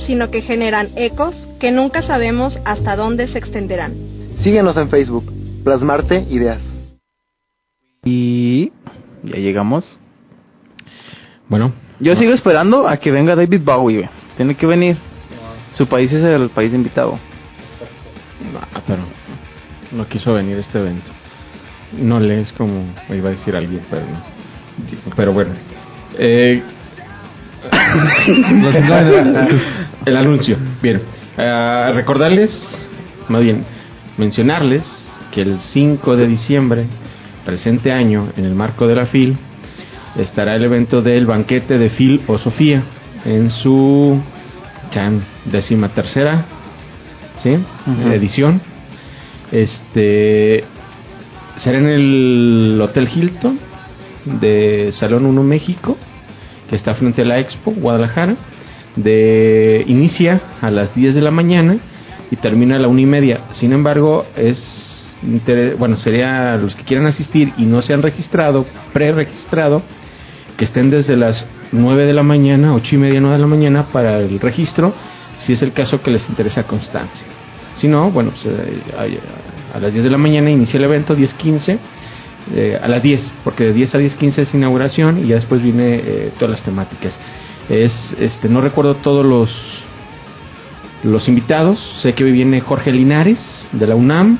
sino 0.05 0.29
que 0.29 0.41
generan 0.41 0.89
ecos 0.97 1.33
que 1.61 1.71
nunca 1.71 2.01
sabemos 2.01 2.57
hasta 2.65 2.97
dónde 2.97 3.29
se 3.29 3.37
extenderán. 3.37 3.93
Síguenos 4.43 4.75
en 4.75 4.89
Facebook, 4.89 5.23
Plasmarte 5.63 6.25
Ideas. 6.29 6.61
Y 8.03 8.73
ya 9.23 9.37
llegamos. 9.37 9.97
Bueno. 11.47 11.71
Yo 12.01 12.15
sigo 12.17 12.33
esperando 12.33 12.85
a 12.85 12.97
que 12.97 13.11
venga 13.11 13.33
David 13.37 13.61
Bowie. 13.63 14.09
Tiene 14.35 14.55
que 14.55 14.65
venir. 14.65 14.97
Su 15.75 15.87
país 15.87 16.11
es 16.11 16.21
el 16.23 16.49
país 16.49 16.73
invitado. 16.73 17.17
Ah, 18.73 18.81
pero 18.87 19.01
no 19.91 20.07
quiso 20.07 20.33
venir 20.33 20.57
a 20.57 20.61
este 20.61 20.79
evento. 20.79 21.11
No 21.97 22.19
lees 22.19 22.51
como 22.53 22.85
iba 23.09 23.29
a 23.29 23.31
decir 23.31 23.55
alguien, 23.55 23.81
pero 23.89 24.03
no. 24.03 24.21
Pero 25.15 25.33
bueno. 25.33 25.51
Eh, 26.17 26.61
el 30.05 30.17
anuncio. 30.17 30.57
Bien. 30.81 31.01
Ah, 31.37 31.91
recordarles, 31.93 32.57
más 33.27 33.41
bien, 33.41 33.65
mencionarles 34.17 34.83
que 35.31 35.41
el 35.41 35.59
5 35.59 36.15
de 36.15 36.27
diciembre, 36.27 36.85
presente 37.45 37.91
año, 37.91 38.29
en 38.37 38.45
el 38.45 38.55
marco 38.55 38.87
de 38.87 38.95
la 38.95 39.07
FIL, 39.07 39.37
estará 40.15 40.55
el 40.55 40.63
evento 40.63 41.01
del 41.01 41.25
banquete 41.25 41.77
de 41.77 41.89
Phil 41.91 42.21
o 42.27 42.37
Sofía 42.37 42.83
en 43.25 43.49
su 43.49 44.21
chan, 44.91 45.23
décima 45.45 45.89
tercera 45.89 46.45
¿sí? 47.43 47.57
Edición. 48.13 48.61
Este 49.51 50.63
será 51.57 51.79
en 51.79 51.87
el 51.87 52.79
Hotel 52.81 53.09
Hilton 53.13 53.59
de 54.39 54.91
Salón 54.93 55.25
1 55.25 55.43
México, 55.43 55.97
que 56.69 56.75
está 56.75 56.93
frente 56.95 57.23
a 57.23 57.25
la 57.25 57.39
Expo 57.39 57.71
Guadalajara. 57.71 58.35
De 58.95 59.83
inicia 59.87 60.41
a 60.61 60.71
las 60.71 60.93
10 60.93 61.15
de 61.15 61.21
la 61.21 61.31
mañana 61.31 61.77
y 62.31 62.35
termina 62.35 62.75
a 62.75 62.79
la 62.79 62.87
una 62.87 63.01
y 63.01 63.05
media. 63.05 63.41
Sin 63.53 63.71
embargo, 63.71 64.25
es 64.35 64.57
bueno, 65.77 65.97
sería 65.97 66.55
los 66.57 66.75
que 66.75 66.83
quieran 66.83 67.05
asistir 67.05 67.53
y 67.57 67.65
no 67.65 67.81
se 67.81 67.93
han 67.93 68.01
registrado, 68.01 68.65
pre-registrado, 68.93 69.81
que 70.57 70.65
estén 70.65 70.89
desde 70.89 71.17
las 71.17 71.45
9 71.71 72.05
de 72.05 72.13
la 72.13 72.23
mañana, 72.23 72.73
8 72.73 72.95
y 72.95 72.97
media, 72.97 73.19
9 73.19 73.35
de 73.35 73.41
la 73.41 73.47
mañana 73.47 73.87
para 73.91 74.17
el 74.17 74.39
registro, 74.39 74.93
si 75.39 75.53
es 75.53 75.61
el 75.61 75.73
caso 75.73 76.01
que 76.01 76.11
les 76.11 76.27
interesa 76.29 76.63
constancia. 76.63 77.25
Si 77.77 77.87
no, 77.87 78.11
bueno, 78.11 78.31
pues, 78.31 78.45
eh, 78.45 79.19
a 79.73 79.79
las 79.79 79.93
10 79.93 80.03
de 80.03 80.09
la 80.09 80.17
mañana 80.17 80.49
inicia 80.49 80.77
el 80.77 80.83
evento, 80.83 81.15
10.15, 81.15 81.77
eh, 82.55 82.79
a 82.81 82.87
las 82.87 83.01
10, 83.03 83.31
porque 83.43 83.65
de 83.65 83.73
10 83.73 83.95
a 83.95 83.99
10.15 83.99 84.37
es 84.39 84.53
inauguración 84.53 85.23
y 85.23 85.27
ya 85.27 85.35
después 85.35 85.61
viene 85.61 85.95
eh, 86.03 86.31
todas 86.37 86.51
las 86.55 86.63
temáticas. 86.63 87.13
Es, 87.69 87.93
este, 88.19 88.49
no 88.49 88.61
recuerdo 88.61 88.95
todos 88.95 89.25
los 89.25 89.49
los 91.03 91.29
invitados, 91.29 91.79
sé 92.01 92.13
que 92.13 92.25
viene 92.25 92.59
Jorge 92.59 92.91
Linares 92.91 93.37
de 93.71 93.87
la 93.87 93.95
UNAM, 93.95 94.37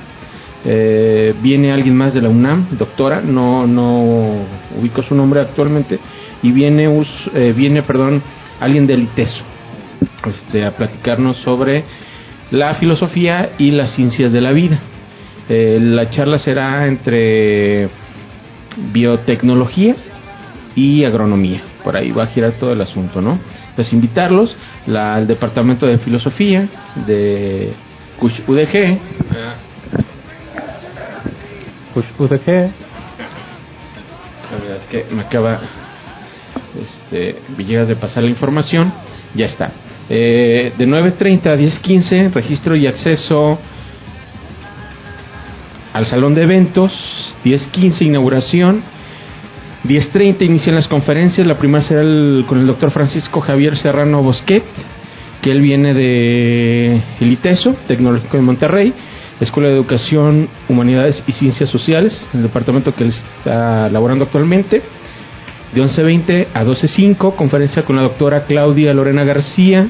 eh, 0.65 1.33
viene 1.41 1.71
alguien 1.71 1.95
más 1.95 2.13
de 2.13 2.21
la 2.21 2.27
UNAM, 2.27 2.67
doctora, 2.77 3.21
no 3.21 3.65
no 3.65 4.43
ubico 4.77 5.01
su 5.03 5.15
nombre 5.15 5.39
actualmente, 5.39 5.99
y 6.43 6.51
viene 6.51 6.89
us- 6.89 7.29
eh, 7.33 7.53
viene, 7.55 7.81
perdón, 7.83 8.21
alguien 8.59 8.85
del 8.87 9.03
ITESO, 9.03 9.41
este, 10.25 10.65
a 10.65 10.71
platicarnos 10.71 11.37
sobre 11.37 11.83
la 12.51 12.75
filosofía 12.75 13.51
y 13.57 13.71
las 13.71 13.91
ciencias 13.95 14.31
de 14.31 14.41
la 14.41 14.51
vida. 14.51 14.79
Eh, 15.47 15.79
la 15.81 16.09
charla 16.09 16.39
será 16.39 16.85
entre 16.85 17.89
biotecnología 18.91 19.95
y 20.75 21.03
agronomía. 21.03 21.61
Por 21.83 21.97
ahí 21.97 22.11
va 22.11 22.23
a 22.23 22.27
girar 22.27 22.53
todo 22.53 22.73
el 22.73 22.81
asunto, 22.81 23.21
¿no? 23.21 23.39
Entonces 23.69 23.93
invitarlos 23.93 24.55
la, 24.85 25.15
al 25.15 25.27
departamento 25.27 25.87
de 25.87 25.97
filosofía 25.99 26.67
de 27.07 27.73
CUSH 28.19 28.41
UDG. 28.47 28.99
CUSH 31.93 32.19
UDG. 32.19 32.47
La 34.51 34.57
verdad 34.57 34.77
es 34.77 34.87
que 34.89 35.05
me 35.13 35.21
acaba 35.21 35.61
este, 36.79 37.39
Villegas 37.57 37.87
de 37.87 37.95
pasar 37.95 38.23
la 38.23 38.29
información. 38.29 38.91
Ya 39.35 39.45
está. 39.45 39.71
Eh, 40.09 40.73
de 40.77 40.87
9.30 40.87 41.45
a 41.47 41.55
10.15, 41.55 42.31
registro 42.33 42.75
y 42.75 42.87
acceso 42.87 43.59
al 45.93 46.05
salón 46.07 46.35
de 46.35 46.43
eventos. 46.43 46.91
10.15, 47.45 48.01
inauguración. 48.05 48.81
10.30 49.85 50.41
inician 50.45 50.75
las 50.75 50.87
conferencias. 50.87 51.45
La 51.47 51.57
primera 51.57 51.83
será 51.83 52.01
el- 52.01 52.45
con 52.47 52.59
el 52.59 52.67
doctor 52.67 52.91
Francisco 52.91 53.39
Javier 53.41 53.77
Serrano 53.77 54.21
Bosquet, 54.21 54.63
que 55.41 55.51
él 55.51 55.61
viene 55.61 55.93
de 55.93 57.01
el 57.19 57.31
ITESO, 57.31 57.75
Tecnológico 57.87 58.35
de 58.37 58.43
Monterrey, 58.43 58.93
Escuela 59.39 59.69
de 59.69 59.75
Educación, 59.75 60.49
Humanidades 60.67 61.23
y 61.27 61.31
Ciencias 61.31 61.69
Sociales, 61.69 62.21
el 62.33 62.41
departamento 62.43 62.93
que 62.93 63.05
él 63.05 63.09
está 63.11 63.89
laborando 63.89 64.25
actualmente. 64.25 64.81
De 65.73 65.81
11.20 65.83 66.47
a 66.53 66.63
12.05, 66.63 67.35
conferencia 67.35 67.83
con 67.83 67.95
la 67.95 68.01
doctora 68.01 68.45
Claudia 68.45 68.93
Lorena 68.93 69.23
García. 69.23 69.87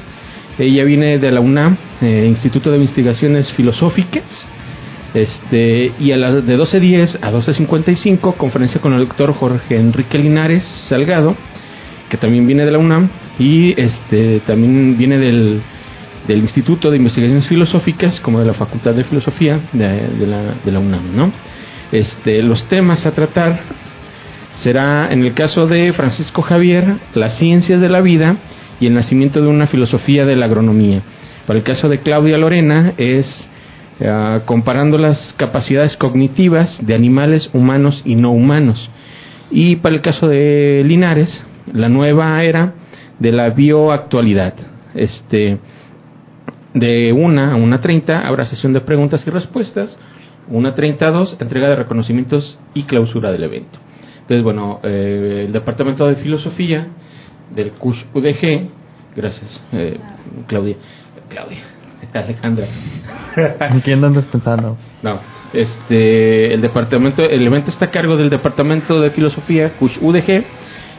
Ella 0.58 0.84
viene 0.84 1.18
de 1.18 1.30
la 1.30 1.40
UNAM, 1.40 1.76
eh, 2.02 2.26
Instituto 2.28 2.70
de 2.70 2.76
Investigaciones 2.76 3.50
Filosóficas. 3.52 4.24
Este, 5.14 5.92
y 5.98 6.12
a 6.12 6.16
las 6.16 6.46
de 6.46 6.56
12.10 6.56 7.18
a 7.22 7.32
12.55, 7.32 8.36
conferencia 8.36 8.80
con 8.80 8.92
el 8.92 9.00
doctor 9.00 9.32
Jorge 9.32 9.76
Enrique 9.76 10.18
Linares 10.18 10.62
Salgado, 10.88 11.34
que 12.08 12.16
también 12.16 12.46
viene 12.46 12.64
de 12.64 12.70
la 12.70 12.78
UNAM, 12.78 13.08
y 13.38 13.80
este 13.80 14.40
también 14.40 14.96
viene 14.98 15.18
del, 15.18 15.62
del 16.28 16.38
Instituto 16.38 16.90
de 16.90 16.98
Investigaciones 16.98 17.48
Filosóficas, 17.48 18.20
como 18.20 18.38
de 18.38 18.46
la 18.46 18.54
Facultad 18.54 18.94
de 18.94 19.04
Filosofía 19.04 19.58
de, 19.72 20.08
de 20.18 20.26
la, 20.26 20.54
de 20.64 20.72
la 20.72 20.78
UNAM, 20.78 21.16
¿no? 21.16 21.32
Este, 21.90 22.42
los 22.42 22.62
temas 22.68 23.04
a 23.04 23.12
tratar 23.12 23.60
será, 24.62 25.08
en 25.10 25.24
el 25.24 25.34
caso 25.34 25.66
de 25.66 25.92
Francisco 25.92 26.42
Javier, 26.42 26.96
las 27.14 27.38
ciencias 27.38 27.80
de 27.80 27.88
la 27.88 28.00
vida 28.00 28.36
y 28.78 28.86
el 28.86 28.94
nacimiento 28.94 29.40
de 29.40 29.48
una 29.48 29.66
filosofía 29.66 30.24
de 30.24 30.36
la 30.36 30.46
agronomía. 30.46 31.02
Para 31.46 31.58
el 31.58 31.64
caso 31.64 31.88
de 31.88 31.98
Claudia 31.98 32.38
Lorena 32.38 32.92
es 32.96 33.26
eh, 34.00 34.40
comparando 34.44 34.98
las 34.98 35.34
capacidades 35.36 35.96
cognitivas 35.96 36.78
de 36.86 36.94
animales 36.94 37.50
humanos 37.52 38.02
y 38.04 38.14
no 38.14 38.32
humanos. 38.32 38.90
Y 39.50 39.76
para 39.76 39.94
el 39.94 40.02
caso 40.02 40.28
de 40.28 40.82
Linares, 40.86 41.44
la 41.72 41.88
nueva 41.88 42.42
era 42.44 42.74
de 43.18 43.32
la 43.32 43.50
bioactualidad. 43.50 44.54
Este, 44.94 45.58
de 46.74 47.12
1 47.12 47.40
a 47.42 47.56
1.30 47.56 48.24
habrá 48.24 48.46
sesión 48.46 48.72
de 48.72 48.80
preguntas 48.80 49.22
y 49.26 49.30
respuestas. 49.30 49.98
1.30 50.50 51.02
a 51.02 51.10
2, 51.10 51.36
entrega 51.40 51.68
de 51.68 51.76
reconocimientos 51.76 52.58
y 52.74 52.84
clausura 52.84 53.30
del 53.32 53.44
evento. 53.44 53.78
Entonces, 54.30 54.44
bueno, 54.44 54.78
eh, 54.84 55.46
el 55.46 55.52
Departamento 55.52 56.06
de 56.06 56.14
Filosofía 56.14 56.86
del 57.52 57.72
CUSH 57.72 58.04
UDG, 58.14 58.70
gracias, 59.16 59.60
eh, 59.72 59.98
Claudia, 60.46 60.76
Claudia, 61.28 61.58
Alejandra. 62.14 62.68
¿En 63.72 63.80
quién 63.80 64.04
andas 64.04 64.26
pensando? 64.26 64.78
No, 65.02 65.18
este, 65.52 66.54
el 66.54 66.60
departamento, 66.60 67.24
el 67.24 67.44
evento 67.44 67.72
está 67.72 67.86
a 67.86 67.90
cargo 67.90 68.16
del 68.16 68.30
Departamento 68.30 69.00
de 69.00 69.10
Filosofía, 69.10 69.72
CUSH 69.80 69.98
UDG, 70.00 70.44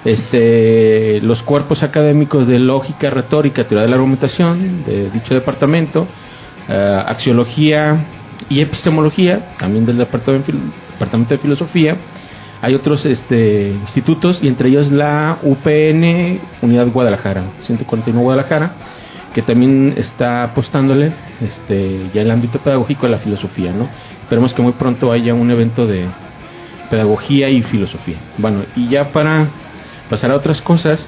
este, 0.04 1.22
los 1.22 1.42
cuerpos 1.44 1.84
académicos 1.84 2.46
de 2.48 2.60
lógica, 2.60 3.10
retórica, 3.12 3.64
teoría 3.66 3.84
de 3.84 3.92
la 3.92 3.96
argumentación 3.96 4.84
de 4.84 5.10
dicho 5.10 5.34
departamento, 5.34 6.06
eh, 6.68 7.04
axiología 7.08 8.08
y 8.50 8.60
epistemología, 8.60 9.56
también 9.58 9.86
del 9.86 10.00
departamento, 10.00 10.52
departamento 10.92 11.34
de 11.34 11.38
filosofía. 11.38 11.96
Hay 12.62 12.76
otros 12.76 13.06
este, 13.06 13.70
institutos 13.70 14.40
y 14.42 14.48
entre 14.48 14.70
ellos 14.70 14.92
la 14.92 15.40
UPN 15.42 16.40
Unidad 16.62 16.88
Guadalajara, 16.90 17.44
149 17.62 18.24
Guadalajara, 18.24 18.74
que 19.34 19.42
también 19.42 19.96
está 19.98 20.44
apostándole 20.44 21.12
este, 21.42 22.10
ya 22.14 22.22
en 22.22 22.28
el 22.28 22.32
ámbito 22.32 22.60
pedagógico 22.60 23.08
a 23.08 23.10
la 23.10 23.18
filosofía, 23.18 23.72
¿no? 23.72 23.90
Esperemos 24.24 24.54
que 24.54 24.62
muy 24.62 24.74
pronto 24.74 25.12
haya 25.12 25.34
un 25.34 25.50
evento 25.50 25.88
de 25.88 26.06
pedagogía 26.92 27.50
y 27.50 27.64
filosofía. 27.64 28.18
Bueno, 28.38 28.64
y 28.76 28.90
ya 28.90 29.06
para 29.12 29.48
pasar 30.10 30.32
a 30.32 30.36
otras 30.36 30.62
cosas, 30.62 31.08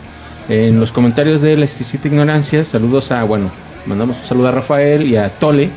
en 0.49 0.79
los 0.79 0.91
comentarios 0.91 1.41
de 1.41 1.55
la 1.55 1.65
exquisita 1.65 2.07
ignorancia, 2.07 2.65
saludos 2.65 3.11
a, 3.11 3.23
bueno, 3.23 3.51
mandamos 3.85 4.17
un 4.17 4.27
saludo 4.27 4.47
a 4.47 4.51
Rafael 4.51 5.03
y 5.03 5.17
a 5.17 5.37
Tole, 5.37 5.69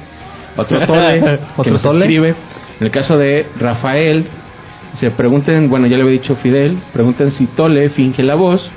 otro 0.57 0.87
Tole, 0.87 1.21
que 1.21 1.39
¿Otro 1.57 1.73
nos 1.73 1.85
escribe. 1.85 2.35
En 2.81 2.87
el 2.87 2.91
caso 2.91 3.17
de 3.19 3.47
Rafael, 3.59 4.27
se 4.97 5.11
pregunten, 5.11 5.69
bueno, 5.69 5.87
ya 5.87 5.97
le 5.97 6.03
había 6.03 6.21
dicho 6.21 6.37
Fidel, 6.37 6.79
pregunten 6.93 7.33
si 7.33 7.47
Tole 7.47 7.91
finge 7.91 8.23
la 8.23 8.35
voz. 8.35 8.71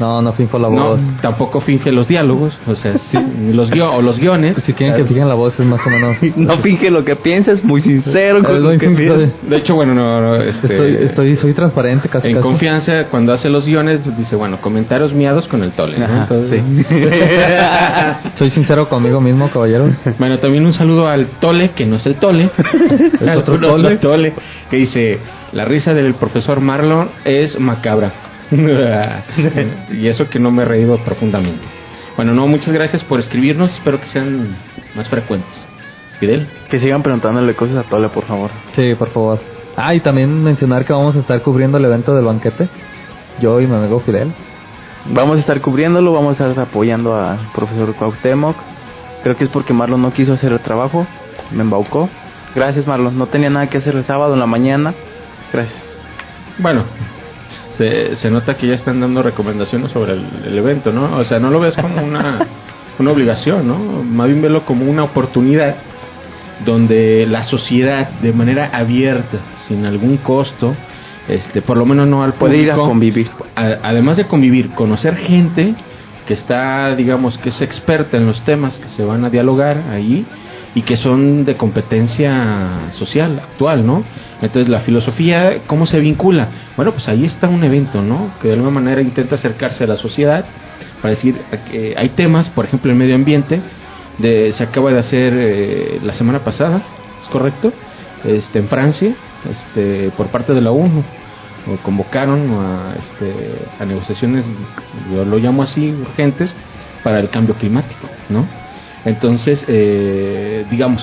No, 0.00 0.22
no 0.22 0.32
finjo 0.32 0.58
la 0.58 0.68
No, 0.70 0.90
voz. 0.90 1.00
tampoco 1.20 1.60
finge 1.60 1.90
los 1.90 2.06
diálogos, 2.06 2.56
o 2.66 2.74
sea, 2.76 2.96
sí, 2.98 3.18
los 3.52 3.68
guio 3.70 3.92
o 3.92 4.00
los 4.00 4.18
guiones. 4.18 4.56
Si 4.64 4.72
quieren 4.72 4.96
que 4.96 5.04
fijen 5.04 5.26
la 5.28 5.34
voz 5.34 5.58
es 5.58 5.66
más 5.66 5.80
o 5.86 5.90
menos... 5.90 6.16
No 6.36 6.58
finge 6.58 6.90
lo 6.90 7.04
que 7.04 7.16
piensa, 7.16 7.52
es 7.52 7.64
muy 7.64 7.80
sincero 7.80 8.42
con 8.44 8.62
lo 8.62 8.72
no 8.72 8.78
que 8.78 8.88
finge- 8.88 8.96
piensa. 8.96 9.34
De 9.42 9.56
hecho, 9.56 9.74
bueno, 9.74 9.94
no, 9.94 10.20
no, 10.20 10.34
este, 10.36 10.66
Estoy, 10.68 10.96
estoy, 11.06 11.36
soy 11.36 11.52
transparente 11.54 12.08
casi 12.08 12.28
en 12.28 12.34
casi. 12.34 12.42
confianza, 12.46 13.06
cuando 13.10 13.32
hace 13.32 13.48
los 13.48 13.66
guiones, 13.66 14.00
dice, 14.16 14.36
bueno, 14.36 14.58
comentarios 14.60 15.12
miados 15.12 15.48
con 15.48 15.62
el 15.64 15.72
Tole. 15.72 15.98
¿no? 15.98 16.04
Ajá, 16.04 16.26
Entonces- 16.30 16.62
Soy 18.38 18.50
sincero 18.50 18.88
conmigo 18.88 19.20
mismo, 19.20 19.50
caballero. 19.50 19.88
Bueno, 20.18 20.38
también 20.38 20.64
un 20.64 20.72
saludo 20.74 21.08
al 21.08 21.26
Tole, 21.40 21.70
que 21.70 21.86
no 21.86 21.96
es 21.96 22.06
el 22.06 22.16
Tole. 22.16 22.50
¿Es 23.20 23.36
otro 23.36 23.58
No, 23.58 23.68
Tole? 23.68 23.94
no, 23.94 23.98
Tole, 23.98 24.32
que 24.70 24.76
dice, 24.76 25.18
la 25.52 25.64
risa 25.64 25.92
del 25.94 26.14
profesor 26.14 26.60
Marlon 26.60 27.08
es 27.24 27.58
macabra. 27.58 28.12
y 29.90 30.06
eso 30.08 30.28
que 30.28 30.38
no 30.38 30.50
me 30.50 30.62
he 30.62 30.66
reído 30.66 30.96
profundamente. 31.04 31.62
Bueno, 32.16 32.34
no, 32.34 32.46
muchas 32.48 32.72
gracias 32.72 33.04
por 33.04 33.20
escribirnos. 33.20 33.72
Espero 33.74 34.00
que 34.00 34.06
sean 34.08 34.56
más 34.96 35.08
frecuentes. 35.08 35.66
Fidel. 36.18 36.48
Que 36.68 36.80
sigan 36.80 37.02
preguntándole 37.02 37.54
cosas 37.54 37.76
a 37.76 37.82
Tole, 37.88 38.08
por 38.08 38.24
favor. 38.24 38.50
Sí, 38.74 38.94
por 38.98 39.10
favor. 39.10 39.38
Ah, 39.76 39.94
y 39.94 40.00
también 40.00 40.42
mencionar 40.42 40.84
que 40.84 40.92
vamos 40.92 41.14
a 41.14 41.20
estar 41.20 41.40
cubriendo 41.42 41.78
el 41.78 41.84
evento 41.84 42.14
del 42.14 42.24
banquete. 42.24 42.68
Yo 43.40 43.60
y 43.60 43.66
mi 43.66 43.76
amigo 43.76 44.00
Fidel. 44.00 44.32
Vamos 45.06 45.36
a 45.36 45.40
estar 45.40 45.60
cubriéndolo, 45.60 46.12
vamos 46.12 46.40
a 46.40 46.48
estar 46.48 46.64
apoyando 46.64 47.16
al 47.16 47.38
profesor 47.54 47.94
Cuauhtémoc. 47.94 48.56
Creo 49.22 49.36
que 49.36 49.44
es 49.44 49.50
porque 49.50 49.72
Marlon 49.72 50.02
no 50.02 50.12
quiso 50.12 50.32
hacer 50.32 50.52
el 50.52 50.60
trabajo, 50.60 51.06
me 51.52 51.62
embaucó. 51.62 52.08
Gracias 52.54 52.86
Marlon, 52.86 53.16
no 53.16 53.26
tenía 53.26 53.50
nada 53.50 53.68
que 53.68 53.78
hacer 53.78 53.94
el 53.94 54.04
sábado 54.04 54.34
en 54.34 54.40
la 54.40 54.46
mañana. 54.46 54.94
Gracias. 55.52 55.80
Bueno, 56.58 56.84
se, 57.78 58.16
se 58.16 58.30
nota 58.30 58.54
que 58.56 58.66
ya 58.66 58.74
están 58.74 59.00
dando 59.00 59.22
recomendaciones 59.22 59.90
sobre 59.92 60.12
el, 60.12 60.26
el 60.46 60.58
evento, 60.58 60.92
¿no? 60.92 61.16
O 61.16 61.24
sea, 61.24 61.38
no 61.38 61.50
lo 61.50 61.60
ves 61.60 61.74
como 61.76 62.02
una, 62.04 62.40
una 62.98 63.10
obligación, 63.12 63.66
¿no? 63.66 63.78
Más 64.02 64.26
bien 64.28 64.42
velo 64.42 64.66
como 64.66 64.84
una 64.84 65.04
oportunidad 65.04 65.76
donde 66.64 67.24
la 67.26 67.44
sociedad, 67.44 68.08
de 68.20 68.32
manera 68.32 68.70
abierta, 68.72 69.38
sin 69.68 69.86
algún 69.86 70.16
costo, 70.18 70.74
este, 71.28 71.62
por 71.62 71.76
lo 71.76 71.86
menos 71.86 72.08
no 72.08 72.22
al 72.24 72.32
Puede 72.34 72.56
ir 72.58 72.70
a 72.72 72.74
convivir. 72.76 73.30
a- 73.54 73.78
además 73.82 74.16
de 74.16 74.26
convivir, 74.26 74.70
conocer 74.70 75.16
gente 75.16 75.74
que 76.26 76.34
está, 76.34 76.94
digamos, 76.96 77.38
que 77.38 77.50
es 77.50 77.60
experta 77.62 78.16
en 78.16 78.26
los 78.26 78.40
temas 78.44 78.76
que 78.78 78.88
se 78.88 79.04
van 79.04 79.24
a 79.24 79.30
dialogar 79.30 79.82
ahí 79.90 80.26
y 80.78 80.82
que 80.82 80.96
son 80.96 81.44
de 81.44 81.56
competencia 81.56 82.92
social 82.92 83.40
actual, 83.42 83.84
¿no? 83.84 84.04
Entonces, 84.40 84.68
la 84.68 84.78
filosofía, 84.82 85.62
¿cómo 85.66 85.86
se 85.86 85.98
vincula? 85.98 86.48
Bueno, 86.76 86.92
pues 86.92 87.08
ahí 87.08 87.24
está 87.24 87.48
un 87.48 87.64
evento, 87.64 88.00
¿no? 88.00 88.30
Que 88.40 88.46
de 88.46 88.54
alguna 88.54 88.70
manera 88.70 89.02
intenta 89.02 89.34
acercarse 89.34 89.82
a 89.82 89.86
la 89.88 89.96
sociedad 89.96 90.44
para 91.02 91.14
decir, 91.14 91.34
que 91.68 91.96
hay 91.96 92.10
temas, 92.10 92.48
por 92.50 92.64
ejemplo, 92.64 92.92
el 92.92 92.96
medio 92.96 93.16
ambiente, 93.16 93.60
de, 94.18 94.52
se 94.52 94.62
acaba 94.62 94.92
de 94.92 95.00
hacer 95.00 95.32
eh, 95.36 96.00
la 96.04 96.14
semana 96.14 96.44
pasada, 96.44 96.80
¿es 97.22 97.28
correcto? 97.28 97.72
Este, 98.24 98.60
en 98.60 98.68
Francia, 98.68 99.16
este, 99.50 100.12
por 100.16 100.28
parte 100.28 100.54
de 100.54 100.60
la 100.60 100.70
ONU, 100.70 101.02
convocaron 101.82 102.52
a, 102.52 102.94
este, 103.00 103.34
a 103.80 103.84
negociaciones, 103.84 104.44
yo 105.12 105.24
lo 105.24 105.38
llamo 105.38 105.64
así, 105.64 105.90
urgentes, 105.90 106.54
para 107.02 107.18
el 107.18 107.30
cambio 107.30 107.56
climático, 107.56 108.08
¿no? 108.28 108.46
Entonces, 109.08 109.64
eh, 109.68 110.64
digamos, 110.70 111.02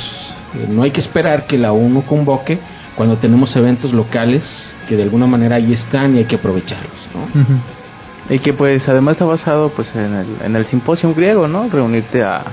no 0.70 0.84
hay 0.84 0.92
que 0.92 1.02
esperar 1.02 1.48
que 1.48 1.58
la 1.58 1.72
ONU 1.74 2.04
convoque 2.06 2.60
cuando 2.96 3.18
tenemos 3.18 3.56
eventos 3.56 3.94
locales 3.94 4.44
que 4.88 4.96
de 4.96 5.04
alguna 5.04 5.28
manera 5.28 5.58
ahí 5.58 5.74
están 5.74 6.16
y 6.16 6.20
hay 6.20 6.26
que 6.26 6.36
aprovecharlos, 6.36 7.10
¿no? 7.14 8.34
Y 8.34 8.40
que 8.40 8.54
pues 8.54 8.88
además 8.88 9.14
está 9.14 9.26
basado 9.26 9.70
pues 9.70 9.94
en 9.96 10.14
el, 10.14 10.28
en 10.44 10.56
el 10.56 10.66
simposio 10.66 11.14
griego, 11.14 11.48
¿no? 11.48 11.70
Reunirte 11.70 12.24
a, 12.24 12.44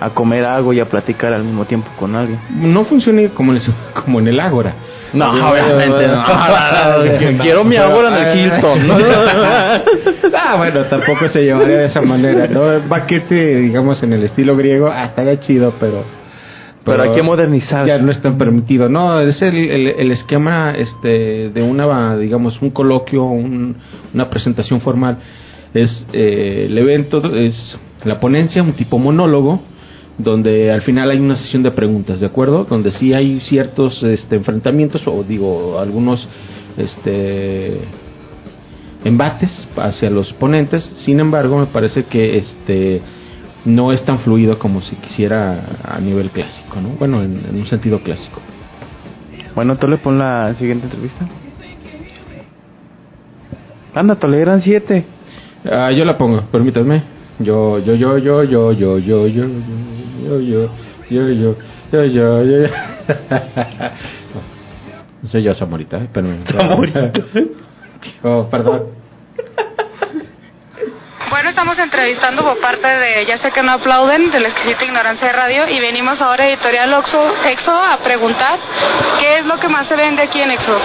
a 0.00 0.10
comer 0.10 0.44
algo 0.44 0.72
y 0.72 0.80
a 0.80 0.86
platicar 0.86 1.32
al 1.32 1.44
mismo 1.44 1.64
tiempo 1.64 1.88
con 1.98 2.14
alguien. 2.14 2.38
No 2.50 2.84
funciona 2.84 3.28
como 3.30 3.52
en 3.52 3.58
el, 3.58 3.64
como 4.04 4.20
en 4.20 4.28
el 4.28 4.40
Ágora. 4.40 4.74
No, 5.12 5.30
obviamente 5.50 6.06
no. 6.06 7.38
Quiero 7.42 7.64
mi 7.64 7.76
Ágora 7.76 8.08
en 8.08 8.26
el 8.26 8.38
Hilton. 8.38 8.90
ah, 10.36 10.54
bueno, 10.56 10.84
tampoco 10.84 11.28
se 11.28 11.40
llevaría 11.40 11.78
de 11.78 11.86
esa 11.86 12.00
manera, 12.02 12.46
¿no? 12.46 12.80
Baquete, 12.88 13.56
digamos, 13.56 14.02
en 14.02 14.12
el 14.12 14.24
estilo 14.24 14.56
griego, 14.56 14.90
ah, 14.92 15.06
estaría 15.06 15.38
chido, 15.40 15.74
pero... 15.80 16.18
Pero 16.84 17.02
hay 17.02 17.10
que 17.10 17.22
modernizar. 17.22 17.86
Ya 17.86 17.98
no 17.98 18.10
es 18.10 18.22
tan 18.22 18.38
permitido. 18.38 18.88
No, 18.88 19.20
es 19.20 19.42
el, 19.42 19.54
el, 19.54 19.86
el 19.88 20.10
esquema 20.10 20.72
este, 20.74 21.50
de 21.50 21.62
una, 21.62 22.16
digamos, 22.16 22.62
un 22.62 22.70
coloquio, 22.70 23.24
un, 23.24 23.76
una 24.14 24.30
presentación 24.30 24.80
formal. 24.80 25.18
Es 25.74 26.06
eh, 26.14 26.66
el 26.70 26.78
evento, 26.78 27.20
es 27.34 27.78
la 28.04 28.18
ponencia, 28.20 28.62
un 28.62 28.72
tipo 28.72 28.98
monólogo, 28.98 29.60
donde 30.18 30.72
al 30.72 30.82
final 30.82 31.10
hay 31.10 31.18
una 31.18 31.36
sesión 31.36 31.62
de 31.62 31.70
preguntas, 31.70 32.20
¿de 32.20 32.26
acuerdo? 32.26 32.64
Donde 32.64 32.90
sí 32.90 33.14
hay 33.14 33.40
ciertos 33.40 34.02
este, 34.02 34.36
enfrentamientos 34.36 35.02
o 35.06 35.22
digo, 35.22 35.78
algunos 35.78 36.28
este, 36.76 37.78
embates 39.04 39.68
hacia 39.76 40.10
los 40.10 40.32
ponentes, 40.34 40.82
sin 41.04 41.20
embargo 41.20 41.58
me 41.58 41.66
parece 41.66 42.04
que 42.04 42.36
este, 42.36 43.00
no 43.64 43.92
es 43.92 44.04
tan 44.04 44.18
fluido 44.18 44.58
como 44.58 44.80
si 44.82 44.96
quisiera 44.96 45.78
a 45.84 46.00
nivel 46.00 46.30
clásico, 46.30 46.80
¿no? 46.80 46.90
Bueno, 46.98 47.22
en, 47.22 47.40
un 47.54 47.66
sentido 47.66 48.00
clásico. 48.00 48.40
Bueno, 49.54 49.76
tú 49.76 49.86
le 49.88 49.98
pon 49.98 50.18
la 50.18 50.54
siguiente 50.54 50.86
entrevista. 50.86 51.26
Anda, 53.94 54.18
le 54.28 54.40
eran 54.40 54.62
siete. 54.62 55.04
Ah, 55.64 55.90
yo 55.90 56.04
la 56.04 56.16
pongo, 56.18 56.42
permítanme. 56.52 57.02
Yo, 57.40 57.78
yo, 57.78 57.94
yo, 57.94 58.18
yo, 58.18 58.42
yo, 58.42 58.72
yo, 58.72 58.98
yo. 58.98 59.26
yo 59.26 59.44
yo, 60.22 60.40
yo, 60.40 60.70
yo, 61.10 61.28
yo, 61.30 61.54
yo, 61.92 62.04
yo, 62.04 62.44
yo. 62.44 62.68
No 65.22 65.28
soy 65.28 65.42
yo, 65.42 65.54
Zamorita, 65.54 65.96
¿eh? 65.98 66.08
Pero, 66.12 66.28
Zamorita. 66.46 67.10
Oh, 68.22 68.48
perdón. 68.48 68.90
Bueno, 71.30 71.50
estamos 71.50 71.78
entrevistando 71.78 72.42
por 72.42 72.58
parte 72.60 72.86
de 72.86 73.26
Ya 73.26 73.36
sé 73.38 73.50
que 73.50 73.62
no 73.62 73.72
aplauden, 73.72 74.30
de 74.30 74.38
la 74.40 74.48
exquisita 74.48 74.84
ignorancia 74.84 75.26
de 75.26 75.32
radio, 75.34 75.68
y 75.68 75.80
venimos 75.80 76.22
ahora 76.22 76.44
a 76.44 76.46
Editorial 76.48 76.94
Oxo, 76.94 77.20
Exo 77.48 77.72
a 77.74 77.98
preguntar 77.98 78.58
qué 79.18 79.38
es 79.38 79.46
lo 79.46 79.58
que 79.58 79.68
más 79.68 79.88
se 79.88 79.96
vende 79.96 80.22
aquí 80.22 80.40
en 80.40 80.52
Exo. 80.52 80.78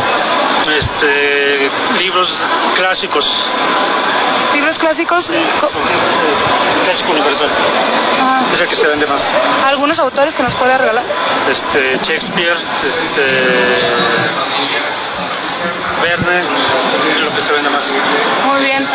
Este, 0.76 1.70
libros 2.00 2.30
clásicos, 2.76 3.26
Libros 4.56 4.78
clásicos, 4.80 5.28
co- 5.62 5.70
clásico 6.86 7.12
universal, 7.12 7.50
ah, 8.20 8.43
es 8.54 8.62
el 8.62 8.68
que 8.68 8.76
se 8.76 8.88
vende 8.88 9.06
más. 9.08 9.22
algunos 9.66 9.97
autores 9.99 10.34
que 10.34 10.43
nos 10.43 10.54
puede 10.56 10.78
regalar. 10.78 11.04
Este, 11.49 11.97
Shakespeare, 12.04 12.58
este, 12.84 13.24
Verne, 16.01 16.39
es 16.39 17.24
lo 17.24 17.36
que 17.36 17.41
se 17.41 17.54
vende 17.54 17.70
más. 17.70 17.84
Muy 18.45 18.64
bien. 18.64 18.88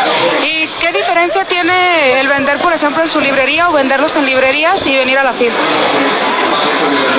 ¿Y 0.43 0.67
qué 0.79 0.91
diferencia 0.91 1.45
tiene 1.45 2.19
el 2.19 2.27
vender, 2.27 2.59
por 2.59 2.73
ejemplo, 2.73 3.03
en 3.03 3.09
su 3.09 3.19
librería 3.19 3.69
o 3.69 3.73
venderlos 3.73 4.15
en 4.15 4.25
librerías 4.25 4.85
y 4.85 4.95
venir 4.95 5.17
a 5.17 5.23
la 5.23 5.33
FIL? 5.33 5.51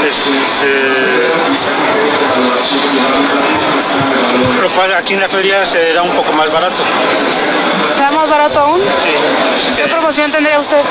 Este, 0.06 1.30
lo 4.60 4.70
cual 4.70 4.94
aquí 4.94 5.14
en 5.14 5.20
la 5.20 5.28
feria 5.28 5.64
se 5.66 5.92
da 5.92 6.02
un 6.02 6.14
poco 6.14 6.32
más 6.32 6.52
barato. 6.52 6.82
¿Será 7.94 8.10
más 8.12 8.28
barato 8.28 8.60
aún? 8.60 8.80
Sí. 9.02 9.74
¿Qué 9.76 9.88
promoción 9.88 10.30
tendría 10.30 10.60
usted? 10.60 10.84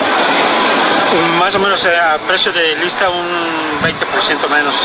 Más 1.40 1.56
o 1.56 1.60
menos 1.60 1.84
a 1.86 2.18
precio 2.28 2.52
de 2.52 2.76
lista 2.76 3.10
un 3.10 3.82
20% 3.82 4.50
menos. 4.50 4.76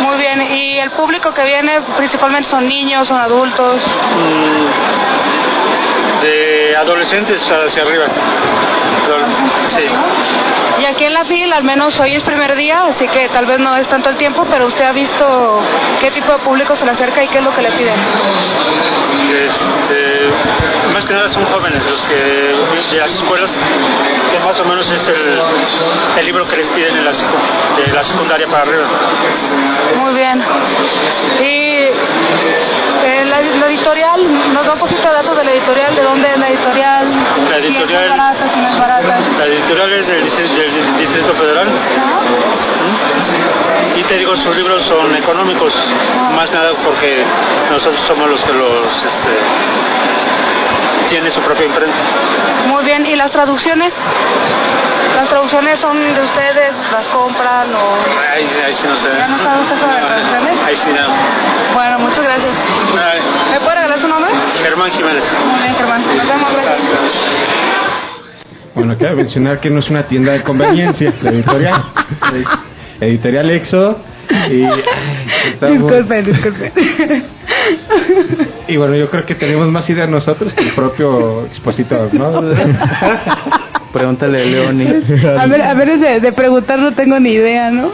Muy 0.00 0.16
bien. 0.16 0.42
¿Y 0.42 0.78
el 0.78 0.90
público 0.92 1.32
que 1.34 1.44
viene 1.44 1.80
principalmente 1.96 2.48
son 2.48 2.66
niños, 2.66 3.08
son 3.08 3.18
adultos? 3.18 3.82
De 6.22 6.76
adolescentes 6.76 7.42
hacia 7.42 7.82
arriba. 7.82 8.06
Sí. 9.74 9.84
Y 10.80 10.84
aquí 10.86 11.04
en 11.04 11.12
la 11.12 11.24
FIL, 11.24 11.52
al 11.52 11.64
menos 11.64 11.98
hoy 12.00 12.14
es 12.14 12.22
primer 12.22 12.54
día, 12.56 12.84
así 12.88 13.06
que 13.08 13.28
tal 13.28 13.46
vez 13.46 13.58
no 13.58 13.76
es 13.76 13.86
tanto 13.88 14.08
el 14.08 14.16
tiempo, 14.16 14.44
pero 14.50 14.66
usted 14.66 14.84
ha 14.84 14.92
visto 14.92 15.60
qué 16.00 16.10
tipo 16.10 16.32
de 16.32 16.38
público 16.38 16.76
se 16.76 16.84
le 16.84 16.92
acerca 16.92 17.22
y 17.22 17.28
qué 17.28 17.38
es 17.38 17.44
lo 17.44 17.52
que 17.52 17.62
le 17.62 17.70
piden. 17.72 18.00
Este, 19.32 20.30
más 20.92 21.04
que 21.04 21.14
nada 21.14 21.28
son 21.28 21.44
jóvenes 21.46 21.84
los 21.84 22.00
que 22.02 22.14
de 22.14 22.98
las 22.98 23.14
escuelas, 23.14 23.50
que 24.30 24.38
más 24.40 24.58
o 24.60 24.64
menos 24.64 24.90
es 24.90 25.08
el, 25.08 25.40
el 26.18 26.26
libro 26.26 26.44
que 26.48 26.56
les 26.56 26.68
piden 26.70 26.96
en 26.98 27.04
la, 27.04 27.12
de 27.12 27.92
la 27.92 28.04
secundaria 28.04 28.46
para 28.48 28.62
arriba. 28.62 28.84
Muy 29.96 30.14
bien. 30.14 30.42
Y 31.40 31.44
eh, 33.04 33.24
la, 33.26 33.40
la 33.40 33.66
editorial, 33.66 34.52
nos 34.52 34.66
da 34.66 34.72
un 34.74 34.78
poquito 34.78 35.02
de 35.08 35.14
datos 35.14 35.36
de 35.36 35.44
la 35.44 35.50
editorial, 35.52 35.94
de 35.94 36.02
dónde 36.02 36.28
es 36.32 36.38
la 36.38 36.48
editorial, 36.48 37.06
La 37.50 37.56
si 37.60 37.66
editorial- 37.66 38.04
es 38.04 38.10
barata, 38.10 38.48
si 38.48 38.60
no 38.60 38.68
es 38.68 38.78
barata. 38.80 39.18
La 39.38 39.44
editorial 39.46 39.92
es 39.92 40.06
del, 40.06 40.24
Distrito- 40.24 40.54
del 40.56 40.96
Distrito 40.98 41.32
Federal. 41.34 41.68
Y 43.96 44.02
te 44.04 44.18
digo, 44.18 44.36
sus 44.36 44.56
libros 44.56 44.82
son 44.84 45.14
económicos, 45.16 45.72
más 46.34 46.50
nada 46.50 46.72
porque 46.84 47.24
nosotros 47.70 48.00
somos 48.06 48.28
los 48.30 48.44
que 48.44 48.52
los 48.52 48.86
este, 49.04 49.30
tiene 51.12 51.30
su 51.30 51.42
propia 51.42 51.66
imprenta. 51.66 51.98
Muy 52.68 52.84
bien, 52.86 53.04
¿y 53.04 53.14
las 53.16 53.30
traducciones? 53.30 53.92
¿Las 55.14 55.28
traducciones 55.28 55.78
son 55.78 55.98
de 55.98 56.22
ustedes? 56.22 56.72
¿Las 56.90 57.06
compran 57.08 57.68
o...? 57.74 57.96
Ahí, 58.32 58.48
ahí 58.64 58.72
sí 58.72 58.86
no 58.88 58.96
sé. 58.96 59.10
¿Ya 59.18 59.28
no 59.28 59.38
sabe 59.44 59.60
usted 59.60 59.76
sobre 59.78 60.00
traducciones? 60.00 60.58
Ahí 60.64 60.76
sí 60.76 60.90
no. 60.90 61.74
Bueno, 61.74 61.98
muchas 61.98 62.24
gracias. 62.24 62.54
¿Me 63.50 63.60
puede 63.60 63.74
regalar 63.74 63.98
su 63.98 64.08
nombre? 64.08 64.30
Germán 64.62 64.90
Jiménez. 64.90 65.24
Muy 65.44 65.60
bien, 65.60 65.74
Germán. 65.76 66.00
Nos 66.16 66.26
vemos, 66.26 66.50
gracias. 66.50 66.80
Bueno, 68.74 68.96
cabe 68.98 69.14
mencionar 69.16 69.60
que 69.60 69.68
no 69.68 69.80
es 69.80 69.90
una 69.90 70.04
tienda 70.04 70.32
de 70.32 70.42
conveniencia, 70.42 71.12
la 71.20 71.30
editorial. 71.30 71.84
Editorial 73.02 73.50
Exo. 73.50 73.98
Y, 74.50 74.62
ay, 74.62 74.82
estamos- 75.52 75.78
Disculpen, 75.90 76.24
disculpen. 76.24 76.72
y 78.68 78.76
bueno, 78.76 78.96
yo 78.96 79.08
creo 79.10 79.24
que 79.26 79.34
tenemos 79.34 79.68
más 79.68 79.88
ideas 79.90 80.08
nosotros 80.08 80.52
que 80.54 80.64
el 80.64 80.72
propio 80.74 81.44
expositor, 81.46 82.12
¿no? 82.14 82.42
Pregúntale 83.92 84.40
a 84.40 84.44
Leoni. 84.46 84.86
A 85.38 85.46
ver, 85.46 85.60
a 85.62 85.74
ver, 85.74 85.98
de, 85.98 86.20
de 86.20 86.32
preguntar 86.32 86.78
no 86.78 86.94
tengo 86.94 87.20
ni 87.20 87.32
idea, 87.32 87.70
¿no? 87.70 87.90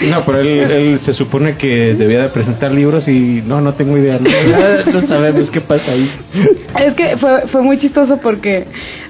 No, 0.00 0.24
pero 0.24 0.38
él, 0.38 0.48
él 0.48 1.00
se 1.00 1.12
supone 1.14 1.56
que 1.56 1.94
debía 1.94 2.22
de 2.22 2.28
presentar 2.28 2.70
libros 2.70 3.08
y 3.08 3.42
no, 3.44 3.60
no 3.60 3.74
tengo 3.74 3.98
idea. 3.98 4.20
No, 4.20 5.00
no 5.00 5.06
sabemos 5.08 5.50
qué 5.50 5.60
pasa 5.60 5.90
ahí. 5.90 6.08
Es 6.78 6.94
que 6.94 7.16
fue, 7.16 7.48
fue 7.48 7.60
muy 7.62 7.78
chistoso 7.78 8.18
porque 8.22 8.66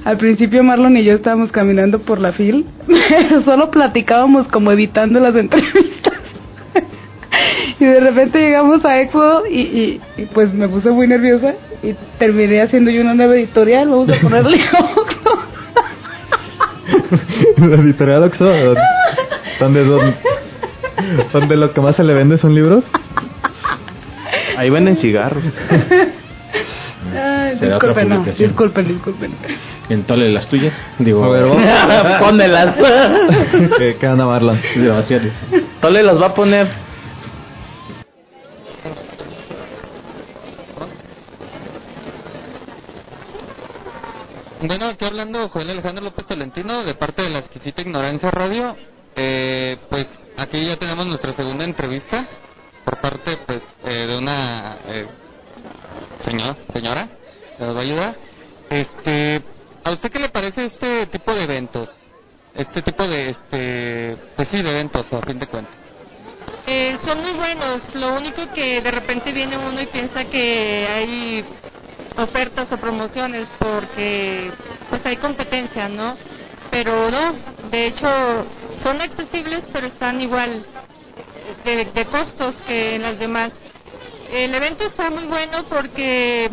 al 0.07 0.17
principio 0.17 0.63
Marlon 0.65 0.97
y 0.97 1.05
yo 1.05 1.13
estábamos 1.13 1.53
caminando 1.53 2.01
por 2.01 2.19
la 2.19 2.33
fil, 2.33 2.65
solo 3.45 3.71
platicábamos 3.71 4.49
como 4.49 4.73
evitando 4.73 5.21
las 5.21 5.37
entrevistas. 5.37 6.12
Y 7.81 7.85
de 7.85 8.01
repente 8.01 8.39
llegamos 8.41 8.85
a 8.85 9.01
Expo 9.01 9.43
y, 9.51 9.61
y, 9.61 10.01
y 10.17 10.27
pues 10.27 10.53
me 10.55 10.69
puse 10.69 10.91
muy 10.91 11.07
nerviosa 11.09 11.55
y 11.83 11.95
terminé 12.19 12.63
haciendo 12.63 12.91
yo 12.91 13.01
una 13.03 13.15
nueva 13.15 13.35
editorial, 13.35 13.89
vamos 13.89 14.09
a 14.11 14.21
ponerle 14.21 14.57
Oxxo. 14.97 15.43
la 17.59 17.77
editorial 17.77 18.23
Oxxo, 18.25 18.45
¿dónde- 18.45 18.81
¿dónde, 19.61 19.85
dónde, 19.85 20.15
dónde 21.33 21.57
lo 21.57 21.73
que 21.73 21.81
más 21.81 21.97
se 21.97 22.05
le 22.05 22.15
vende 22.15 22.39
son 22.39 22.55
libros? 22.55 22.85
Ahí 24.57 24.71
venden 24.71 24.97
cigarros. 24.99 25.43
Ay, 27.15 27.57
disculpen, 27.61 28.09
no, 28.09 28.25
disculpen, 28.25 28.89
disculpen. 28.89 29.33
Entole 29.89 30.31
las 30.31 30.49
tuyas. 30.49 30.73
Digo, 30.99 31.25
A 31.25 31.29
ver, 31.31 31.45
vamos. 31.45 32.19
Pónmelas. 32.21 32.77
¿Qué, 33.79 33.97
qué 34.01 34.09
onda, 34.09 34.25
Marlon? 34.27 34.61
Tole 35.81 36.03
las 36.03 36.21
va 36.21 36.27
a 36.27 36.35
poner. 36.35 36.69
Bueno, 44.65 44.87
aquí 44.87 45.05
hablando 45.05 45.49
Joel 45.49 45.71
Alejandro 45.71 46.05
López 46.05 46.25
Tolentino 46.25 46.85
de 46.85 46.95
parte 46.95 47.23
de 47.23 47.31
la 47.31 47.41
exquisita 47.41 47.83
ignorancia 47.83 48.31
radio. 48.31 48.77
Eh, 49.17 49.77
pues 49.91 50.07
aquí 50.37 50.65
ya 50.65 50.77
tenemos 50.77 51.05
nuestra 51.05 51.33
segunda 51.33 51.65
entrevista 51.65 52.25
por 52.85 53.01
parte 53.01 53.39
pues 53.45 53.61
eh, 53.85 54.07
de 54.07 54.17
una 54.17 54.77
eh, 54.87 55.07
señora, 56.25 56.57
señora 56.73 57.09
que 57.59 57.65
nos 57.65 57.75
va 57.75 57.81
a 57.81 57.83
ayudar. 57.83 58.17
Este, 58.71 59.43
¿a 59.83 59.91
usted 59.91 60.13
qué 60.13 60.21
le 60.21 60.29
parece 60.29 60.67
este 60.67 61.07
tipo 61.07 61.35
de 61.35 61.43
eventos? 61.43 61.91
Este 62.55 62.83
tipo 62.83 63.07
de 63.09 63.31
este, 63.31 64.17
pues 64.37 64.53
de 64.53 64.61
eventos 64.61 65.13
a 65.13 65.23
fin 65.23 65.41
de 65.41 65.47
cuentas. 65.49 65.75
Eh, 66.69 66.99
son 67.05 67.21
muy 67.21 67.33
buenos, 67.33 67.95
lo 67.97 68.15
único 68.15 68.43
que 68.55 68.81
de 68.81 68.91
repente 68.93 69.33
viene 69.33 69.59
uno 69.59 69.83
y 69.83 69.87
piensa 69.87 70.25
que 70.27 70.87
hay 70.87 71.45
ofertas 72.17 72.71
o 72.73 72.77
promociones 72.77 73.49
porque 73.59 74.51
pues 74.91 75.05
hay 75.07 75.17
competencia, 75.17 75.89
¿no? 75.89 76.17
pero 76.73 77.11
no, 77.11 77.35
de 77.71 77.87
hecho 77.89 78.09
son 78.83 79.03
accesibles, 79.03 79.63
pero 79.75 79.89
están 79.89 80.23
igual 80.23 80.65
de, 81.67 81.85
de 81.85 82.05
costos 82.07 82.57
que 82.67 82.99
las 82.99 83.19
demás. 83.19 83.53
El 84.33 84.55
evento 84.55 84.85
está 84.85 85.11
muy 85.11 85.25
bueno 85.25 85.65
porque 85.69 86.51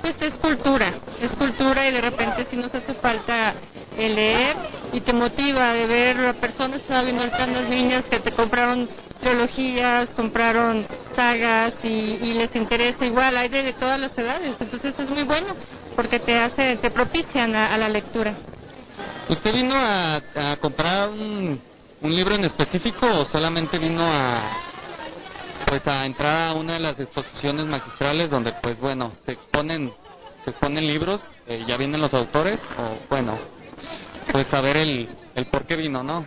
pues 0.00 0.20
es 0.20 0.34
cultura, 0.34 0.94
es 1.20 1.36
cultura 1.36 1.88
y 1.88 1.92
de 1.92 2.00
repente 2.00 2.46
si 2.50 2.56
nos 2.56 2.74
hace 2.74 2.94
falta 2.94 3.54
el 3.96 4.14
leer 4.14 4.56
y 4.92 5.00
te 5.00 5.12
motiva 5.12 5.72
de 5.72 5.86
ver 5.86 6.26
a 6.26 6.32
personas, 6.34 6.80
estaba 6.80 7.02
viendo 7.02 7.22
ahorita 7.22 7.46
niñas 7.46 8.04
que 8.06 8.20
te 8.20 8.32
compraron 8.32 8.88
trilogías, 9.20 10.08
compraron 10.10 10.86
sagas 11.14 11.74
y, 11.82 11.88
y 11.88 12.32
les 12.34 12.54
interesa 12.56 13.04
igual, 13.04 13.36
hay 13.36 13.48
de, 13.48 13.62
de 13.62 13.72
todas 13.74 14.00
las 14.00 14.16
edades, 14.16 14.56
entonces 14.60 14.98
es 14.98 15.10
muy 15.10 15.24
bueno 15.24 15.54
porque 15.96 16.18
te 16.20 16.38
hace, 16.38 16.76
te 16.76 16.90
propician 16.90 17.54
a, 17.54 17.74
a 17.74 17.78
la 17.78 17.88
lectura. 17.88 18.34
¿Usted 19.28 19.54
vino 19.54 19.74
a, 19.74 20.16
a 20.34 20.56
comprar 20.56 21.10
un 21.10 21.60
libro 22.02 22.34
en 22.34 22.44
específico 22.44 23.06
o 23.06 23.24
solamente 23.26 23.78
vino 23.78 24.02
a 24.02 24.50
pues 25.66 25.86
a 25.86 26.04
entrar 26.06 26.48
a 26.48 26.54
una 26.54 26.74
de 26.74 26.80
las 26.80 26.98
exposiciones 26.98 27.66
magistrales 27.66 28.30
donde 28.30 28.52
pues 28.62 28.78
bueno 28.80 29.12
se 29.24 29.32
exponen 29.32 29.92
se 30.44 30.50
exponen 30.50 30.86
libros 30.86 31.22
eh, 31.46 31.64
ya 31.66 31.76
vienen 31.76 32.00
los 32.00 32.14
autores 32.14 32.58
o 32.78 32.98
bueno 33.08 33.38
pues 34.32 34.46
saber 34.48 34.76
el 34.76 35.08
el 35.34 35.46
por 35.46 35.66
qué 35.66 35.76
vino 35.76 36.02
no 36.02 36.26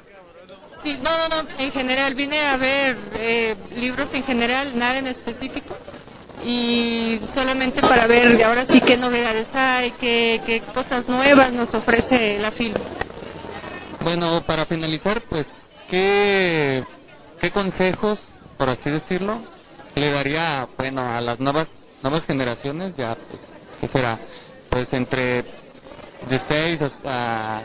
Sí, 0.84 1.00
no, 1.02 1.18
no, 1.18 1.30
no, 1.30 1.50
en 1.58 1.72
general 1.72 2.14
vine 2.14 2.42
a 2.42 2.58
ver 2.58 2.98
eh, 3.14 3.56
libros 3.74 4.10
en 4.14 4.22
general, 4.24 4.78
nada 4.78 4.98
en 4.98 5.08
específico 5.08 5.78
y 6.44 7.22
solamente 7.34 7.80
para 7.80 8.06
ver 8.06 8.44
ahora 8.44 8.66
sí 8.66 8.82
qué 8.82 8.98
novedades 8.98 9.48
hay, 9.54 9.92
qué, 9.92 10.42
qué 10.46 10.62
cosas 10.74 11.08
nuevas 11.08 11.54
nos 11.54 11.74
ofrece 11.74 12.38
la 12.40 12.52
film. 12.52 12.74
bueno 14.02 14.42
para 14.46 14.66
finalizar 14.66 15.22
pues 15.30 15.48
qué 15.90 16.84
qué 17.40 17.52
consejos 17.52 18.20
por 18.64 18.70
así 18.70 18.90
decirlo 18.90 19.42
le 19.94 20.10
daría 20.10 20.70
bueno 20.78 21.02
a 21.02 21.20
las 21.20 21.38
nuevas 21.38 21.68
nuevas 22.02 22.24
generaciones 22.24 22.96
ya 22.96 23.14
pues 23.30 23.42
qué 23.82 23.90
será 23.90 24.18
pues 24.70 24.88
entre 24.94 25.44
de 26.30 26.40
6 26.48 26.82
hasta 26.82 27.58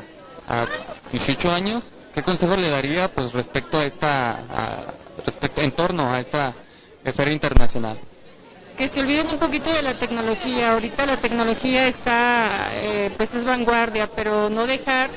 a 0.48 0.66
18 1.12 1.52
años 1.52 1.88
qué 2.12 2.24
consejo 2.24 2.56
le 2.56 2.68
daría 2.68 3.06
pues 3.14 3.32
respecto 3.32 3.78
a 3.78 3.84
esta 3.84 4.30
a- 4.30 4.94
respecto 5.24 5.60
en 5.60 5.70
torno 5.70 6.12
a 6.12 6.18
esta 6.18 6.52
feria 7.14 7.32
internacional 7.32 7.96
que 8.76 8.88
se 8.88 8.98
olviden 8.98 9.28
un 9.28 9.38
poquito 9.38 9.72
de 9.72 9.82
la 9.82 9.94
tecnología. 9.98 10.70
Ahorita 10.70 11.04
la 11.04 11.16
tecnología 11.16 11.88
está, 11.88 12.68
eh, 12.74 13.10
pues 13.16 13.28
es 13.34 13.44
vanguardia, 13.44 14.08
pero 14.14 14.48
no 14.48 14.68
dejar 14.68 15.10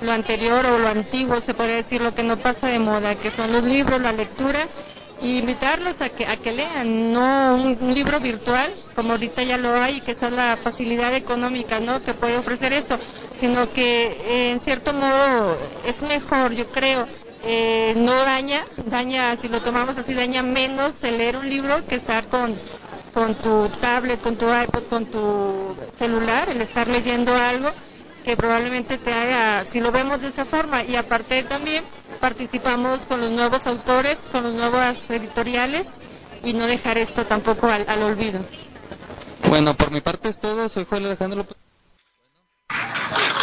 lo 0.00 0.12
anterior 0.12 0.64
o 0.66 0.78
lo 0.78 0.86
antiguo, 0.88 1.40
se 1.40 1.52
puede 1.54 1.82
decir, 1.82 2.00
lo 2.00 2.14
que 2.14 2.22
no 2.22 2.36
pasa 2.36 2.68
de 2.68 2.78
moda, 2.78 3.16
que 3.16 3.32
son 3.32 3.52
los 3.52 3.64
libros, 3.64 4.00
la 4.00 4.12
lectura, 4.12 4.68
y 5.22 5.38
invitarlos 5.38 6.00
a 6.00 6.08
que, 6.10 6.26
a 6.26 6.36
que 6.36 6.52
lean, 6.52 7.12
no 7.12 7.54
un, 7.54 7.94
libro 7.94 8.20
virtual, 8.20 8.74
como 8.94 9.12
ahorita 9.12 9.42
ya 9.42 9.56
lo 9.56 9.74
hay, 9.74 10.00
que 10.00 10.12
esa 10.12 10.28
es 10.28 10.32
la 10.32 10.56
facilidad 10.58 11.14
económica, 11.14 11.80
¿no?, 11.80 12.02
que 12.02 12.14
puede 12.14 12.38
ofrecer 12.38 12.72
esto, 12.72 12.98
sino 13.38 13.70
que 13.72 14.06
eh, 14.06 14.52
en 14.52 14.60
cierto 14.60 14.92
modo 14.92 15.56
es 15.84 16.00
mejor, 16.02 16.52
yo 16.52 16.66
creo, 16.68 17.06
eh, 17.42 17.94
no 17.96 18.14
daña, 18.14 18.64
daña, 18.86 19.36
si 19.36 19.48
lo 19.48 19.60
tomamos 19.62 19.96
así, 19.96 20.14
daña 20.14 20.42
menos 20.42 20.94
el 21.02 21.18
leer 21.18 21.36
un 21.36 21.48
libro 21.48 21.84
que 21.86 21.96
estar 21.96 22.26
con, 22.28 22.56
con 23.12 23.34
tu 23.36 23.68
tablet, 23.80 24.20
con 24.20 24.36
tu 24.36 24.46
iPod, 24.46 24.84
con 24.88 25.06
tu 25.06 25.76
celular, 25.98 26.48
el 26.48 26.62
estar 26.62 26.88
leyendo 26.88 27.34
algo 27.34 27.70
que 28.24 28.36
probablemente 28.36 28.98
te 28.98 29.12
haga, 29.12 29.64
si 29.72 29.80
lo 29.80 29.90
vemos 29.92 30.20
de 30.20 30.28
esa 30.28 30.44
forma, 30.44 30.82
y 30.84 30.96
aparte 30.96 31.42
también 31.44 31.84
participamos 32.20 33.06
con 33.06 33.20
los 33.20 33.30
nuevos 33.30 33.66
autores, 33.66 34.18
con 34.30 34.42
los 34.44 34.52
nuevos 34.54 34.96
editoriales, 35.08 35.86
y 36.42 36.52
no 36.52 36.66
dejar 36.66 36.98
esto 36.98 37.24
tampoco 37.26 37.66
al, 37.68 37.84
al 37.88 38.02
olvido. 38.02 38.40
bueno 39.48 39.74
por 39.74 39.90
mi 39.90 40.00
parte 40.00 40.28
es 40.30 40.38
todo 40.38 40.68
soy 40.68 40.86
Joel 40.88 41.06
Alejandro 41.06 41.38
López 41.38 41.56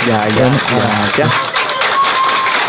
Ya, 0.07 0.27
ya, 0.29 0.47
ya, 0.69 1.11
ya. 1.17 1.31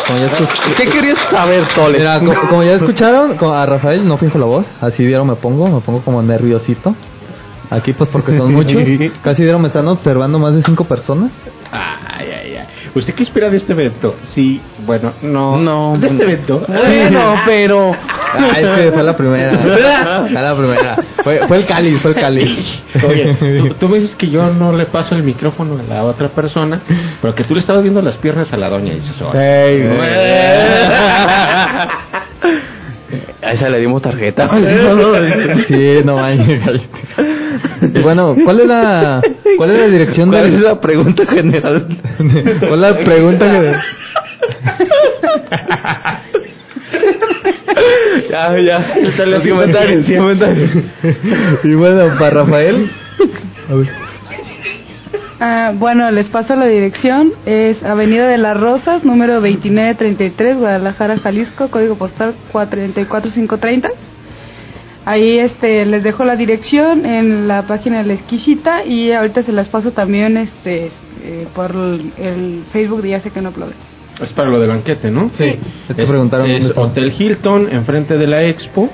Como 0.06 0.18
ya 0.18 0.26
escuch- 0.26 0.74
¿Qué 0.76 0.84
querías 0.88 1.18
saber, 1.30 1.66
Tole? 1.74 1.98
Mira, 1.98 2.18
como, 2.18 2.34
como 2.48 2.62
ya 2.62 2.72
escucharon, 2.80 3.38
a 3.54 3.66
Rafael 3.66 4.06
no 4.08 4.16
finjo 4.18 4.38
la 4.38 4.46
voz, 4.46 4.66
así 4.80 5.04
dieron 5.04 5.26
me 5.28 5.36
pongo, 5.36 5.68
me 5.68 5.80
pongo 5.82 6.02
como 6.02 6.22
nerviosito. 6.22 6.94
Aquí 7.70 7.92
pues 7.92 8.08
porque 8.10 8.36
son 8.36 8.52
muchos, 8.52 8.82
casi 9.22 9.42
dieron 9.42 9.60
me 9.60 9.68
están 9.68 9.86
observando 9.88 10.38
más 10.38 10.54
de 10.54 10.62
cinco 10.62 10.84
personas. 10.84 11.30
Ay, 11.70 12.26
ay, 12.30 12.56
ay. 12.56 12.66
¿Usted 12.94 13.14
qué 13.14 13.22
espera 13.24 13.50
de 13.50 13.58
este 13.58 13.72
evento? 13.72 14.16
Sí, 14.34 14.60
bueno, 14.86 15.12
no. 15.22 15.58
No. 15.58 15.98
¿De 15.98 16.08
este 16.08 16.22
evento? 16.22 16.64
Bueno, 16.66 17.34
pero... 17.44 17.92
Ah, 18.34 18.58
es 18.58 18.68
que 18.68 18.92
fue 18.92 19.02
la 19.02 19.16
primera, 19.16 19.58
fue 19.58 20.30
la 20.30 20.56
primera, 20.56 20.96
fue, 21.24 21.46
fue 21.48 21.56
el 21.58 21.66
cáliz, 21.66 22.00
fue 22.00 22.10
el 22.10 22.16
cáliz. 22.16 22.82
Oye, 23.06 23.34
tú, 23.58 23.74
tú 23.74 23.88
me 23.88 23.98
dices 24.00 24.16
que 24.16 24.28
yo 24.28 24.52
no 24.52 24.72
le 24.72 24.84
paso 24.86 25.14
el 25.14 25.22
micrófono 25.22 25.78
a 25.78 25.82
la 25.82 26.04
otra 26.04 26.28
persona, 26.28 26.80
pero 27.22 27.34
que 27.34 27.44
tú 27.44 27.54
le 27.54 27.60
estabas 27.60 27.82
viendo 27.82 28.02
las 28.02 28.16
piernas 28.16 28.52
a 28.52 28.56
la 28.58 28.68
doña 28.68 28.92
y 28.92 28.96
dices, 28.96 29.20
"Órale". 29.22 29.66
Ey, 29.66 29.82
güey. 29.82 30.10
A 33.42 33.52
esa 33.52 33.70
le 33.70 33.80
dimos 33.80 34.02
tarjeta. 34.02 34.50
Sí, 35.68 36.02
no 36.04 36.16
manches, 36.16 36.60
bueno, 38.02 38.36
¿cuál 38.44 38.60
es 38.60 38.66
la 38.66 39.20
cuál 39.56 39.70
es 39.70 39.78
la 39.78 39.86
dirección 39.88 40.30
¿Cuál 40.30 40.42
del- 40.44 40.54
es 40.54 40.60
la 40.60 40.80
pregunta 40.80 41.26
general? 41.26 41.86
¿Cuál 42.60 42.84
es 42.84 42.90
la 42.90 42.98
pregunta 42.98 43.50
que 43.50 43.72
ya, 48.30 48.58
ya. 48.58 48.94
Los 49.26 49.46
comentarios, 49.46 50.06
comentarios. 50.06 50.70
Y 51.64 51.74
bueno, 51.74 52.16
para 52.18 52.30
Rafael. 52.42 52.90
A 53.70 53.74
ver. 53.74 53.88
Ah, 55.40 55.72
bueno, 55.74 56.10
les 56.10 56.28
paso 56.28 56.56
la 56.56 56.66
dirección. 56.66 57.32
Es 57.46 57.82
Avenida 57.84 58.26
de 58.26 58.38
las 58.38 58.58
Rosas, 58.58 59.04
número 59.04 59.34
2933, 59.34 60.56
Guadalajara, 60.58 61.18
Jalisco, 61.18 61.68
código 61.70 61.96
postal 61.96 62.34
44530. 62.52 63.90
Ahí 65.10 65.38
este, 65.38 65.86
les 65.86 66.02
dejo 66.02 66.24
la 66.24 66.36
dirección 66.36 67.06
en 67.06 67.48
la 67.48 67.62
página 67.66 67.98
de 67.98 68.04
la 68.04 68.12
exquisita 68.14 68.84
y 68.84 69.10
ahorita 69.12 69.42
se 69.42 69.52
las 69.52 69.68
paso 69.68 69.92
también 69.92 70.36
este, 70.36 70.90
eh, 71.24 71.46
por 71.54 71.70
el, 71.70 72.12
el 72.18 72.64
Facebook 72.72 73.00
de 73.02 73.08
Ya 73.10 73.20
sé 73.22 73.30
que 73.30 73.40
no 73.40 73.48
aplaude. 73.48 73.72
Es 74.20 74.32
para 74.32 74.50
lo 74.50 74.58
del 74.60 74.68
banquete, 74.68 75.10
¿no? 75.10 75.30
Sí. 75.38 75.56
Te 75.94 76.02
Es, 76.02 76.08
preguntaron 76.10 76.50
es. 76.50 76.72
Hotel 76.76 77.12
Hilton, 77.18 77.68
enfrente 77.72 78.18
de 78.18 78.26
la 78.26 78.42
Expo, 78.44 78.90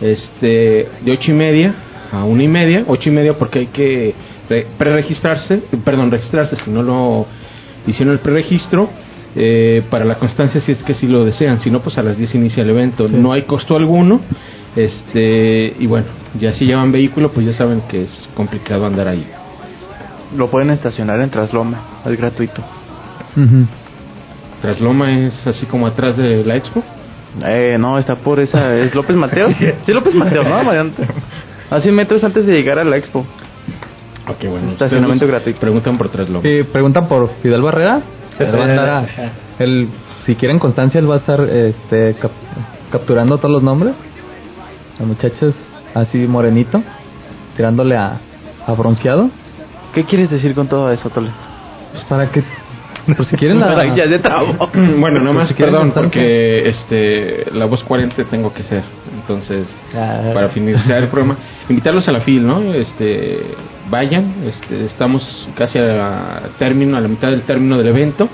este, 0.00 0.88
de 1.04 1.12
ocho 1.12 1.30
y 1.30 1.34
media 1.34 1.74
a 2.12 2.24
una 2.24 2.42
y 2.42 2.48
media, 2.48 2.84
ocho 2.86 3.08
y 3.08 3.12
media 3.12 3.34
porque 3.34 3.60
hay 3.60 3.66
que 3.68 4.14
re- 4.50 4.66
preregistrarse, 4.78 5.62
perdón, 5.84 6.10
registrarse 6.10 6.56
si 6.56 6.70
no 6.70 6.82
lo 6.82 7.26
hicieron 7.86 8.12
el 8.12 8.20
preregistro, 8.20 8.90
eh, 9.34 9.82
para 9.90 10.04
la 10.04 10.16
constancia 10.16 10.60
si 10.60 10.72
es 10.72 10.82
que 10.82 10.94
si 10.94 11.06
lo 11.06 11.24
desean, 11.24 11.60
si 11.60 11.70
no 11.70 11.80
pues 11.80 11.98
a 11.98 12.02
las 12.02 12.16
10 12.16 12.34
inicia 12.36 12.62
el 12.62 12.70
evento, 12.70 13.08
no 13.08 13.32
hay 13.32 13.42
costo 13.42 13.76
alguno, 13.76 14.20
este, 14.76 15.74
y 15.78 15.86
bueno, 15.86 16.06
ya 16.38 16.52
si 16.52 16.66
llevan 16.66 16.92
vehículo 16.92 17.30
pues 17.32 17.46
ya 17.46 17.54
saben 17.54 17.82
que 17.88 18.02
es 18.04 18.28
complicado 18.34 18.86
andar 18.86 19.08
ahí. 19.08 19.26
Lo 20.36 20.48
pueden 20.50 20.70
estacionar 20.70 21.20
en 21.20 21.30
Trasloma, 21.30 21.78
es 22.04 22.16
gratuito. 22.16 22.62
Trasloma 24.62 25.12
es 25.26 25.46
así 25.46 25.66
como 25.66 25.86
atrás 25.86 26.16
de 26.16 26.44
la 26.44 26.56
Expo. 26.56 26.82
Eh, 27.44 27.76
no, 27.78 27.98
está 27.98 28.16
por 28.16 28.40
esa. 28.40 28.74
¿Es 28.76 28.94
López 28.94 29.14
Mateos? 29.16 29.52
Sí, 29.84 29.92
López 29.92 30.14
Mateos, 30.14 30.46
¿no? 30.48 30.56
A 31.70 31.80
100 31.80 31.94
metros 31.94 32.24
antes 32.24 32.46
de 32.46 32.52
llegar 32.54 32.78
a 32.78 32.84
la 32.84 32.96
expo. 32.96 33.26
Ok, 34.28 34.44
bueno. 34.48 34.70
Estacionamiento 34.70 35.26
gratuito. 35.26 35.58
Preguntan 35.60 35.98
por 35.98 36.08
Trasloma. 36.08 36.42
Sí, 36.42 36.62
preguntan 36.72 37.08
por 37.08 37.28
Fidel 37.42 37.60
Barrera. 37.60 38.00
Él 38.38 38.54
va 38.58 38.64
a 38.64 38.68
andar 38.68 38.88
a- 38.88 39.06
él, 39.58 39.88
si 40.24 40.34
quieren 40.36 40.58
constancia, 40.58 40.98
él 41.00 41.10
va 41.10 41.16
a 41.16 41.18
estar 41.18 41.40
este, 41.40 42.14
cap- 42.20 42.30
capturando 42.90 43.36
todos 43.38 43.50
los 43.50 43.62
nombres. 43.62 43.94
El 44.98 45.06
muchacho 45.06 45.48
es 45.48 45.54
así 45.94 46.18
morenito, 46.18 46.82
tirándole 47.56 47.96
a, 47.96 48.18
a 48.66 48.72
bronceado. 48.72 49.30
¿Qué 49.94 50.04
quieres 50.04 50.30
decir 50.30 50.54
con 50.54 50.68
todo 50.68 50.90
eso, 50.92 51.08
Tole? 51.10 51.30
Pues 51.92 52.04
para 52.04 52.30
que, 52.30 52.42
por 53.16 53.24
si 53.26 53.36
quieren 53.36 53.60
la... 53.60 53.84
Ya 53.96 54.06
se 54.08 54.18
trabó. 54.18 54.68
Bueno, 54.98 55.20
nada 55.20 55.32
más, 55.32 55.48
si 55.48 55.54
perdón, 55.54 55.92
porque 55.92 56.68
este, 56.68 57.50
la 57.52 57.66
voz 57.66 57.82
40 57.84 58.24
tengo 58.24 58.52
que 58.52 58.62
ser. 58.62 58.82
Entonces, 59.20 59.66
Ah. 59.94 60.30
para 60.34 60.48
finalizar 60.50 61.02
el 61.02 61.08
programa, 61.08 61.36
invitarlos 61.68 62.06
a 62.08 62.12
la 62.12 62.20
FIL, 62.20 62.46
¿no? 62.46 62.74
Este, 62.74 63.40
vayan, 63.90 64.34
este, 64.46 64.84
estamos 64.84 65.48
casi 65.56 65.78
a 65.78 66.50
término, 66.58 66.96
a 66.96 67.00
la 67.00 67.08
mitad 67.08 67.30
del 67.30 67.42
término 67.42 67.78
del 67.78 67.88
evento. 67.88 68.28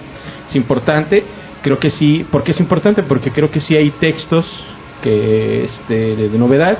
Es 0.48 0.56
importante, 0.56 1.22
creo 1.62 1.78
que 1.78 1.90
sí, 1.90 2.26
¿por 2.30 2.42
qué 2.42 2.52
es 2.52 2.60
importante? 2.60 3.02
Porque 3.02 3.30
creo 3.30 3.50
que 3.50 3.60
sí 3.60 3.76
hay 3.76 3.90
textos 3.90 4.44
que, 5.02 5.64
este, 5.64 6.16
de, 6.16 6.28
de 6.28 6.38
novedad. 6.38 6.78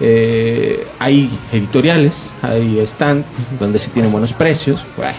Eh, 0.00 0.86
hay 0.98 1.38
editoriales, 1.52 2.12
hay 2.42 2.80
stand 2.94 3.24
donde 3.60 3.78
se 3.78 3.88
tienen 3.90 4.10
buenos 4.10 4.32
precios. 4.32 4.84
Bueno, 4.96 5.18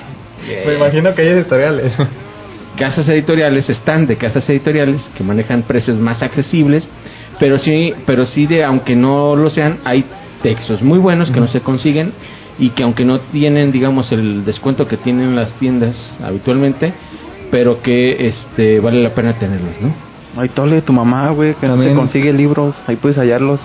Me 0.66 0.74
imagino 0.76 1.16
que 1.16 1.22
hay 1.22 1.30
editoriales. 1.30 1.94
casas 2.78 3.08
editoriales, 3.08 3.70
están 3.70 4.08
de 4.08 4.18
casas 4.18 4.48
editoriales 4.50 5.02
que 5.16 5.24
manejan 5.24 5.64
precios 5.64 5.98
más 5.98 6.22
accesibles, 6.22 6.88
pero 7.39 7.58
sí, 7.60 7.94
pero 8.06 8.26
sí 8.26 8.46
de, 8.46 8.64
aunque 8.64 8.96
no 8.96 9.36
lo 9.36 9.50
sean, 9.50 9.80
hay 9.84 10.06
textos 10.41 10.82
muy 10.82 11.00
buenos 11.00 11.32
que 11.32 11.39
no 11.39 11.48
se 11.48 11.62
consiguen 11.62 12.14
y 12.60 12.72
que 12.72 12.84
aunque 12.84 13.06
no 13.06 13.20
tienen, 13.20 13.72
digamos, 13.72 14.12
el 14.12 14.46
descuento 14.46 14.88
que 14.88 14.98
tienen 14.98 15.36
las 15.36 15.54
tiendas 15.56 16.18
habitualmente, 16.24 16.94
pero 17.52 17.82
que 17.82 18.28
este 18.28 18.80
vale 18.80 19.02
la 19.02 19.14
pena 19.14 19.34
tenerlos, 19.34 19.80
¿no? 19.82 20.12
Ay, 20.38 20.50
tole, 20.50 20.82
tu 20.82 20.94
mamá, 20.94 21.30
güey, 21.30 21.54
que 21.56 21.68
no 21.68 21.74
te 21.74 21.80
También- 21.80 21.96
consigue 21.96 22.34
libros, 22.34 22.76
ahí 22.88 22.96
puedes 22.96 23.18
hallarlos. 23.18 23.60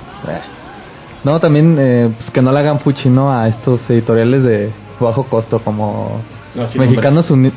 No, 1.24 1.40
también 1.40 1.76
eh, 1.78 2.10
pues 2.16 2.30
que 2.30 2.42
no 2.42 2.52
le 2.52 2.58
hagan 2.60 2.78
fuchi, 2.80 3.08
¿no? 3.08 3.32
A 3.32 3.48
estos 3.48 3.88
editoriales 3.90 4.42
de 4.44 4.70
bajo 5.00 5.24
costo 5.24 5.58
como 5.60 6.20
No, 6.54 6.68
sí, 6.68 6.78
Mexicanos 6.78 7.30
Unidos. 7.30 7.56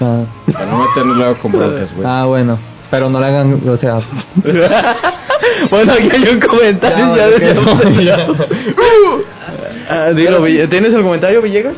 Ah. 0.00 0.24
Para 0.52 0.66
no 0.66 0.78
meternos 0.86 1.16
luego 1.16 1.34
con 1.40 1.52
broncas, 1.52 1.94
güey. 1.94 2.06
ah, 2.08 2.24
bueno. 2.26 2.58
Pero 2.90 3.08
no 3.08 3.20
le 3.20 3.26
hagan, 3.26 3.60
o 3.68 3.76
sea... 3.76 4.00
bueno, 5.70 5.92
aquí 5.92 6.08
hay 6.12 6.28
un 6.34 6.40
comentario. 6.40 7.16
Ya, 7.16 7.28
Ya, 7.28 7.30
ya- 7.30 7.38
que 7.38 7.54
no, 7.54 8.00
ya. 8.02 8.16
Ah, 9.88 10.10
dilo, 10.12 10.42
¿tienes 10.68 10.92
el 10.94 11.02
comentario, 11.02 11.40
Villegas? 11.42 11.76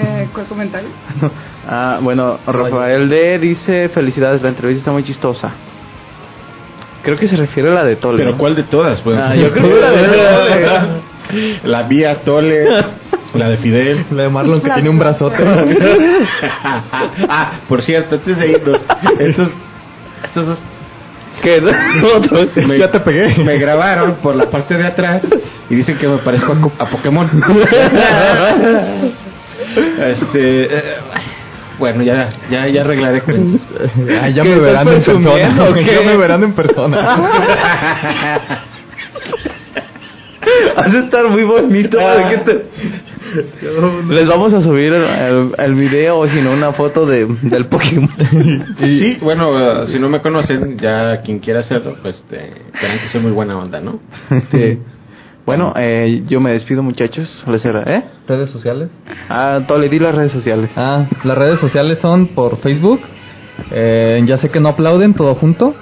Eh, 0.00 0.28
¿Cuál 0.32 0.46
comentario? 0.46 0.88
Ah, 1.68 1.98
bueno, 2.00 2.38
Rafael 2.46 3.08
D 3.08 3.38
dice, 3.38 3.88
felicidades, 3.90 4.40
la 4.42 4.48
entrevista 4.48 4.80
está 4.80 4.92
muy 4.92 5.02
chistosa. 5.04 5.50
Creo 7.02 7.16
que 7.18 7.28
se 7.28 7.36
refiere 7.36 7.68
a 7.70 7.72
la 7.74 7.84
de 7.84 7.96
Tole. 7.96 8.18
Pero 8.18 8.32
¿no? 8.32 8.38
¿cuál 8.38 8.54
de 8.56 8.62
todas? 8.64 9.00
Pues? 9.02 9.18
Ah, 9.18 9.34
yo 9.36 9.50
creo 9.50 9.68
que 9.68 9.80
la 9.80 9.90
de 9.90 10.64
Tole. 10.64 11.60
La 11.64 11.82
vía 11.82 12.22
Tole, 12.22 12.64
la 13.34 13.48
de 13.50 13.56
Fidel. 13.58 14.04
La 14.12 14.22
de 14.22 14.28
Marlon 14.30 14.60
que 14.62 14.70
tiene 14.70 14.88
un 14.88 14.98
brazote. 14.98 15.36
ah, 17.28 17.52
por 17.68 17.82
cierto, 17.82 18.16
antes 18.16 18.38
de 18.38 18.48
irnos, 18.48 18.80
estos, 19.18 19.48
estos 20.24 20.46
dos 20.46 20.58
¿Qué? 21.42 21.60
Me, 22.66 22.78
Ya 22.78 22.90
te 22.90 22.98
pegué. 23.00 23.44
me 23.44 23.58
grabaron 23.58 24.14
por 24.22 24.34
la 24.34 24.46
parte 24.50 24.74
de 24.76 24.84
atrás 24.86 25.22
y 25.70 25.74
dicen 25.76 25.96
que 25.98 26.08
me 26.08 26.16
parezco 26.18 26.52
a, 26.52 26.60
Co- 26.60 26.72
a 26.78 26.86
Pokémon. 26.86 27.30
este, 30.00 30.64
eh, 30.64 30.96
bueno, 31.78 32.02
ya, 32.02 32.30
ya, 32.50 32.66
ya 32.68 32.80
arreglaré 32.82 33.20
cuentas. 33.22 33.66
Ya 34.34 34.42
¿Qué 34.42 34.48
me 34.48 34.58
verán 34.58 34.88
en 34.88 34.94
persona. 34.94 35.38
Ya 35.38 36.02
me 36.04 36.16
verán 36.16 36.42
en 36.44 36.52
persona. 36.52 36.98
Has 40.76 40.92
de 40.92 41.00
estar 41.00 41.28
muy 41.28 41.42
bonito. 41.44 41.98
¿de 41.98 42.28
qué 42.30 42.38
te- 42.38 42.64
Les 44.14 44.26
vamos 44.26 44.54
a 44.54 44.62
subir 44.62 44.92
el, 44.92 45.02
el- 45.04 45.54
el 45.58 45.74
video 45.74 46.18
o 46.20 46.28
si 46.28 46.40
no 46.40 46.52
una 46.52 46.72
foto 46.72 47.04
de, 47.04 47.26
del 47.42 47.66
Pokémon. 47.66 48.08
Sí, 48.80 49.18
bueno, 49.20 49.58
eh, 49.82 49.88
si 49.88 49.98
no 49.98 50.08
me 50.08 50.20
conocen, 50.20 50.78
ya 50.78 51.20
quien 51.20 51.38
quiera 51.40 51.60
hacerlo, 51.60 51.96
pues 52.00 52.24
eh, 52.30 52.54
verán 52.80 53.00
que 53.00 53.08
soy 53.08 53.20
muy 53.20 53.32
buena 53.32 53.58
onda, 53.58 53.80
¿no? 53.80 54.00
Sí. 54.50 54.78
Bueno, 55.48 55.72
eh, 55.76 56.24
yo 56.26 56.40
me 56.40 56.52
despido 56.52 56.82
muchachos. 56.82 57.26
Les 57.46 57.64
¿Eh? 57.64 58.04
¿Redes 58.28 58.50
sociales? 58.50 58.90
Ah, 59.30 59.60
Tole, 59.66 59.88
di 59.88 59.98
las 59.98 60.14
redes 60.14 60.30
sociales. 60.30 60.68
Ah, 60.76 61.06
las 61.24 61.38
redes 61.38 61.58
sociales 61.58 61.98
son 62.02 62.26
por 62.26 62.58
Facebook. 62.58 63.00
eh, 63.70 64.22
ya 64.26 64.36
sé 64.36 64.50
que 64.50 64.60
no 64.60 64.68
aplauden, 64.68 65.14
todo 65.14 65.34
junto. 65.36 65.74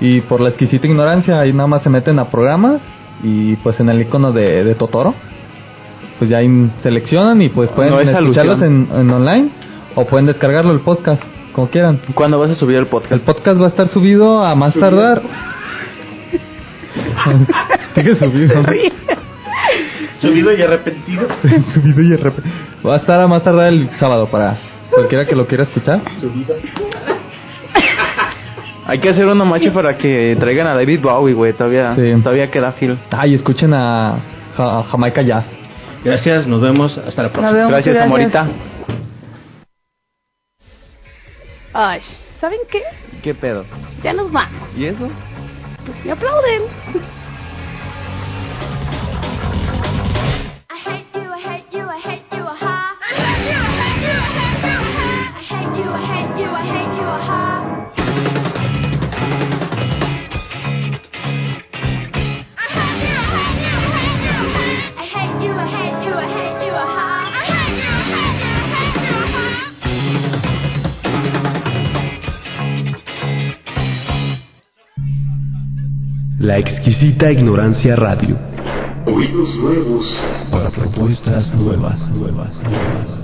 Y 0.00 0.20
por 0.20 0.40
la 0.40 0.50
exquisita 0.50 0.86
ignorancia, 0.86 1.40
ahí 1.40 1.52
nada 1.52 1.66
más 1.66 1.82
se 1.82 1.90
meten 1.90 2.20
a 2.20 2.30
programas. 2.30 2.80
Y 3.24 3.56
pues 3.56 3.80
en 3.80 3.88
el 3.88 4.00
icono 4.00 4.30
de, 4.30 4.62
de 4.62 4.76
Totoro. 4.76 5.12
Pues 6.20 6.30
ya 6.30 6.38
ahí 6.38 6.70
seleccionan 6.84 7.42
y 7.42 7.48
pues 7.48 7.68
pueden 7.70 7.92
No 7.92 7.98
escucharlos 7.98 8.62
en 8.62 8.86
online. 8.92 9.50
O 9.96 10.04
pueden 10.04 10.26
descargarlo 10.26 10.72
el 10.72 10.82
podcast, 10.82 11.20
como 11.52 11.68
quieran. 11.68 11.98
¿Cuándo 12.14 12.38
vas 12.38 12.52
a 12.52 12.54
subir 12.54 12.76
el 12.76 12.86
podcast? 12.86 13.12
El 13.14 13.22
podcast 13.22 13.60
va 13.60 13.64
a 13.66 13.70
estar 13.70 13.88
subido 13.88 14.44
a 14.44 14.54
más 14.54 14.72
tardar. 14.74 15.20
Sigue 17.94 18.14
subido. 18.16 18.62
Subido 20.20 20.52
y 20.52 20.62
arrepentido. 20.62 21.28
subido 21.74 22.02
y 22.02 22.18
arrep- 22.18 22.42
Va 22.86 22.94
a 22.94 22.98
estar 22.98 23.20
a 23.20 23.26
más 23.26 23.42
tardar 23.42 23.68
el 23.72 23.88
sábado 23.98 24.26
para 24.26 24.56
cualquiera 24.92 25.24
que 25.24 25.34
lo 25.34 25.46
quiera 25.46 25.64
escuchar. 25.64 26.00
Subido. 26.20 26.54
Hay 28.86 28.98
que 28.98 29.08
hacer 29.10 29.26
una 29.26 29.44
marcha 29.44 29.72
para 29.72 29.96
que 29.96 30.36
traigan 30.40 30.66
a 30.66 30.74
David 30.74 31.00
Bowie, 31.00 31.34
güey. 31.34 31.52
Todavía, 31.52 31.94
Sí. 31.94 32.12
todavía 32.22 32.50
queda 32.50 32.72
fil. 32.72 32.98
Ay, 33.10 33.34
escuchen 33.34 33.72
a, 33.72 34.16
Ja- 34.56 34.80
a 34.80 34.82
Jamaica 34.84 35.22
Jazz. 35.22 35.44
Gracias, 36.04 36.46
nos 36.46 36.60
vemos, 36.60 36.96
hasta 36.98 37.22
la 37.22 37.28
próxima. 37.28 37.52
Vemos, 37.52 37.70
Gracias, 37.72 37.94
muchas 37.94 38.06
Amorita. 38.06 38.48
Ay, 41.72 42.00
¿saben 42.40 42.58
qué? 42.70 42.80
¿Qué 43.22 43.34
pedo? 43.34 43.64
Ya 44.02 44.12
nos 44.12 44.32
vamos. 44.32 44.76
¿Y 44.76 44.86
eso? 44.86 45.08
I 50.70 50.78
hate 50.84 51.06
you, 51.14 51.30
I 51.30 51.40
hate 51.42 51.72
you, 51.72 51.80
I 51.88 52.00
hate 52.00 52.24
you, 52.32 52.44
ha. 52.44 52.96
I 53.02 53.14
hate 53.16 53.46
you, 53.48 53.58
I 53.60 53.72
hate 53.82 54.02
you, 54.02 54.10
I 54.12 54.30
hate 54.40 54.62
you. 54.62 54.70
I 55.36 55.42
hate 55.48 55.76
you, 55.80 55.90
I 55.90 56.02
hate 56.12 56.40
you, 56.42 56.50
I 56.50 56.64
hate 56.64 57.56
you. 57.58 57.59
La 76.40 76.56
exquisita 76.56 77.30
ignorancia 77.30 77.94
radio. 77.96 78.34
Oídos 79.04 79.56
nuevos 79.56 80.06
Para 80.50 80.70
propuestas 80.70 81.54
nuevas, 81.54 81.98
nuevas. 82.12 83.19